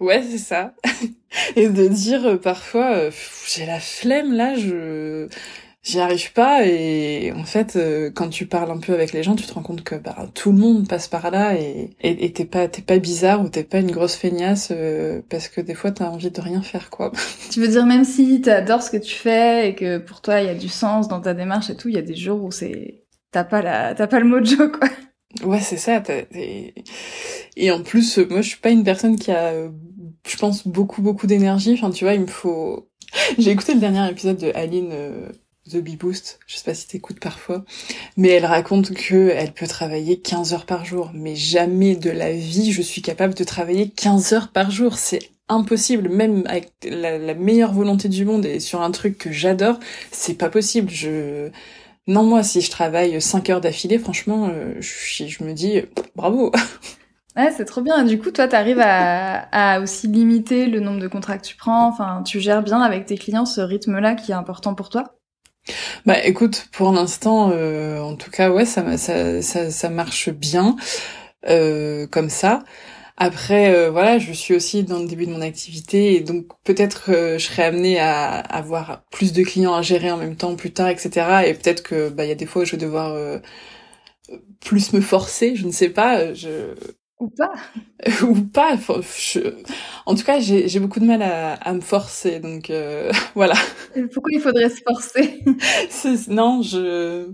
Ouais, 0.03 0.21
c'est 0.21 0.37
ça. 0.37 0.73
et 1.55 1.69
de 1.69 1.87
dire 1.87 2.25
euh, 2.25 2.35
parfois, 2.37 2.91
euh, 2.93 3.11
j'ai 3.47 3.65
la 3.65 3.79
flemme 3.79 4.33
là, 4.33 4.55
je 4.55 5.29
j'y 5.81 5.99
arrive 5.99 6.33
pas 6.33 6.65
et 6.65 7.33
en 7.33 7.43
fait 7.43 7.75
euh, 7.75 8.09
quand 8.13 8.29
tu 8.29 8.45
parles 8.45 8.71
un 8.71 8.79
peu 8.79 8.93
avec 8.93 9.11
les 9.11 9.21
gens 9.21 9.35
tu 9.35 9.45
te 9.45 9.53
rends 9.53 9.63
compte 9.63 9.83
que 9.83 9.95
bah, 9.95 10.15
tout 10.33 10.53
le 10.53 10.57
monde 10.57 10.87
passe 10.87 11.09
par 11.09 11.29
là 11.29 11.55
et 11.55 11.89
et 11.99 12.31
t'es 12.31 12.45
pas 12.45 12.69
t'es 12.69 12.81
pas 12.81 12.99
bizarre 12.99 13.41
ou 13.41 13.49
t'es 13.49 13.65
pas 13.65 13.79
une 13.79 13.91
grosse 13.91 14.15
feignasse 14.15 14.71
parce 15.29 15.49
que 15.49 15.59
des 15.59 15.73
fois 15.73 15.91
t'as 15.91 16.07
envie 16.07 16.31
de 16.31 16.39
rien 16.39 16.61
faire 16.61 16.89
quoi 16.89 17.11
tu 17.51 17.59
veux 17.59 17.67
dire 17.67 17.85
même 17.85 18.05
si 18.05 18.39
t'adores 18.39 18.81
ce 18.81 18.91
que 18.91 18.97
tu 18.97 19.13
fais 19.13 19.67
et 19.67 19.75
que 19.75 19.97
pour 19.97 20.21
toi 20.21 20.39
il 20.39 20.47
y 20.47 20.49
a 20.49 20.55
du 20.55 20.69
sens 20.69 21.09
dans 21.09 21.19
ta 21.19 21.33
démarche 21.33 21.69
et 21.69 21.75
tout 21.75 21.89
il 21.89 21.95
y 21.95 21.99
a 21.99 22.01
des 22.01 22.15
jours 22.15 22.41
où 22.41 22.51
c'est 22.51 23.03
t'as 23.31 23.43
pas 23.43 23.61
la 23.61 23.93
t'as 23.93 24.07
pas 24.07 24.21
le 24.21 24.25
mojo 24.25 24.69
quoi 24.79 24.87
Ouais, 25.41 25.59
c'est 25.61 25.77
ça. 25.77 26.01
Et 27.55 27.71
en 27.71 27.81
plus, 27.81 28.17
moi, 28.19 28.41
je 28.41 28.49
suis 28.49 28.59
pas 28.59 28.69
une 28.69 28.83
personne 28.83 29.17
qui 29.17 29.31
a, 29.31 29.53
je 30.27 30.37
pense, 30.37 30.67
beaucoup, 30.67 31.01
beaucoup 31.01 31.27
d'énergie. 31.27 31.73
Enfin, 31.73 31.91
tu 31.91 32.05
vois, 32.05 32.13
il 32.13 32.21
me 32.21 32.27
faut... 32.27 32.87
J'ai 33.37 33.51
écouté 33.51 33.73
le 33.73 33.79
dernier 33.79 34.09
épisode 34.09 34.37
de 34.37 34.51
Aline 34.55 34.89
euh, 34.91 35.29
The 35.71 35.77
Bee 35.77 35.97
Boost. 35.97 36.39
Je 36.47 36.57
sais 36.57 36.63
pas 36.63 36.73
si 36.73 36.87
t'écoutes 36.87 37.19
parfois. 37.19 37.63
Mais 38.17 38.29
elle 38.29 38.45
raconte 38.45 38.93
que 38.93 39.29
elle 39.29 39.53
peut 39.53 39.67
travailler 39.67 40.19
15 40.19 40.53
heures 40.53 40.65
par 40.65 40.85
jour. 40.85 41.11
Mais 41.13 41.35
jamais 41.35 41.95
de 41.95 42.09
la 42.09 42.31
vie, 42.31 42.71
je 42.71 42.81
suis 42.81 43.01
capable 43.01 43.33
de 43.33 43.43
travailler 43.43 43.89
15 43.89 44.33
heures 44.33 44.51
par 44.51 44.71
jour. 44.71 44.97
C'est 44.97 45.29
impossible, 45.49 46.09
même 46.09 46.43
avec 46.47 46.71
la, 46.83 47.33
meilleure 47.33 47.73
volonté 47.73 48.09
du 48.09 48.25
monde 48.25 48.45
et 48.45 48.59
sur 48.59 48.81
un 48.81 48.91
truc 48.91 49.17
que 49.17 49.31
j'adore, 49.31 49.79
c'est 50.11 50.35
pas 50.35 50.49
possible. 50.49 50.89
Je 50.89 51.49
non 52.07 52.23
moi 52.23 52.43
si 52.43 52.61
je 52.61 52.69
travaille 52.69 53.21
5 53.21 53.49
heures 53.49 53.61
d'affilée, 53.61 53.97
franchement, 53.97 54.49
euh, 54.51 54.73
je, 54.79 55.43
me 55.43 55.53
dis 55.53 55.81
bravo. 56.15 56.51
Ouais, 57.35 57.51
c'est 57.51 57.65
trop 57.65 57.81
bien. 57.81 58.03
Du 58.03 58.19
coup, 58.19 58.31
toi, 58.31 58.47
tu 58.47 58.55
arrives 58.55 58.81
à, 58.81 59.79
aussi 59.81 60.07
limiter 60.07 60.67
le 60.67 60.79
nombre 60.79 60.99
de 60.99 61.07
contrats 61.07 61.37
que 61.37 61.45
tu 61.45 61.55
prends. 61.55 61.87
Enfin, 61.87 62.21
tu 62.23 62.39
gères 62.39 62.61
bien 62.61 62.81
avec 62.81 63.05
tes 63.05 63.17
clients 63.17 63.45
ce 63.45 63.61
rythme-là 63.61 64.15
qui 64.15 64.31
est 64.31 64.35
important 64.35 64.75
pour 64.75 64.89
toi? 64.89 65.15
Bah, 66.05 66.23
écoute, 66.25 66.67
pour 66.71 66.91
l'instant, 66.91 67.51
euh, 67.51 67.99
en 68.01 68.15
tout 68.15 68.29
cas, 68.29 68.51
ouais, 68.51 68.65
ça, 68.65 68.97
ça, 68.97 69.41
ça, 69.41 69.71
ça 69.71 69.89
marche 69.89 70.29
bien 70.29 70.75
euh, 71.49 72.07
comme 72.07 72.29
ça. 72.29 72.63
Après, 73.17 73.73
euh, 73.75 73.91
voilà, 73.91 74.19
je 74.19 74.33
suis 74.33 74.55
aussi 74.55 74.83
dans 74.83 74.99
le 74.99 75.07
début 75.07 75.25
de 75.27 75.31
mon 75.31 75.41
activité 75.41 76.15
et 76.15 76.21
donc 76.21 76.47
peut-être 76.63 77.11
je 77.37 77.37
serai 77.39 77.63
amenée 77.63 77.99
à 77.99 78.39
avoir 78.39 79.03
plus 79.11 79.33
de 79.33 79.43
clients 79.43 79.75
à 79.75 79.81
gérer 79.83 80.11
en 80.11 80.17
même 80.17 80.35
temps 80.35 80.55
plus 80.55 80.73
tard, 80.73 80.89
etc. 80.89 81.47
Et 81.47 81.53
peut-être 81.53 81.83
que 81.83 82.09
bah 82.09 82.25
il 82.25 82.29
y 82.29 82.31
a 82.31 82.35
des 82.35 82.47
fois 82.47 82.63
où 82.63 82.65
je 82.65 82.71
vais 82.73 82.77
devoir 82.77 83.13
euh, 83.13 83.39
plus 84.61 84.93
me 84.93 85.01
forcer, 85.01 85.55
je 85.55 85.65
ne 85.65 85.71
sais 85.71 85.89
pas. 85.89 86.33
Je 86.33 86.73
ou 87.23 87.29
pas 87.29 87.53
ou 88.23 88.35
pas. 88.41 88.77
En 90.05 90.15
tout 90.15 90.23
cas, 90.23 90.39
j'ai 90.39 90.79
beaucoup 90.79 90.99
de 90.99 91.05
mal 91.05 91.21
à, 91.21 91.53
à 91.53 91.73
me 91.73 91.81
forcer, 91.81 92.39
donc 92.39 92.69
euh, 92.69 93.11
voilà. 93.35 93.55
pourquoi 94.13 94.31
il 94.31 94.41
faudrait 94.41 94.69
se 94.69 94.81
forcer? 94.87 95.43
Non, 96.27 96.61
je, 96.61 97.31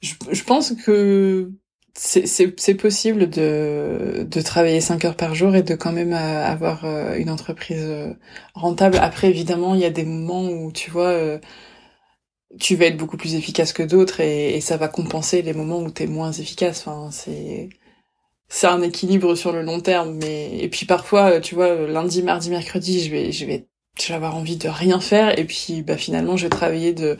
je, 0.00 0.14
je 0.30 0.44
pense 0.44 0.72
que 0.72 1.50
c'est 1.98 2.74
possible 2.76 3.28
de, 3.28 4.26
de 4.30 4.40
travailler 4.40 4.80
5 4.80 5.04
heures 5.04 5.16
par 5.16 5.34
jour 5.34 5.56
et 5.56 5.62
de 5.62 5.74
quand 5.74 5.92
même 5.92 6.12
euh, 6.12 6.44
avoir 6.44 6.84
euh, 6.84 7.16
une 7.16 7.30
entreprise 7.30 7.82
euh, 7.82 8.14
rentable. 8.54 8.98
Après, 8.98 9.28
évidemment, 9.28 9.74
il 9.74 9.80
y 9.80 9.84
a 9.84 9.90
des 9.90 10.04
moments 10.04 10.48
où, 10.48 10.70
tu 10.72 10.90
vois, 10.90 11.38
tu 12.60 12.76
vas 12.76 12.86
être 12.86 12.96
beaucoup 12.96 13.16
plus 13.16 13.34
efficace 13.34 13.72
que 13.72 13.82
d'autres 13.82 14.20
et, 14.20 14.56
et, 14.56 14.60
ça 14.60 14.76
va 14.76 14.88
compenser 14.88 15.42
les 15.42 15.52
moments 15.52 15.80
où 15.80 15.90
tu 15.90 16.04
es 16.04 16.06
moins 16.06 16.32
efficace. 16.32 16.80
Enfin, 16.86 17.10
c'est 17.10 17.68
c'est 18.48 18.66
un 18.66 18.82
équilibre 18.82 19.34
sur 19.34 19.52
le 19.52 19.62
long 19.62 19.80
terme. 19.80 20.14
Mais 20.14 20.58
et 20.58 20.68
puis 20.68 20.86
parfois, 20.86 21.40
tu 21.40 21.54
vois, 21.54 21.74
lundi, 21.86 22.22
mardi, 22.22 22.50
mercredi, 22.50 23.04
je 23.04 23.10
vais 23.10 23.32
je 23.32 23.44
vais 24.08 24.14
avoir 24.14 24.36
envie 24.36 24.56
de 24.56 24.68
rien 24.68 25.00
faire 25.00 25.38
et 25.38 25.44
puis 25.44 25.82
bah 25.82 25.96
finalement, 25.96 26.36
je 26.36 26.44
vais 26.44 26.50
travailler 26.50 26.92
de 26.92 27.16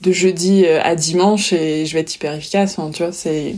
de 0.00 0.12
jeudi 0.12 0.66
à 0.66 0.94
dimanche 0.94 1.52
et 1.52 1.86
je 1.86 1.94
vais 1.94 2.00
être 2.00 2.14
hyper 2.14 2.34
efficace. 2.34 2.78
Enfin, 2.78 2.90
tu 2.90 3.02
vois, 3.02 3.12
c'est 3.12 3.56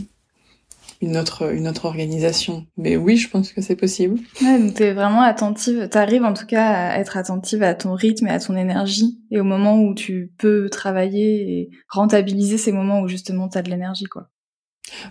une 1.01 1.17
autre 1.17 1.53
une 1.53 1.67
autre 1.67 1.85
organisation. 1.85 2.65
Mais 2.77 2.97
oui, 2.97 3.17
je 3.17 3.29
pense 3.29 3.51
que 3.51 3.61
c'est 3.61 3.75
possible. 3.75 4.19
Ouais, 4.41 4.59
donc 4.59 4.73
t'es 4.75 4.93
vraiment 4.93 5.21
attentive. 5.21 5.87
T'arrives 5.89 6.23
en 6.23 6.33
tout 6.33 6.45
cas 6.45 6.67
à 6.67 6.99
être 6.99 7.17
attentive 7.17 7.63
à 7.63 7.75
ton 7.75 7.93
rythme 7.93 8.27
et 8.27 8.31
à 8.31 8.39
ton 8.39 8.55
énergie 8.55 9.19
et 9.31 9.39
au 9.39 9.43
moment 9.43 9.79
où 9.79 9.93
tu 9.93 10.31
peux 10.37 10.69
travailler 10.69 11.59
et 11.59 11.69
rentabiliser 11.89 12.57
ces 12.57 12.71
moments 12.71 13.01
où 13.01 13.07
justement 13.07 13.47
t'as 13.47 13.61
de 13.61 13.69
l'énergie, 13.69 14.05
quoi. 14.05 14.29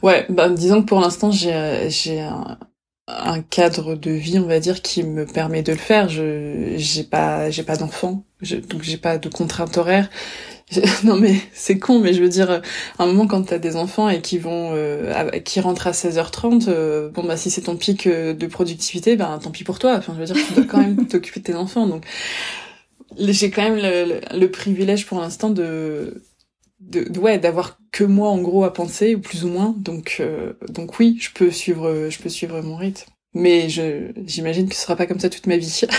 Ouais, 0.03 0.27
bah 0.29 0.49
disons 0.49 0.83
que 0.83 0.87
pour 0.87 1.01
l'instant 1.01 1.31
j'ai 1.31 1.89
j'ai 1.91 2.21
un, 2.21 3.43
cadre 3.51 3.95
de 3.95 4.11
vie, 4.11 4.39
on 4.39 4.47
va 4.47 4.59
dire, 4.61 4.83
qui 4.83 5.03
me 5.05 5.27
permet 5.27 5.62
de 5.62 5.73
le 5.73 5.79
faire. 5.79 6.09
Je 6.09 6.75
j'ai 6.77 7.05
pas 7.05 7.51
j'ai 7.51 7.62
pas 7.62 7.77
d'enfant, 7.77 8.25
donc 8.69 8.83
j'ai 8.83 8.97
pas 8.97 9.19
de 9.19 9.29
contraintes 9.29 9.77
horaires. 9.79 10.09
non 11.05 11.17
mais 11.17 11.37
c'est 11.53 11.79
con, 11.79 12.01
mais 12.01 12.12
je 12.12 12.21
veux 12.21 12.29
dire, 12.29 12.51
à 12.51 13.03
un 13.05 13.07
moment 13.07 13.27
quand 13.29 13.43
t'as 13.45 13.59
des 13.59 13.77
enfants 13.77 14.09
et 14.09 14.21
qui 14.21 14.39
vont, 14.39 14.73
euh, 14.75 15.31
qui 15.41 15.61
rentrent 15.61 15.87
à 15.87 15.93
16h30, 15.93 16.65
euh, 16.69 17.09
bon 17.11 17.23
bah 17.23 17.37
si 17.37 17.51
c'est 17.51 17.62
ton 17.62 17.77
pic 17.77 18.07
euh, 18.07 18.35
de 18.35 18.47
productivité, 18.49 19.17
ben 19.17 19.39
tant 19.39 19.51
pis 19.51 19.62
pour 19.62 19.79
toi. 19.79 19.95
Enfin 19.97 20.12
je 20.15 20.21
veux 20.21 20.27
dire, 20.27 20.37
tu 20.47 20.55
dois 20.55 20.65
quand 20.65 20.79
même 20.79 21.07
t'occuper 21.09 21.41
de 21.41 21.45
tes 21.45 21.55
enfants. 21.55 21.87
Donc 21.87 22.05
j'ai 23.17 23.51
quand 23.51 23.62
même 23.62 23.77
le, 23.77 24.21
le, 24.37 24.51
privilège 24.51 25.07
pour 25.07 25.21
l'instant 25.21 25.51
de, 25.51 26.25
de, 26.90 27.18
ouais 27.18 27.38
d'avoir 27.38 27.79
que 27.92 28.05
moi 28.05 28.29
en 28.29 28.40
gros 28.40 28.64
à 28.64 28.72
penser, 28.72 29.16
plus 29.16 29.44
ou 29.44 29.49
moins. 29.49 29.75
Donc 29.79 30.22
donc 30.68 30.99
oui, 30.99 31.18
je 31.20 31.31
peux 31.33 31.51
suivre, 31.51 32.09
je 32.11 32.18
peux 32.18 32.29
suivre 32.29 32.61
mon 32.62 32.77
rythme. 32.77 33.11
Mais 33.35 33.68
je 33.68 34.12
j'imagine 34.25 34.68
que 34.68 34.75
ce 34.75 34.83
sera 34.83 34.96
pas 34.96 35.07
comme 35.07 35.20
ça 35.20 35.29
toute 35.29 35.46
ma 35.46 35.57
vie. 35.57 35.83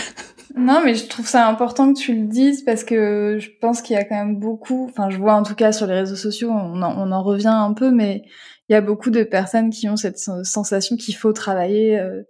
Non, 0.58 0.82
mais 0.84 0.94
je 0.94 1.06
trouve 1.06 1.28
ça 1.28 1.46
important 1.46 1.92
que 1.92 1.98
tu 1.98 2.14
le 2.14 2.26
dises 2.26 2.64
parce 2.64 2.82
que 2.82 3.38
je 3.38 3.48
pense 3.60 3.80
qu'il 3.80 3.94
y 3.94 3.98
a 3.98 4.04
quand 4.04 4.16
même 4.16 4.40
beaucoup, 4.40 4.86
enfin 4.90 5.08
je 5.08 5.16
vois 5.16 5.34
en 5.34 5.44
tout 5.44 5.54
cas 5.54 5.70
sur 5.70 5.86
les 5.86 5.94
réseaux 5.94 6.16
sociaux, 6.16 6.50
on 6.50 6.82
en, 6.82 6.98
on 6.98 7.12
en 7.12 7.22
revient 7.22 7.46
un 7.46 7.74
peu, 7.74 7.92
mais 7.92 8.24
il 8.68 8.72
y 8.72 8.76
a 8.76 8.80
beaucoup 8.80 9.10
de 9.10 9.22
personnes 9.22 9.70
qui 9.70 9.88
ont 9.88 9.96
cette 9.96 10.18
sensation 10.18 10.96
qu'il 10.96 11.14
faut 11.14 11.32
travailler, 11.32 11.98
euh, 11.98 12.22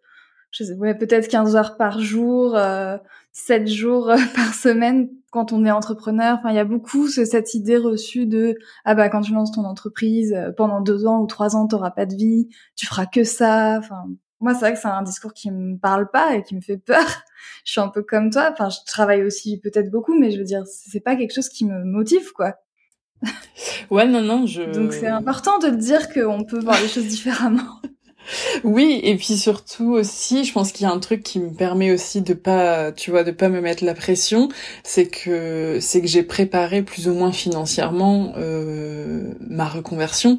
je 0.51 0.64
sais, 0.64 0.75
ouais, 0.75 0.94
peut-être 0.94 1.29
15 1.29 1.57
heures 1.57 1.77
par 1.77 2.01
jour, 2.01 2.55
euh, 2.57 2.99
7 3.33 3.66
jours 3.66 4.11
euh, 4.11 4.16
par 4.35 4.53
semaine 4.53 5.09
quand 5.31 5.53
on 5.53 5.64
est 5.64 5.71
entrepreneur. 5.71 6.37
Enfin, 6.38 6.51
il 6.51 6.57
y 6.57 6.61
a 6.61 6.64
beaucoup 6.64 7.09
cette 7.09 7.55
idée 7.55 7.77
reçue 7.77 8.27
de 8.27 8.57
ah 8.85 8.95
bah 8.95 9.09
quand 9.09 9.21
tu 9.23 9.33
lances 9.33 9.53
ton 9.53 9.64
entreprise 9.64 10.33
euh, 10.33 10.53
pendant 10.57 10.81
deux 10.81 11.07
ans 11.07 11.21
ou 11.21 11.27
trois 11.27 11.57
ans, 11.57 11.67
t'auras 11.67 11.91
pas 11.91 12.07
de 12.07 12.14
vie, 12.14 12.49
tu 12.77 12.87
feras 12.87 13.07
que 13.07 13.25
ça. 13.25 13.79
Enfin, 13.79 14.05
moi, 14.41 14.55
c'est 14.55 14.61
vrai 14.61 14.75
que 14.75 14.79
c'est 14.79 14.88
un 14.88 15.03
discours 15.03 15.33
qui 15.33 15.51
me 15.51 15.77
parle 15.77 16.11
pas 16.11 16.37
et 16.37 16.43
qui 16.43 16.55
me 16.55 16.61
fait 16.61 16.79
peur. 16.79 17.05
je 17.64 17.73
suis 17.73 17.81
un 17.81 17.88
peu 17.88 18.03
comme 18.03 18.31
toi. 18.31 18.51
Enfin, 18.53 18.69
je 18.69 18.79
travaille 18.87 19.23
aussi 19.23 19.59
peut-être 19.61 19.91
beaucoup, 19.91 20.19
mais 20.19 20.31
je 20.31 20.38
veux 20.38 20.45
dire, 20.45 20.64
c'est 20.67 21.01
pas 21.01 21.17
quelque 21.17 21.35
chose 21.35 21.49
qui 21.49 21.64
me 21.64 21.85
motive, 21.85 22.33
quoi. 22.33 22.55
ouais, 23.91 24.07
non, 24.07 24.23
non, 24.23 24.47
je. 24.47 24.62
Donc 24.62 24.93
c'est 24.93 25.09
important 25.09 25.59
de 25.59 25.71
dire 25.71 26.12
qu'on 26.12 26.45
peut 26.45 26.61
voir 26.61 26.81
les 26.81 26.88
choses 26.88 27.07
différemment. 27.07 27.81
Oui, 28.64 29.01
et 29.03 29.17
puis 29.17 29.37
surtout 29.37 29.93
aussi, 29.93 30.45
je 30.45 30.53
pense 30.53 30.73
qu'il 30.73 30.87
y 30.87 30.91
a 30.91 30.93
un 30.93 30.99
truc 30.99 31.23
qui 31.23 31.38
me 31.38 31.51
permet 31.51 31.93
aussi 31.93 32.21
de 32.21 32.35
pas, 32.35 32.93
tu 32.93 33.11
vois, 33.11 33.25
de 33.25 33.31
pas 33.31 33.49
me 33.49 33.61
mettre 33.61 33.85
la 33.85 33.95
pression, 33.95 34.49
c'est 34.85 35.07
que 35.07 35.79
c'est 35.81 36.01
que 36.01 36.07
j'ai 36.07 36.23
préparé 36.23 36.83
plus 36.83 37.09
ou 37.09 37.14
moins 37.14 37.33
financièrement 37.33 38.33
euh, 38.37 39.33
ma 39.49 39.67
reconversion. 39.67 40.37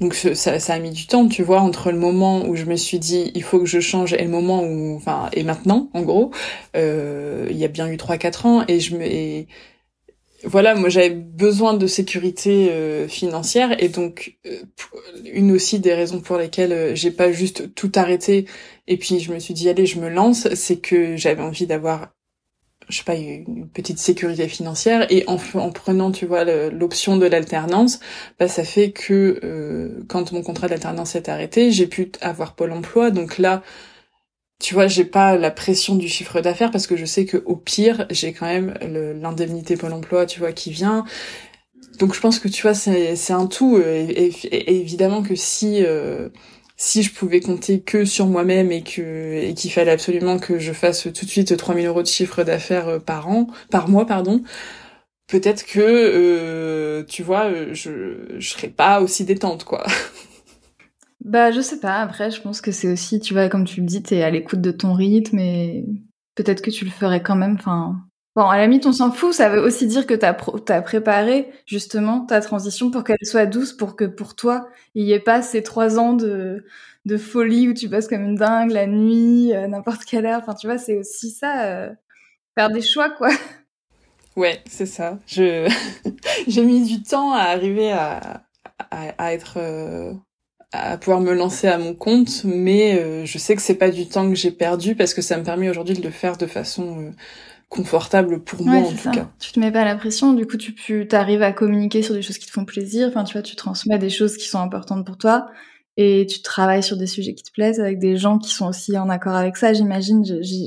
Donc 0.00 0.14
ça, 0.14 0.58
ça 0.58 0.74
a 0.74 0.78
mis 0.78 0.90
du 0.90 1.06
temps, 1.06 1.28
tu 1.28 1.42
vois, 1.42 1.60
entre 1.60 1.90
le 1.90 1.98
moment 1.98 2.46
où 2.46 2.56
je 2.56 2.64
me 2.64 2.76
suis 2.76 2.98
dit 2.98 3.32
il 3.34 3.42
faut 3.42 3.58
que 3.58 3.66
je 3.66 3.80
change 3.80 4.12
et 4.14 4.22
le 4.22 4.30
moment 4.30 4.62
où, 4.62 4.96
enfin, 4.96 5.28
et 5.32 5.42
maintenant, 5.42 5.88
en 5.94 6.02
gros, 6.02 6.30
euh, 6.76 7.46
il 7.50 7.56
y 7.56 7.64
a 7.64 7.68
bien 7.68 7.88
eu 7.88 7.96
trois 7.96 8.16
quatre 8.16 8.46
ans 8.46 8.64
et 8.68 8.80
je 8.80 8.96
me 8.96 9.04
et, 9.04 9.46
voilà, 10.46 10.76
moi 10.76 10.88
j'avais 10.88 11.10
besoin 11.10 11.74
de 11.74 11.86
sécurité 11.88 12.70
euh, 12.70 13.08
financière 13.08 13.82
et 13.82 13.88
donc 13.88 14.38
euh, 14.46 14.60
une 15.24 15.50
aussi 15.50 15.80
des 15.80 15.92
raisons 15.92 16.20
pour 16.20 16.36
lesquelles 16.36 16.72
euh, 16.72 16.94
j'ai 16.94 17.10
pas 17.10 17.32
juste 17.32 17.74
tout 17.74 17.90
arrêté 17.96 18.46
et 18.86 18.96
puis 18.96 19.18
je 19.18 19.32
me 19.32 19.40
suis 19.40 19.54
dit 19.54 19.68
allez 19.68 19.86
je 19.86 19.98
me 19.98 20.08
lance, 20.08 20.48
c'est 20.54 20.76
que 20.76 21.16
j'avais 21.16 21.42
envie 21.42 21.66
d'avoir 21.66 22.12
je 22.88 22.98
sais 22.98 23.04
pas 23.04 23.16
une 23.16 23.68
petite 23.68 23.98
sécurité 23.98 24.46
financière 24.46 25.10
et 25.10 25.24
en, 25.26 25.38
en 25.54 25.72
prenant 25.72 26.12
tu 26.12 26.26
vois 26.26 26.44
l'option 26.70 27.16
de 27.16 27.26
l'alternance, 27.26 27.98
bah 28.38 28.46
ça 28.46 28.62
fait 28.62 28.92
que 28.92 30.04
quand 30.08 30.30
mon 30.30 30.42
contrat 30.42 30.68
d'alternance 30.68 31.16
est 31.16 31.28
arrêté, 31.28 31.72
j'ai 31.72 31.88
pu 31.88 32.12
avoir 32.20 32.54
Pôle 32.54 32.70
Emploi. 32.70 33.10
Donc 33.10 33.38
là 33.38 33.64
tu 34.58 34.74
vois, 34.74 34.86
j'ai 34.86 35.04
pas 35.04 35.36
la 35.36 35.50
pression 35.50 35.96
du 35.96 36.08
chiffre 36.08 36.40
d'affaires 36.40 36.70
parce 36.70 36.86
que 36.86 36.96
je 36.96 37.04
sais 37.04 37.26
que 37.26 37.42
au 37.44 37.56
pire, 37.56 38.06
j'ai 38.10 38.32
quand 38.32 38.46
même 38.46 38.74
l'indemnité 39.20 39.76
Pôle 39.76 39.92
Emploi, 39.92 40.26
tu 40.26 40.40
vois, 40.40 40.52
qui 40.52 40.70
vient. 40.70 41.04
Donc 41.98 42.14
je 42.14 42.20
pense 42.20 42.38
que 42.38 42.48
tu 42.48 42.62
vois, 42.62 42.74
c'est 42.74 43.32
un 43.32 43.46
tout. 43.46 43.76
Euh, 43.76 44.06
et, 44.08 44.80
évidemment 44.80 45.22
que 45.22 45.34
si 45.34 45.84
euh, 45.84 46.28
si 46.76 47.02
je 47.02 47.12
pouvais 47.12 47.40
compter 47.40 47.80
que 47.80 48.04
sur 48.04 48.26
moi-même 48.26 48.72
et 48.72 48.82
que 48.82 49.34
et 49.34 49.54
qu'il 49.54 49.72
fallait 49.72 49.92
absolument 49.92 50.38
que 50.38 50.58
je 50.58 50.72
fasse 50.72 51.02
tout 51.04 51.24
de 51.24 51.30
suite 51.30 51.56
3000 51.56 51.86
euros 51.86 52.02
de 52.02 52.08
chiffre 52.08 52.44
d'affaires 52.44 52.88
euh, 52.88 52.98
par 52.98 53.28
an, 53.28 53.48
par 53.70 53.88
mois, 53.88 54.06
pardon, 54.06 54.42
peut-être 55.28 55.64
que 55.66 57.04
tu 57.08 57.22
vois, 57.22 57.50
je 57.72 58.36
je 58.38 58.48
serais 58.48 58.68
pas 58.68 59.00
aussi 59.00 59.24
détente, 59.24 59.64
quoi. 59.64 59.86
Bah, 61.26 61.50
je 61.50 61.60
sais 61.60 61.80
pas. 61.80 62.00
Après, 62.00 62.30
je 62.30 62.40
pense 62.40 62.60
que 62.60 62.70
c'est 62.70 62.90
aussi, 62.90 63.18
tu 63.18 63.34
vois, 63.34 63.48
comme 63.48 63.64
tu 63.64 63.80
le 63.80 63.86
dis, 63.86 64.00
t'es 64.00 64.22
à 64.22 64.30
l'écoute 64.30 64.60
de 64.60 64.70
ton 64.70 64.92
rythme 64.92 65.40
et 65.40 65.84
peut-être 66.36 66.62
que 66.62 66.70
tu 66.70 66.84
le 66.84 66.90
ferais 66.92 67.20
quand 67.20 67.34
même. 67.34 67.56
Enfin, 67.58 67.96
bon, 68.36 68.44
à 68.44 68.56
la 68.56 68.66
limite, 68.66 68.86
on 68.86 68.92
s'en 68.92 69.10
fout. 69.10 69.32
Ça 69.32 69.48
veut 69.48 69.60
aussi 69.60 69.88
dire 69.88 70.06
que 70.06 70.14
t'as 70.14 70.36
as 70.68 70.82
préparé 70.82 71.50
justement 71.66 72.20
ta 72.20 72.40
transition 72.40 72.92
pour 72.92 73.02
qu'elle 73.02 73.16
soit 73.24 73.46
douce, 73.46 73.72
pour 73.72 73.96
que 73.96 74.04
pour 74.04 74.36
toi, 74.36 74.68
il 74.94 75.04
y 75.04 75.12
ait 75.12 75.20
pas 75.20 75.42
ces 75.42 75.64
trois 75.64 75.98
ans 75.98 76.12
de 76.12 76.64
de 77.06 77.16
folie 77.16 77.68
où 77.68 77.74
tu 77.74 77.88
passes 77.88 78.08
comme 78.08 78.22
une 78.22 78.34
dingue 78.36 78.70
la 78.70 78.86
nuit, 78.86 79.52
euh, 79.54 79.66
n'importe 79.68 80.04
quelle 80.04 80.26
heure. 80.26 80.40
Enfin, 80.42 80.54
tu 80.54 80.68
vois, 80.68 80.78
c'est 80.78 80.96
aussi 80.96 81.30
ça, 81.30 81.64
euh, 81.66 81.90
faire 82.56 82.70
des 82.70 82.82
choix, 82.82 83.10
quoi. 83.10 83.30
Ouais, 84.36 84.62
c'est 84.66 84.86
ça. 84.86 85.18
Je 85.26 85.68
j'ai 86.46 86.62
mis 86.64 86.84
du 86.86 87.02
temps 87.02 87.32
à 87.32 87.40
arriver 87.42 87.90
à 87.90 88.44
à, 88.90 89.08
à 89.18 89.32
être 89.32 89.58
euh, 89.58 90.12
à 90.72 90.96
pouvoir 90.98 91.20
me 91.20 91.32
lancer 91.32 91.68
à 91.68 91.78
mon 91.78 91.94
compte, 91.94 92.44
mais 92.44 92.98
euh, 92.98 93.24
je 93.24 93.38
sais 93.38 93.54
que 93.54 93.62
c'est 93.62 93.76
pas 93.76 93.90
du 93.90 94.08
temps 94.08 94.28
que 94.28 94.34
j'ai 94.34 94.50
perdu 94.50 94.94
parce 94.94 95.14
que 95.14 95.22
ça 95.22 95.38
me 95.38 95.44
permet 95.44 95.70
aujourd'hui 95.70 95.94
de 95.94 96.02
le 96.02 96.10
faire 96.10 96.36
de 96.36 96.46
façon 96.46 97.00
euh, 97.00 97.10
confortable 97.68 98.42
pour 98.42 98.64
moi 98.64 98.78
en 98.78 98.92
tout 98.92 99.10
cas. 99.10 99.30
Tu 99.38 99.52
te 99.52 99.60
mets 99.60 99.72
pas 99.72 99.84
la 99.84 99.94
pression, 99.94 100.32
du 100.32 100.46
coup 100.46 100.56
tu 100.56 101.08
arrives 101.12 101.42
à 101.42 101.52
communiquer 101.52 102.02
sur 102.02 102.14
des 102.14 102.22
choses 102.22 102.38
qui 102.38 102.46
te 102.46 102.52
font 102.52 102.64
plaisir, 102.64 103.08
enfin 103.08 103.24
tu 103.24 103.32
vois, 103.34 103.42
tu 103.42 103.56
transmets 103.56 103.98
des 103.98 104.10
choses 104.10 104.36
qui 104.36 104.48
sont 104.48 104.58
importantes 104.58 105.06
pour 105.06 105.18
toi 105.18 105.48
et 105.96 106.26
tu 106.28 106.42
travailles 106.42 106.82
sur 106.82 106.96
des 106.96 107.06
sujets 107.06 107.34
qui 107.34 107.42
te 107.44 107.52
plaisent 107.52 107.80
avec 107.80 107.98
des 107.98 108.16
gens 108.16 108.38
qui 108.38 108.50
sont 108.52 108.66
aussi 108.66 108.98
en 108.98 109.08
accord 109.08 109.34
avec 109.34 109.56
ça, 109.56 109.72
j'imagine. 109.72 110.24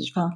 Enfin, 0.10 0.32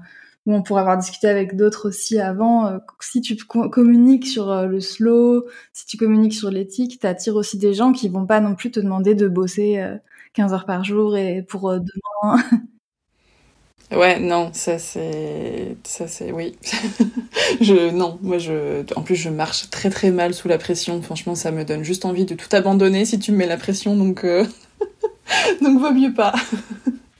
on 0.46 0.62
pourrait 0.62 0.82
avoir 0.82 0.98
discuté 0.98 1.28
avec 1.28 1.56
d'autres 1.56 1.90
aussi 1.90 2.20
avant. 2.20 2.68
Euh, 2.68 2.78
si 3.00 3.22
tu 3.22 3.36
communiques 3.36 4.28
sur 4.28 4.52
euh, 4.52 4.66
le 4.66 4.82
slow, 4.82 5.46
si 5.74 5.86
tu 5.86 5.98
communiques 5.98 6.34
sur 6.34 6.52
l'éthique, 6.52 7.00
t'attires 7.00 7.36
aussi 7.36 7.58
des 7.58 7.74
gens 7.74 7.94
qui 7.94 8.10
vont 8.10 8.26
pas 8.26 8.40
non 8.40 8.56
plus 8.56 8.72
te 8.72 8.80
demander 8.80 9.16
de 9.16 9.28
bosser 9.28 9.82
15 10.34 10.54
heures 10.54 10.66
par 10.66 10.84
jour 10.84 11.18
et 11.18 11.44
pour 11.44 11.72
demain. 11.72 12.44
Ouais, 13.96 14.20
non, 14.20 14.50
ça 14.54 14.80
c'est, 14.80 15.76
ça 15.84 16.08
c'est, 16.08 16.32
oui. 16.32 16.56
je, 17.62 17.92
non, 17.92 18.18
moi 18.24 18.40
je, 18.40 18.82
en 18.96 19.04
plus 19.04 19.16
je 19.16 19.30
marche 19.30 19.70
très 19.70 19.90
très 19.92 20.10
mal 20.10 20.34
sous 20.34 20.48
la 20.48 20.58
pression. 20.58 21.02
Franchement, 21.02 21.36
ça 21.36 21.52
me 21.52 21.64
donne 21.64 21.84
juste 21.84 22.06
envie 22.06 22.26
de 22.26 22.34
tout 22.34 22.48
abandonner 22.56 23.06
si 23.06 23.20
tu 23.20 23.32
me 23.32 23.38
mets 23.38 23.46
la 23.46 23.58
pression, 23.58 23.96
donc, 23.96 24.24
euh... 24.24 24.46
donc 25.62 25.80
vaut 25.80 25.92
mieux 25.92 26.14
pas. 26.14 26.34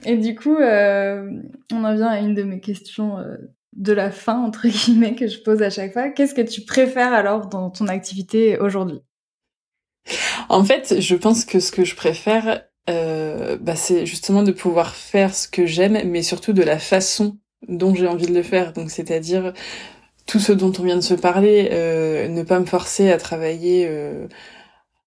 Et 0.06 0.16
du 0.16 0.34
coup, 0.34 0.56
euh, 0.56 1.30
on 1.72 1.84
en 1.84 1.94
vient 1.94 2.08
à 2.08 2.18
une 2.18 2.34
de 2.34 2.42
mes 2.42 2.60
questions 2.60 3.18
euh, 3.18 3.36
de 3.76 3.92
la 3.92 4.10
fin 4.10 4.40
entre 4.40 4.68
guillemets 4.68 5.14
que 5.14 5.28
je 5.28 5.38
pose 5.40 5.62
à 5.62 5.70
chaque 5.70 5.92
fois. 5.92 6.10
Qu'est-ce 6.10 6.34
que 6.34 6.42
tu 6.42 6.62
préfères 6.62 7.12
alors 7.12 7.46
dans 7.46 7.70
ton 7.70 7.88
activité 7.88 8.58
aujourd'hui? 8.58 9.00
En 10.48 10.64
fait, 10.64 11.00
je 11.00 11.16
pense 11.16 11.44
que 11.44 11.60
ce 11.60 11.72
que 11.72 11.84
je 11.84 11.96
préfère, 11.96 12.62
euh, 12.90 13.56
bah, 13.58 13.76
c'est 13.76 14.06
justement 14.06 14.42
de 14.42 14.52
pouvoir 14.52 14.94
faire 14.94 15.34
ce 15.34 15.48
que 15.48 15.66
j'aime, 15.66 15.98
mais 16.06 16.22
surtout 16.22 16.52
de 16.52 16.62
la 16.62 16.78
façon 16.78 17.38
dont 17.68 17.94
j'ai 17.94 18.06
envie 18.06 18.26
de 18.26 18.34
le 18.34 18.42
faire. 18.42 18.72
Donc, 18.72 18.90
c'est-à-dire 18.90 19.54
tout 20.26 20.38
ce 20.38 20.52
dont 20.52 20.72
on 20.78 20.82
vient 20.82 20.96
de 20.96 21.02
se 21.02 21.14
parler, 21.14 21.68
euh, 21.72 22.28
ne 22.28 22.42
pas 22.42 22.60
me 22.60 22.66
forcer 22.66 23.10
à 23.10 23.18
travailler 23.18 23.86
euh, 23.88 24.26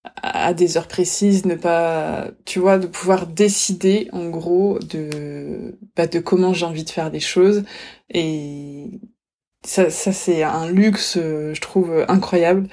à 0.04 0.54
des 0.54 0.78
heures 0.78 0.88
précises, 0.88 1.46
ne 1.46 1.56
pas, 1.56 2.30
tu 2.46 2.60
vois, 2.60 2.78
de 2.80 2.88
pouvoir 2.88 3.28
décider 3.28 4.10
en 4.14 4.30
gros 4.30 4.80
de, 4.80 5.78
bah, 5.96 6.08
de 6.08 6.20
comment 6.20 6.54
j'ai 6.54 6.66
envie 6.66 6.84
de 6.84 6.90
faire 6.90 7.12
des 7.12 7.20
choses. 7.20 7.64
Et 8.10 9.02
ça, 9.66 9.90
ça 9.90 10.12
c'est 10.14 10.44
un 10.44 10.70
luxe, 10.70 11.18
je 11.18 11.62
trouve, 11.62 12.06
incroyable. 12.08 12.70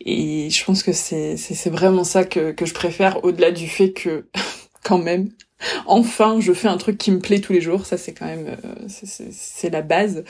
Et 0.00 0.50
je 0.50 0.64
pense 0.64 0.82
que 0.82 0.92
c'est 0.92 1.36
c'est 1.36 1.70
vraiment 1.70 2.04
ça 2.04 2.24
que 2.24 2.52
que 2.52 2.66
je 2.66 2.74
préfère 2.74 3.24
au-delà 3.24 3.50
du 3.50 3.66
fait 3.68 3.92
que 3.92 4.28
quand 4.84 4.98
même 4.98 5.30
enfin 5.86 6.38
je 6.40 6.52
fais 6.52 6.68
un 6.68 6.76
truc 6.76 6.98
qui 6.98 7.10
me 7.10 7.18
plaît 7.18 7.40
tous 7.40 7.52
les 7.52 7.60
jours. 7.60 7.86
Ça 7.86 7.96
c'est 7.96 8.14
quand 8.14 8.26
même 8.26 8.46
euh, 8.64 8.86
c'est 8.88 9.70
la 9.70 9.82
base. 9.82 10.24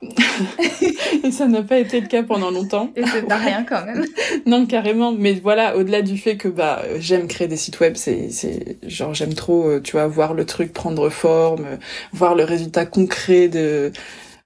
et 1.24 1.30
ça 1.32 1.48
n'a 1.48 1.62
pas 1.62 1.78
été 1.78 2.00
le 2.00 2.06
cas 2.06 2.22
pendant 2.22 2.50
longtemps. 2.50 2.92
Et 2.94 3.04
c'est 3.06 3.26
pas 3.26 3.36
rien 3.36 3.64
quand 3.64 3.84
même. 3.84 4.04
non, 4.46 4.66
carrément. 4.66 5.12
Mais 5.12 5.34
voilà, 5.34 5.76
au-delà 5.76 6.02
du 6.02 6.16
fait 6.16 6.36
que 6.36 6.48
bah 6.48 6.82
j'aime 6.98 7.26
créer 7.26 7.48
des 7.48 7.56
sites 7.56 7.80
web, 7.80 7.94
c'est 7.96 8.30
c'est 8.30 8.78
genre 8.88 9.12
j'aime 9.14 9.34
trop, 9.34 9.68
euh, 9.68 9.80
tu 9.80 9.92
vois, 9.92 10.06
voir 10.06 10.34
le 10.34 10.46
truc 10.46 10.72
prendre 10.72 11.08
forme, 11.10 11.78
voir 12.12 12.34
le 12.36 12.44
résultat 12.44 12.86
concret 12.86 13.48
de 13.48 13.92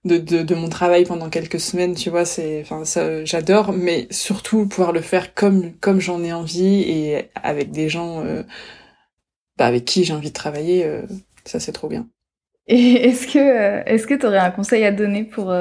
de, 0.04 0.18
de, 0.18 0.42
de, 0.42 0.54
mon 0.54 0.68
travail 0.68 1.04
pendant 1.04 1.30
quelques 1.30 1.60
semaines, 1.60 1.94
tu 1.94 2.10
vois, 2.10 2.24
c'est, 2.24 2.60
enfin, 2.62 2.84
ça, 2.84 3.24
j'adore, 3.24 3.72
mais 3.72 4.08
surtout 4.10 4.66
pouvoir 4.66 4.92
le 4.92 5.00
faire 5.00 5.34
comme, 5.34 5.72
comme 5.74 6.00
j'en 6.00 6.24
ai 6.24 6.32
envie 6.32 6.82
et 6.82 7.30
avec 7.36 7.70
des 7.70 7.88
gens, 7.88 8.24
euh, 8.24 8.42
bah, 9.56 9.66
avec 9.66 9.84
qui 9.84 10.04
j'ai 10.04 10.12
envie 10.14 10.30
de 10.30 10.34
travailler, 10.34 10.84
euh, 10.84 11.02
ça 11.44 11.60
c'est 11.60 11.72
trop 11.72 11.88
bien. 11.88 12.08
Et 12.68 13.08
est-ce 13.08 13.26
que, 13.26 13.38
euh, 13.38 13.82
est-ce 13.86 14.06
que 14.06 14.14
tu 14.14 14.26
aurais 14.26 14.38
un 14.38 14.50
conseil 14.50 14.84
à 14.84 14.92
donner 14.92 15.24
pour, 15.24 15.52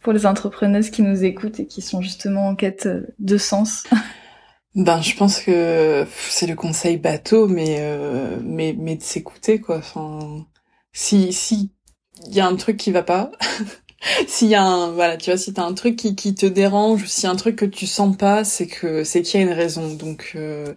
pour 0.00 0.12
les 0.12 0.26
entrepreneuses 0.26 0.90
qui 0.90 1.02
nous 1.02 1.24
écoutent 1.24 1.60
et 1.60 1.66
qui 1.66 1.82
sont 1.82 2.00
justement 2.00 2.48
en 2.48 2.54
quête 2.54 2.88
de 3.18 3.38
sens? 3.38 3.84
Ben, 4.74 5.02
je 5.02 5.16
pense 5.16 5.40
que 5.40 6.06
c'est 6.28 6.46
le 6.46 6.54
conseil 6.54 6.96
bateau, 6.96 7.48
mais, 7.48 7.82
mais, 8.42 8.74
mais 8.78 8.96
de 8.96 9.02
s'écouter, 9.02 9.60
quoi. 9.60 9.78
Enfin, 9.78 10.46
si, 10.92 11.32
si 11.32 11.72
il 12.26 12.34
y 12.34 12.40
a 12.40 12.46
un 12.46 12.56
truc 12.56 12.76
qui 12.76 12.90
va 12.90 13.02
pas, 13.02 13.30
s'il 14.26 14.48
y 14.48 14.54
a 14.54 14.62
un 14.62 14.92
voilà, 14.92 15.16
tu 15.16 15.30
vois, 15.30 15.38
si 15.38 15.52
t'as 15.52 15.64
un 15.64 15.74
truc 15.74 15.96
qui, 15.96 16.14
qui 16.16 16.34
te 16.34 16.46
dérange 16.46 17.02
ou 17.02 17.06
s'il 17.06 17.24
y 17.24 17.26
a 17.26 17.30
un 17.30 17.36
truc 17.36 17.56
que 17.56 17.64
tu 17.64 17.86
sens 17.86 18.16
pas, 18.16 18.44
c'est 18.44 18.66
que 18.66 19.04
c'est 19.04 19.22
qu'il 19.22 19.40
y 19.40 19.42
a 19.42 19.46
une 19.46 19.52
raison. 19.52 19.94
Donc 19.94 20.32
euh, 20.36 20.74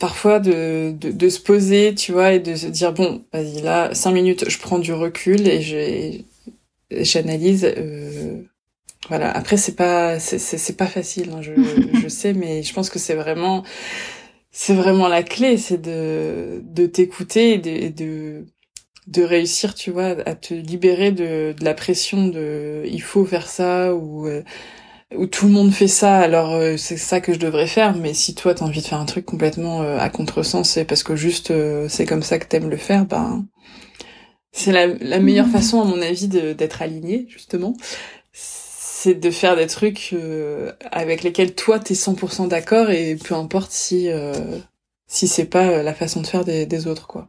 parfois 0.00 0.40
de, 0.40 0.92
de, 0.98 1.10
de 1.12 1.28
se 1.28 1.40
poser, 1.40 1.94
tu 1.94 2.12
vois, 2.12 2.32
et 2.34 2.40
de 2.40 2.54
se 2.56 2.66
dire 2.66 2.92
bon, 2.92 3.24
vas-y 3.32 3.62
là, 3.62 3.94
cinq 3.94 4.12
minutes, 4.12 4.48
je 4.48 4.58
prends 4.58 4.78
du 4.78 4.92
recul 4.92 5.46
et 5.48 6.24
j'analyse. 6.90 7.64
Euh, 7.76 8.42
voilà. 9.08 9.30
Après 9.32 9.56
c'est 9.56 9.76
pas 9.76 10.18
c'est 10.20 10.38
c'est 10.38 10.76
pas 10.76 10.86
facile, 10.86 11.30
hein, 11.32 11.42
je 11.42 11.52
je 12.02 12.08
sais, 12.08 12.32
mais 12.34 12.62
je 12.62 12.74
pense 12.74 12.90
que 12.90 12.98
c'est 12.98 13.14
vraiment 13.14 13.64
c'est 14.52 14.74
vraiment 14.74 15.08
la 15.08 15.22
clé, 15.22 15.58
c'est 15.58 15.80
de 15.82 16.62
de 16.64 16.86
t'écouter 16.86 17.54
et 17.54 17.90
de 17.90 18.46
de 19.06 19.22
réussir, 19.22 19.74
tu 19.74 19.90
vois, 19.90 20.16
à 20.26 20.34
te 20.34 20.54
libérer 20.54 21.12
de, 21.12 21.54
de 21.58 21.64
la 21.64 21.74
pression 21.74 22.28
de 22.28 22.84
il 22.86 23.02
faut 23.02 23.24
faire 23.26 23.48
ça 23.48 23.94
ou 23.94 24.26
euh, 24.26 24.42
ou 25.16 25.26
tout 25.26 25.46
le 25.46 25.52
monde 25.52 25.72
fait 25.72 25.88
ça, 25.88 26.18
alors 26.18 26.52
euh, 26.52 26.76
c'est 26.76 26.96
ça 26.96 27.20
que 27.20 27.32
je 27.32 27.38
devrais 27.38 27.66
faire. 27.66 27.96
Mais 27.96 28.14
si 28.14 28.34
toi 28.34 28.54
t'as 28.54 28.64
envie 28.64 28.80
de 28.80 28.86
faire 28.86 29.00
un 29.00 29.06
truc 29.06 29.24
complètement 29.24 29.82
euh, 29.82 29.98
à 29.98 30.08
contresens, 30.10 30.76
et 30.76 30.84
parce 30.84 31.02
que 31.02 31.16
juste 31.16 31.52
c'est 31.88 32.06
comme 32.06 32.22
ça 32.22 32.38
que 32.38 32.46
t'aimes 32.46 32.70
le 32.70 32.76
faire, 32.76 33.06
ben 33.06 33.46
c'est 34.52 34.72
la, 34.72 34.86
la 34.86 35.20
meilleure 35.20 35.48
mmh. 35.48 35.52
façon 35.52 35.82
à 35.82 35.84
mon 35.84 36.00
avis 36.00 36.28
d'être 36.28 36.82
aligné 36.82 37.26
justement. 37.28 37.76
C'est 38.32 39.14
de 39.14 39.30
faire 39.30 39.56
des 39.56 39.66
trucs 39.66 40.14
avec 40.90 41.22
lesquels 41.22 41.54
toi 41.54 41.78
t'es 41.78 41.94
100% 41.94 42.48
d'accord 42.48 42.90
et 42.90 43.16
peu 43.16 43.34
importe 43.34 43.70
si 43.70 44.08
si 45.06 45.28
c'est 45.28 45.44
pas 45.44 45.82
la 45.82 45.94
façon 45.94 46.22
de 46.22 46.26
faire 46.26 46.44
des, 46.44 46.66
des 46.66 46.86
autres 46.86 47.06
quoi. 47.06 47.28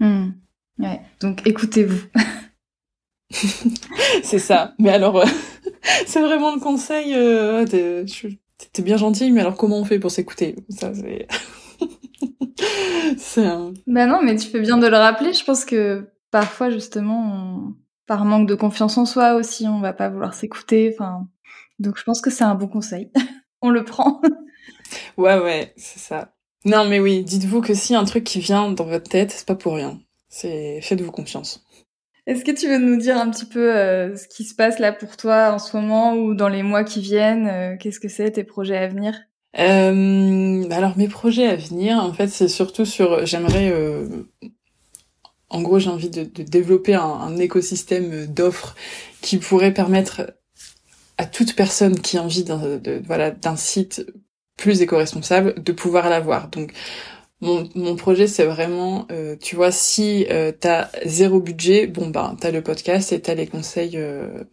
Mmh. 0.00 0.32
Ouais, 0.78 1.00
donc 1.20 1.46
écoutez-vous. 1.46 2.02
c'est 4.22 4.38
ça. 4.38 4.74
Mais 4.78 4.90
alors, 4.90 5.16
euh, 5.16 5.26
c'est 6.06 6.20
vraiment 6.20 6.54
le 6.54 6.60
conseil. 6.60 7.14
Euh, 7.14 7.64
T'es 8.72 8.82
bien 8.82 8.96
gentil, 8.96 9.30
mais 9.30 9.40
alors 9.40 9.56
comment 9.56 9.78
on 9.78 9.84
fait 9.84 9.98
pour 9.98 10.10
s'écouter? 10.10 10.56
Ça, 10.70 10.92
c'est. 10.94 11.26
c'est 13.18 13.46
un... 13.46 13.72
Bah 13.86 14.06
non, 14.06 14.20
mais 14.22 14.36
tu 14.36 14.48
fais 14.48 14.60
bien 14.60 14.78
de 14.78 14.86
le 14.86 14.96
rappeler. 14.96 15.32
Je 15.32 15.44
pense 15.44 15.64
que 15.64 16.08
parfois, 16.30 16.70
justement, 16.70 17.74
par 18.06 18.24
manque 18.24 18.48
de 18.48 18.54
confiance 18.54 18.96
en 18.98 19.04
soi 19.04 19.34
aussi, 19.34 19.66
on 19.68 19.80
va 19.80 19.92
pas 19.92 20.08
vouloir 20.08 20.34
s'écouter. 20.34 20.94
Enfin, 20.94 21.28
donc 21.78 21.98
je 21.98 22.04
pense 22.04 22.20
que 22.20 22.30
c'est 22.30 22.44
un 22.44 22.54
bon 22.54 22.68
conseil. 22.68 23.10
on 23.60 23.70
le 23.70 23.84
prend. 23.84 24.20
ouais, 25.18 25.38
ouais, 25.38 25.72
c'est 25.76 26.00
ça. 26.00 26.32
Non, 26.64 26.84
mais 26.84 26.98
oui, 26.98 27.22
dites-vous 27.22 27.60
que 27.60 27.74
si 27.74 27.94
un 27.94 28.04
truc 28.04 28.24
qui 28.24 28.40
vient 28.40 28.72
dans 28.72 28.84
votre 28.86 29.08
tête, 29.08 29.30
c'est 29.30 29.46
pas 29.46 29.54
pour 29.54 29.74
rien. 29.74 30.00
C'est 30.28 30.80
faites-vous 30.80 31.12
confiance. 31.12 31.64
Est-ce 32.26 32.44
que 32.44 32.50
tu 32.50 32.68
veux 32.68 32.78
nous 32.78 32.96
dire 32.96 33.16
un 33.16 33.30
petit 33.30 33.44
peu 33.44 33.72
euh, 33.72 34.16
ce 34.16 34.26
qui 34.26 34.44
se 34.44 34.54
passe 34.54 34.80
là 34.80 34.92
pour 34.92 35.16
toi 35.16 35.52
en 35.52 35.60
ce 35.60 35.76
moment 35.76 36.14
ou 36.14 36.34
dans 36.34 36.48
les 36.48 36.64
mois 36.64 36.82
qui 36.82 37.00
viennent 37.00 37.46
euh, 37.46 37.76
Qu'est-ce 37.78 38.00
que 38.00 38.08
c'est 38.08 38.32
tes 38.32 38.42
projets 38.42 38.76
à 38.76 38.88
venir? 38.88 39.14
Euh, 39.58 40.66
bah 40.68 40.76
Alors 40.76 40.98
mes 40.98 41.06
projets 41.06 41.46
à 41.46 41.54
venir, 41.54 41.98
en 41.98 42.12
fait, 42.12 42.26
c'est 42.28 42.48
surtout 42.48 42.84
sur. 42.84 43.24
J'aimerais, 43.24 43.72
en 45.48 45.62
gros, 45.62 45.78
j'ai 45.78 45.88
envie 45.88 46.10
de, 46.10 46.24
développer 46.42 46.94
un, 46.94 47.36
écosystème 47.36 48.26
d'offres 48.26 48.74
qui 49.22 49.38
pourrait 49.38 49.72
permettre 49.72 50.34
à 51.18 51.26
toute 51.26 51.54
personne 51.54 51.98
qui 51.98 52.18
a 52.18 52.22
envie 52.22 52.44
d'un 52.44 52.80
voilà 53.06 53.30
d'un 53.30 53.56
site 53.56 54.04
plus 54.56 54.82
éco-responsable 54.82 55.62
de 55.62 55.72
pouvoir 55.72 56.10
l'avoir. 56.10 56.48
Donc 56.48 56.72
mon, 57.40 57.68
mon 57.74 57.96
projet, 57.96 58.26
c'est 58.26 58.44
vraiment, 58.46 59.06
euh, 59.10 59.36
tu 59.40 59.56
vois, 59.56 59.70
si 59.70 60.26
euh, 60.30 60.52
t'as 60.58 60.88
zéro 61.04 61.40
budget, 61.40 61.86
bon 61.86 62.08
ben, 62.08 62.36
t'as 62.40 62.50
le 62.50 62.62
podcast 62.62 63.12
et 63.12 63.20
t'as 63.20 63.34
les 63.34 63.46
conseils 63.46 63.96
euh, 63.98 64.44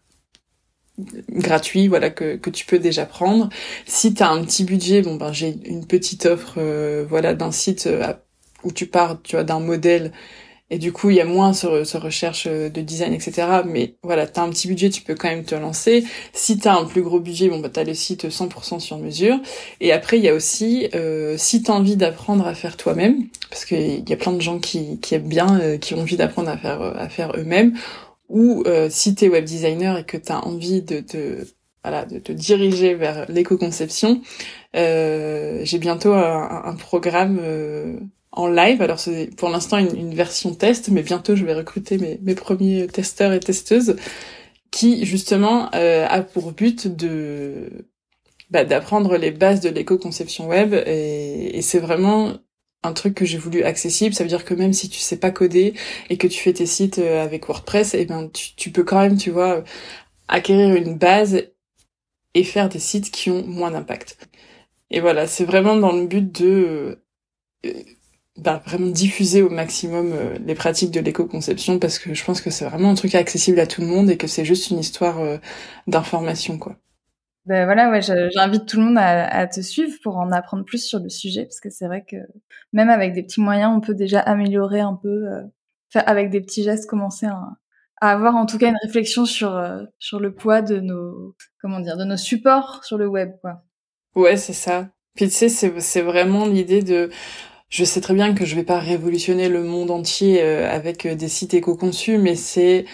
gratuits, 1.30 1.88
voilà, 1.88 2.10
que, 2.10 2.36
que 2.36 2.50
tu 2.50 2.66
peux 2.66 2.80
déjà 2.80 3.06
prendre. 3.06 3.50
Si 3.86 4.14
t'as 4.14 4.30
un 4.30 4.44
petit 4.44 4.66
budget, 4.66 5.02
bon 5.02 5.16
ben, 5.16 5.32
j'ai 5.32 5.56
une 5.66 5.88
petite 5.88 6.26
offre, 6.26 6.56
euh, 6.58 7.06
voilà, 7.08 7.34
d'un 7.34 7.52
site 7.52 7.88
où 8.64 8.72
tu 8.72 8.86
pars, 8.88 9.22
tu 9.24 9.36
vois, 9.36 9.44
d'un 9.44 9.60
modèle 9.60 10.12
et 10.74 10.80
du 10.80 10.92
coup, 10.92 11.12
il 11.12 11.18
y 11.18 11.22
a 11.22 11.26
moins 11.26 11.54
ce, 11.54 11.84
ce 11.84 11.98
recherche 11.98 12.48
euh, 12.50 12.68
de 12.68 12.82
design, 12.82 13.14
etc. 13.14 13.62
Mais 13.64 13.94
voilà, 14.02 14.26
t'as 14.26 14.42
un 14.42 14.50
petit 14.50 14.68
budget, 14.68 14.90
tu 14.90 15.04
peux 15.04 15.14
quand 15.14 15.30
même 15.30 15.44
te 15.44 15.54
lancer. 15.54 16.04
Si 16.34 16.58
t'as 16.58 16.74
un 16.74 16.86
plus 16.86 17.04
gros 17.04 17.20
budget, 17.20 17.48
bon 17.48 17.60
bah 17.60 17.70
t'as 17.72 17.84
le 17.84 17.94
site 17.94 18.26
100% 18.28 18.80
sur 18.80 18.98
mesure. 18.98 19.40
Et 19.82 19.92
après, 19.92 20.18
il 20.18 20.24
y 20.24 20.30
a 20.30 20.34
aussi, 20.34 20.90
euh, 20.96 21.36
si 21.38 21.62
t'as 21.62 21.74
envie 21.74 21.96
d'apprendre 21.96 22.48
à 22.48 22.56
faire 22.56 22.76
toi-même, 22.76 23.28
parce 23.52 23.66
qu'il 23.66 24.10
y 24.10 24.14
a 24.14 24.18
plein 24.18 24.34
de 24.34 24.42
gens 24.42 24.58
qui, 24.58 25.00
qui 25.00 25.14
aiment 25.14 25.30
bien, 25.30 25.60
euh, 25.62 25.78
qui 25.78 25.94
ont 25.94 26.00
envie 26.00 26.18
d'apprendre 26.18 26.50
à 26.50 26.58
faire 26.58 26.82
à 26.82 27.08
faire 27.08 27.34
eux-mêmes, 27.38 27.78
ou 28.30 28.64
euh, 28.66 28.88
si 28.90 29.14
t'es 29.14 29.30
web 29.30 29.46
designer 29.46 30.00
et 30.00 30.06
que 30.06 30.18
t'as 30.18 30.40
envie 30.40 30.82
de 30.82 31.06
voilà, 31.84 32.06
de 32.06 32.18
te 32.18 32.32
diriger 32.32 32.96
vers 32.96 33.30
l'éco-conception, 33.30 34.22
euh, 34.76 35.62
j'ai 35.66 35.78
bientôt 35.78 36.14
un, 36.14 36.64
un 36.66 36.76
programme 36.76 37.40
en 38.34 38.48
live. 38.48 38.82
Alors 38.82 39.00
c'est 39.00 39.30
pour 39.38 39.50
l'instant 39.50 39.78
une, 39.78 40.14
version 40.14 40.54
test, 40.54 40.90
mais 40.90 41.04
bientôt 41.04 41.36
je 41.36 41.46
vais 41.46 41.54
recruter 41.54 41.98
mes, 41.98 42.20
mes 42.22 42.36
premiers 42.36 42.88
testeurs 42.88 43.34
et 43.34 43.40
testeuses 43.40 43.96
qui 44.72 45.06
justement 45.06 45.70
euh, 45.76 46.08
a 46.10 46.22
pour 46.24 46.52
but 46.52 46.88
de 46.88 47.70
bah, 48.50 48.66
d'apprendre 48.66 49.18
les 49.18 49.32
bases 49.32 49.62
de 49.62 49.70
l'éco-conception 49.70 50.48
web 50.48 50.74
et, 50.74 51.58
et 51.58 51.62
c'est 51.62 51.80
vraiment 51.80 52.34
un 52.84 52.94
truc 52.94 53.16
que 53.16 53.26
j'ai 53.26 53.38
voulu 53.38 53.64
accessible. 53.64 54.14
Ça 54.14 54.24
veut 54.24 54.30
dire 54.30 54.46
que 54.46 54.54
même 54.54 54.74
si 54.74 54.90
tu 54.90 55.00
sais 55.00 55.18
pas 55.18 55.32
coder 55.32 55.74
et 56.10 56.18
que 56.18 56.28
tu 56.28 56.40
fais 56.42 56.54
tes 56.54 56.66
sites 56.66 57.00
euh, 57.00 57.24
avec 57.24 57.48
WordPress, 57.48 57.94
eh 57.96 58.06
ben 58.06 58.30
tu, 58.30 58.56
tu 58.56 58.72
peux 58.72 58.84
quand 58.84 59.00
même, 59.00 59.18
tu 59.18 59.32
vois, 59.32 59.64
acquérir 60.28 60.76
une 60.76 60.98
base 60.98 61.44
et 62.34 62.44
faire 62.44 62.70
des 62.70 62.80
sites 62.80 63.12
qui 63.12 63.30
ont 63.32 63.46
moins 63.46 63.72
d'impact. 63.72 64.18
Et 64.92 65.00
voilà, 65.00 65.28
c'est 65.28 65.46
vraiment 65.46 65.76
dans 65.76 65.92
le 65.92 66.06
but 66.06 66.32
de 66.42 67.00
euh, 67.66 67.74
bah, 68.38 68.62
vraiment 68.66 68.90
diffuser 68.90 69.42
au 69.42 69.50
maximum 69.50 70.12
euh, 70.14 70.38
les 70.46 70.56
pratiques 70.56 70.92
de 70.92 71.00
l'éco-conception 71.00 71.80
parce 71.80 72.00
que 72.00 72.14
je 72.14 72.26
pense 72.26 72.42
que 72.42 72.50
c'est 72.50 72.66
vraiment 72.66 72.90
un 72.90 72.96
truc 72.96 73.16
accessible 73.16 73.60
à 73.60 73.68
tout 73.68 73.82
le 73.82 73.88
monde 73.88 74.10
et 74.10 74.18
que 74.18 74.28
c'est 74.28 74.46
juste 74.46 74.70
une 74.72 74.80
histoire 74.80 75.20
d'information 75.88 76.58
quoi. 76.58 76.78
Ben 77.46 77.66
voilà, 77.66 77.90
ouais, 77.92 78.02
j'invite 78.02 78.66
tout 78.66 78.78
le 78.78 78.86
monde 78.86 78.98
à, 78.98 79.26
à, 79.26 79.48
te 79.48 79.60
suivre 79.60 79.98
pour 80.02 80.16
en 80.16 80.32
apprendre 80.32 80.64
plus 80.64 80.86
sur 80.86 81.00
le 81.00 81.10
sujet, 81.10 81.44
parce 81.44 81.60
que 81.60 81.70
c'est 81.70 81.88
vrai 81.88 82.06
que 82.10 82.16
même 82.72 82.90
avec 82.90 83.14
des 83.14 83.22
petits 83.22 83.42
moyens, 83.42 83.74
on 83.76 83.82
peut 83.82 83.96
déjà 83.96 84.22
améliorer 84.22 84.80
un 84.80 84.94
peu, 84.94 85.28
euh, 85.28 85.42
avec 85.94 86.30
des 86.30 86.40
petits 86.40 86.64
gestes, 86.64 86.90
commencer 86.90 87.26
à, 87.26 87.42
à, 88.00 88.12
avoir 88.12 88.38
en 88.38 88.46
tout 88.46 88.58
cas 88.58 88.70
une 88.70 88.78
réflexion 88.82 89.26
sur 89.26 89.58
euh, 89.58 89.84
sur 90.00 90.22
le 90.22 90.34
poids 90.34 90.62
de 90.62 90.80
nos 90.80 91.36
comment 91.62 91.82
dire, 91.82 91.98
de 91.98 92.06
nos 92.06 92.18
supports 92.18 92.86
sur 92.86 92.98
le 92.98 93.08
web, 93.08 93.34
quoi. 93.42 93.64
Ouais, 94.16 94.38
c'est 94.38 94.54
ça. 94.54 94.88
Puis 95.14 95.26
tu 95.26 95.34
sais, 95.34 95.50
c'est 95.50 95.82
c'est 95.82 96.02
vraiment 96.02 96.46
l'idée 96.46 96.82
de 96.82 97.10
je 97.74 97.84
sais 97.84 98.02
très 98.02 98.14
bien 98.14 98.36
que 98.36 98.46
je 98.46 98.56
vais 98.56 98.64
pas 98.64 98.80
révolutionner 98.80 99.50
le 99.50 99.64
monde 99.64 99.90
entier 99.90 100.44
euh, 100.44 100.70
avec 100.70 101.08
des 101.08 101.28
sites 101.28 101.56
éco-conçus, 101.56 102.20
mais 102.20 102.36
c'est 102.36 102.86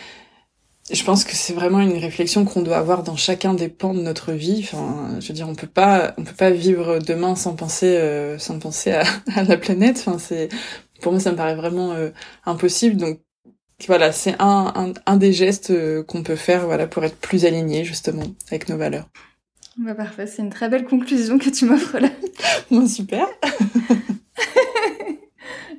je 0.91 1.03
pense 1.03 1.23
que 1.23 1.36
c'est 1.36 1.53
vraiment 1.53 1.82
une 1.82 1.97
réflexion 1.97 2.45
qu'on 2.45 2.61
doit 2.61 2.77
avoir 2.77 3.03
dans 3.03 3.15
chacun 3.15 3.53
des 3.53 3.69
pans 3.69 3.93
de 3.93 4.01
notre 4.01 4.32
vie. 4.32 4.61
Enfin, 4.63 5.19
je 5.19 5.27
veux 5.27 5.34
dire, 5.34 5.47
on 5.47 5.55
peut 5.55 5.67
pas, 5.67 6.13
on 6.17 6.23
peut 6.23 6.36
pas 6.36 6.49
vivre 6.51 6.99
demain 6.99 7.36
sans 7.36 7.55
penser, 7.55 7.97
euh, 7.97 8.39
sans 8.39 8.57
penser 8.59 8.93
à, 8.93 9.03
à, 9.36 9.43
la 9.43 9.57
planète. 9.57 9.97
Enfin, 9.99 10.17
c'est, 10.17 10.49
pour 11.01 11.11
moi, 11.11 11.21
ça 11.21 11.32
me 11.32 11.38
paraît 11.38 11.55
vraiment 11.55 11.91
euh, 11.91 12.09
impossible. 12.45 12.97
Donc, 12.97 13.19
voilà, 13.88 14.11
c'est 14.11 14.36
un, 14.39 14.73
un, 14.75 14.93
un, 15.05 15.17
des 15.17 15.32
gestes 15.34 15.71
euh, 15.71 16.03
qu'on 16.03 16.23
peut 16.23 16.36
faire, 16.36 16.65
voilà, 16.65 16.88
pour 16.88 17.03
être 17.05 17.17
plus 17.17 17.45
aligné 17.45 17.86
justement 17.86 18.25
avec 18.47 18.67
nos 18.69 18.77
valeurs. 18.77 19.09
Bah 19.80 19.95
parfait, 19.95 20.27
c'est 20.27 20.41
une 20.41 20.49
très 20.49 20.67
belle 20.67 20.84
conclusion 20.84 21.38
que 21.38 21.49
tu 21.49 21.63
m'offres 21.63 21.99
là. 21.99 22.09
bon, 22.71 22.86
super. 22.86 23.25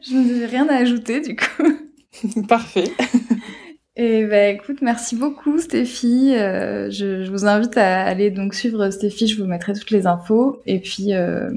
je 0.02 0.14
n'ai 0.14 0.46
rien 0.46 0.66
à 0.68 0.76
ajouter 0.76 1.20
du 1.20 1.36
coup. 1.36 2.42
Parfait. 2.48 2.90
Et 3.96 4.24
bah 4.24 4.48
écoute, 4.48 4.78
merci 4.80 5.16
beaucoup 5.16 5.58
Stéphie. 5.58 6.32
Euh, 6.34 6.90
je, 6.90 7.24
je, 7.24 7.30
vous 7.30 7.44
invite 7.44 7.76
à 7.76 8.02
aller 8.02 8.30
donc 8.30 8.54
suivre 8.54 8.88
Stéphie, 8.88 9.26
je 9.26 9.40
vous 9.40 9.46
mettrai 9.46 9.74
toutes 9.74 9.90
les 9.90 10.06
infos. 10.06 10.62
Et 10.64 10.80
puis, 10.80 11.12
euh, 11.12 11.50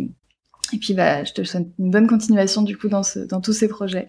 et 0.73 0.77
puis 0.77 0.93
bah, 0.93 1.23
je 1.23 1.31
te 1.31 1.43
souhaite 1.45 1.67
une 1.79 1.91
bonne 1.91 2.07
continuation 2.07 2.61
du 2.61 2.75
coup 2.77 2.89
dans, 2.89 3.03
ce, 3.03 3.19
dans 3.19 3.39
tous 3.39 3.53
ces 3.53 3.69
projets. 3.69 4.07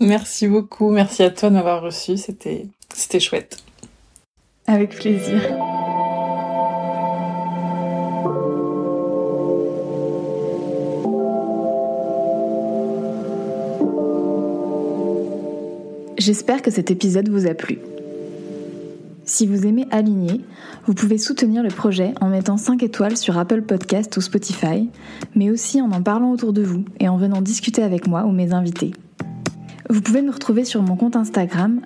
Merci 0.00 0.48
beaucoup, 0.48 0.90
merci 0.90 1.22
à 1.22 1.30
toi 1.30 1.50
de 1.50 1.54
m'avoir 1.54 1.82
reçu, 1.82 2.16
c'était, 2.16 2.66
c'était 2.92 3.20
chouette. 3.20 3.58
Avec 4.66 4.96
plaisir. 4.96 5.56
J'espère 16.26 16.60
que 16.60 16.72
cet 16.72 16.90
épisode 16.90 17.28
vous 17.28 17.46
a 17.46 17.54
plu. 17.54 17.78
Si 19.24 19.46
vous 19.46 19.64
aimez 19.64 19.86
Aligner, 19.92 20.40
vous 20.84 20.92
pouvez 20.92 21.18
soutenir 21.18 21.62
le 21.62 21.68
projet 21.68 22.14
en 22.20 22.26
mettant 22.26 22.56
5 22.56 22.82
étoiles 22.82 23.16
sur 23.16 23.38
Apple 23.38 23.62
Podcast 23.62 24.16
ou 24.16 24.20
Spotify, 24.20 24.90
mais 25.36 25.50
aussi 25.50 25.80
en 25.80 25.92
en 25.92 26.02
parlant 26.02 26.32
autour 26.32 26.52
de 26.52 26.62
vous 26.62 26.84
et 26.98 27.08
en 27.08 27.16
venant 27.16 27.42
discuter 27.42 27.84
avec 27.84 28.08
moi 28.08 28.24
ou 28.24 28.32
mes 28.32 28.52
invités. 28.52 28.90
Vous 29.88 30.00
pouvez 30.00 30.20
me 30.20 30.32
retrouver 30.32 30.64
sur 30.64 30.82
mon 30.82 30.96
compte 30.96 31.14
Instagram, 31.14 31.80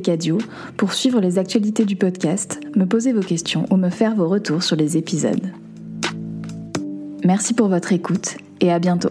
Cadio, 0.00 0.38
pour 0.76 0.92
suivre 0.92 1.20
les 1.20 1.36
actualités 1.36 1.84
du 1.84 1.96
podcast, 1.96 2.60
me 2.76 2.86
poser 2.86 3.12
vos 3.12 3.18
questions 3.18 3.66
ou 3.72 3.76
me 3.76 3.90
faire 3.90 4.14
vos 4.14 4.28
retours 4.28 4.62
sur 4.62 4.76
les 4.76 4.96
épisodes. 4.96 5.50
Merci 7.24 7.52
pour 7.52 7.66
votre 7.66 7.92
écoute 7.92 8.36
et 8.60 8.70
à 8.70 8.78
bientôt. 8.78 9.10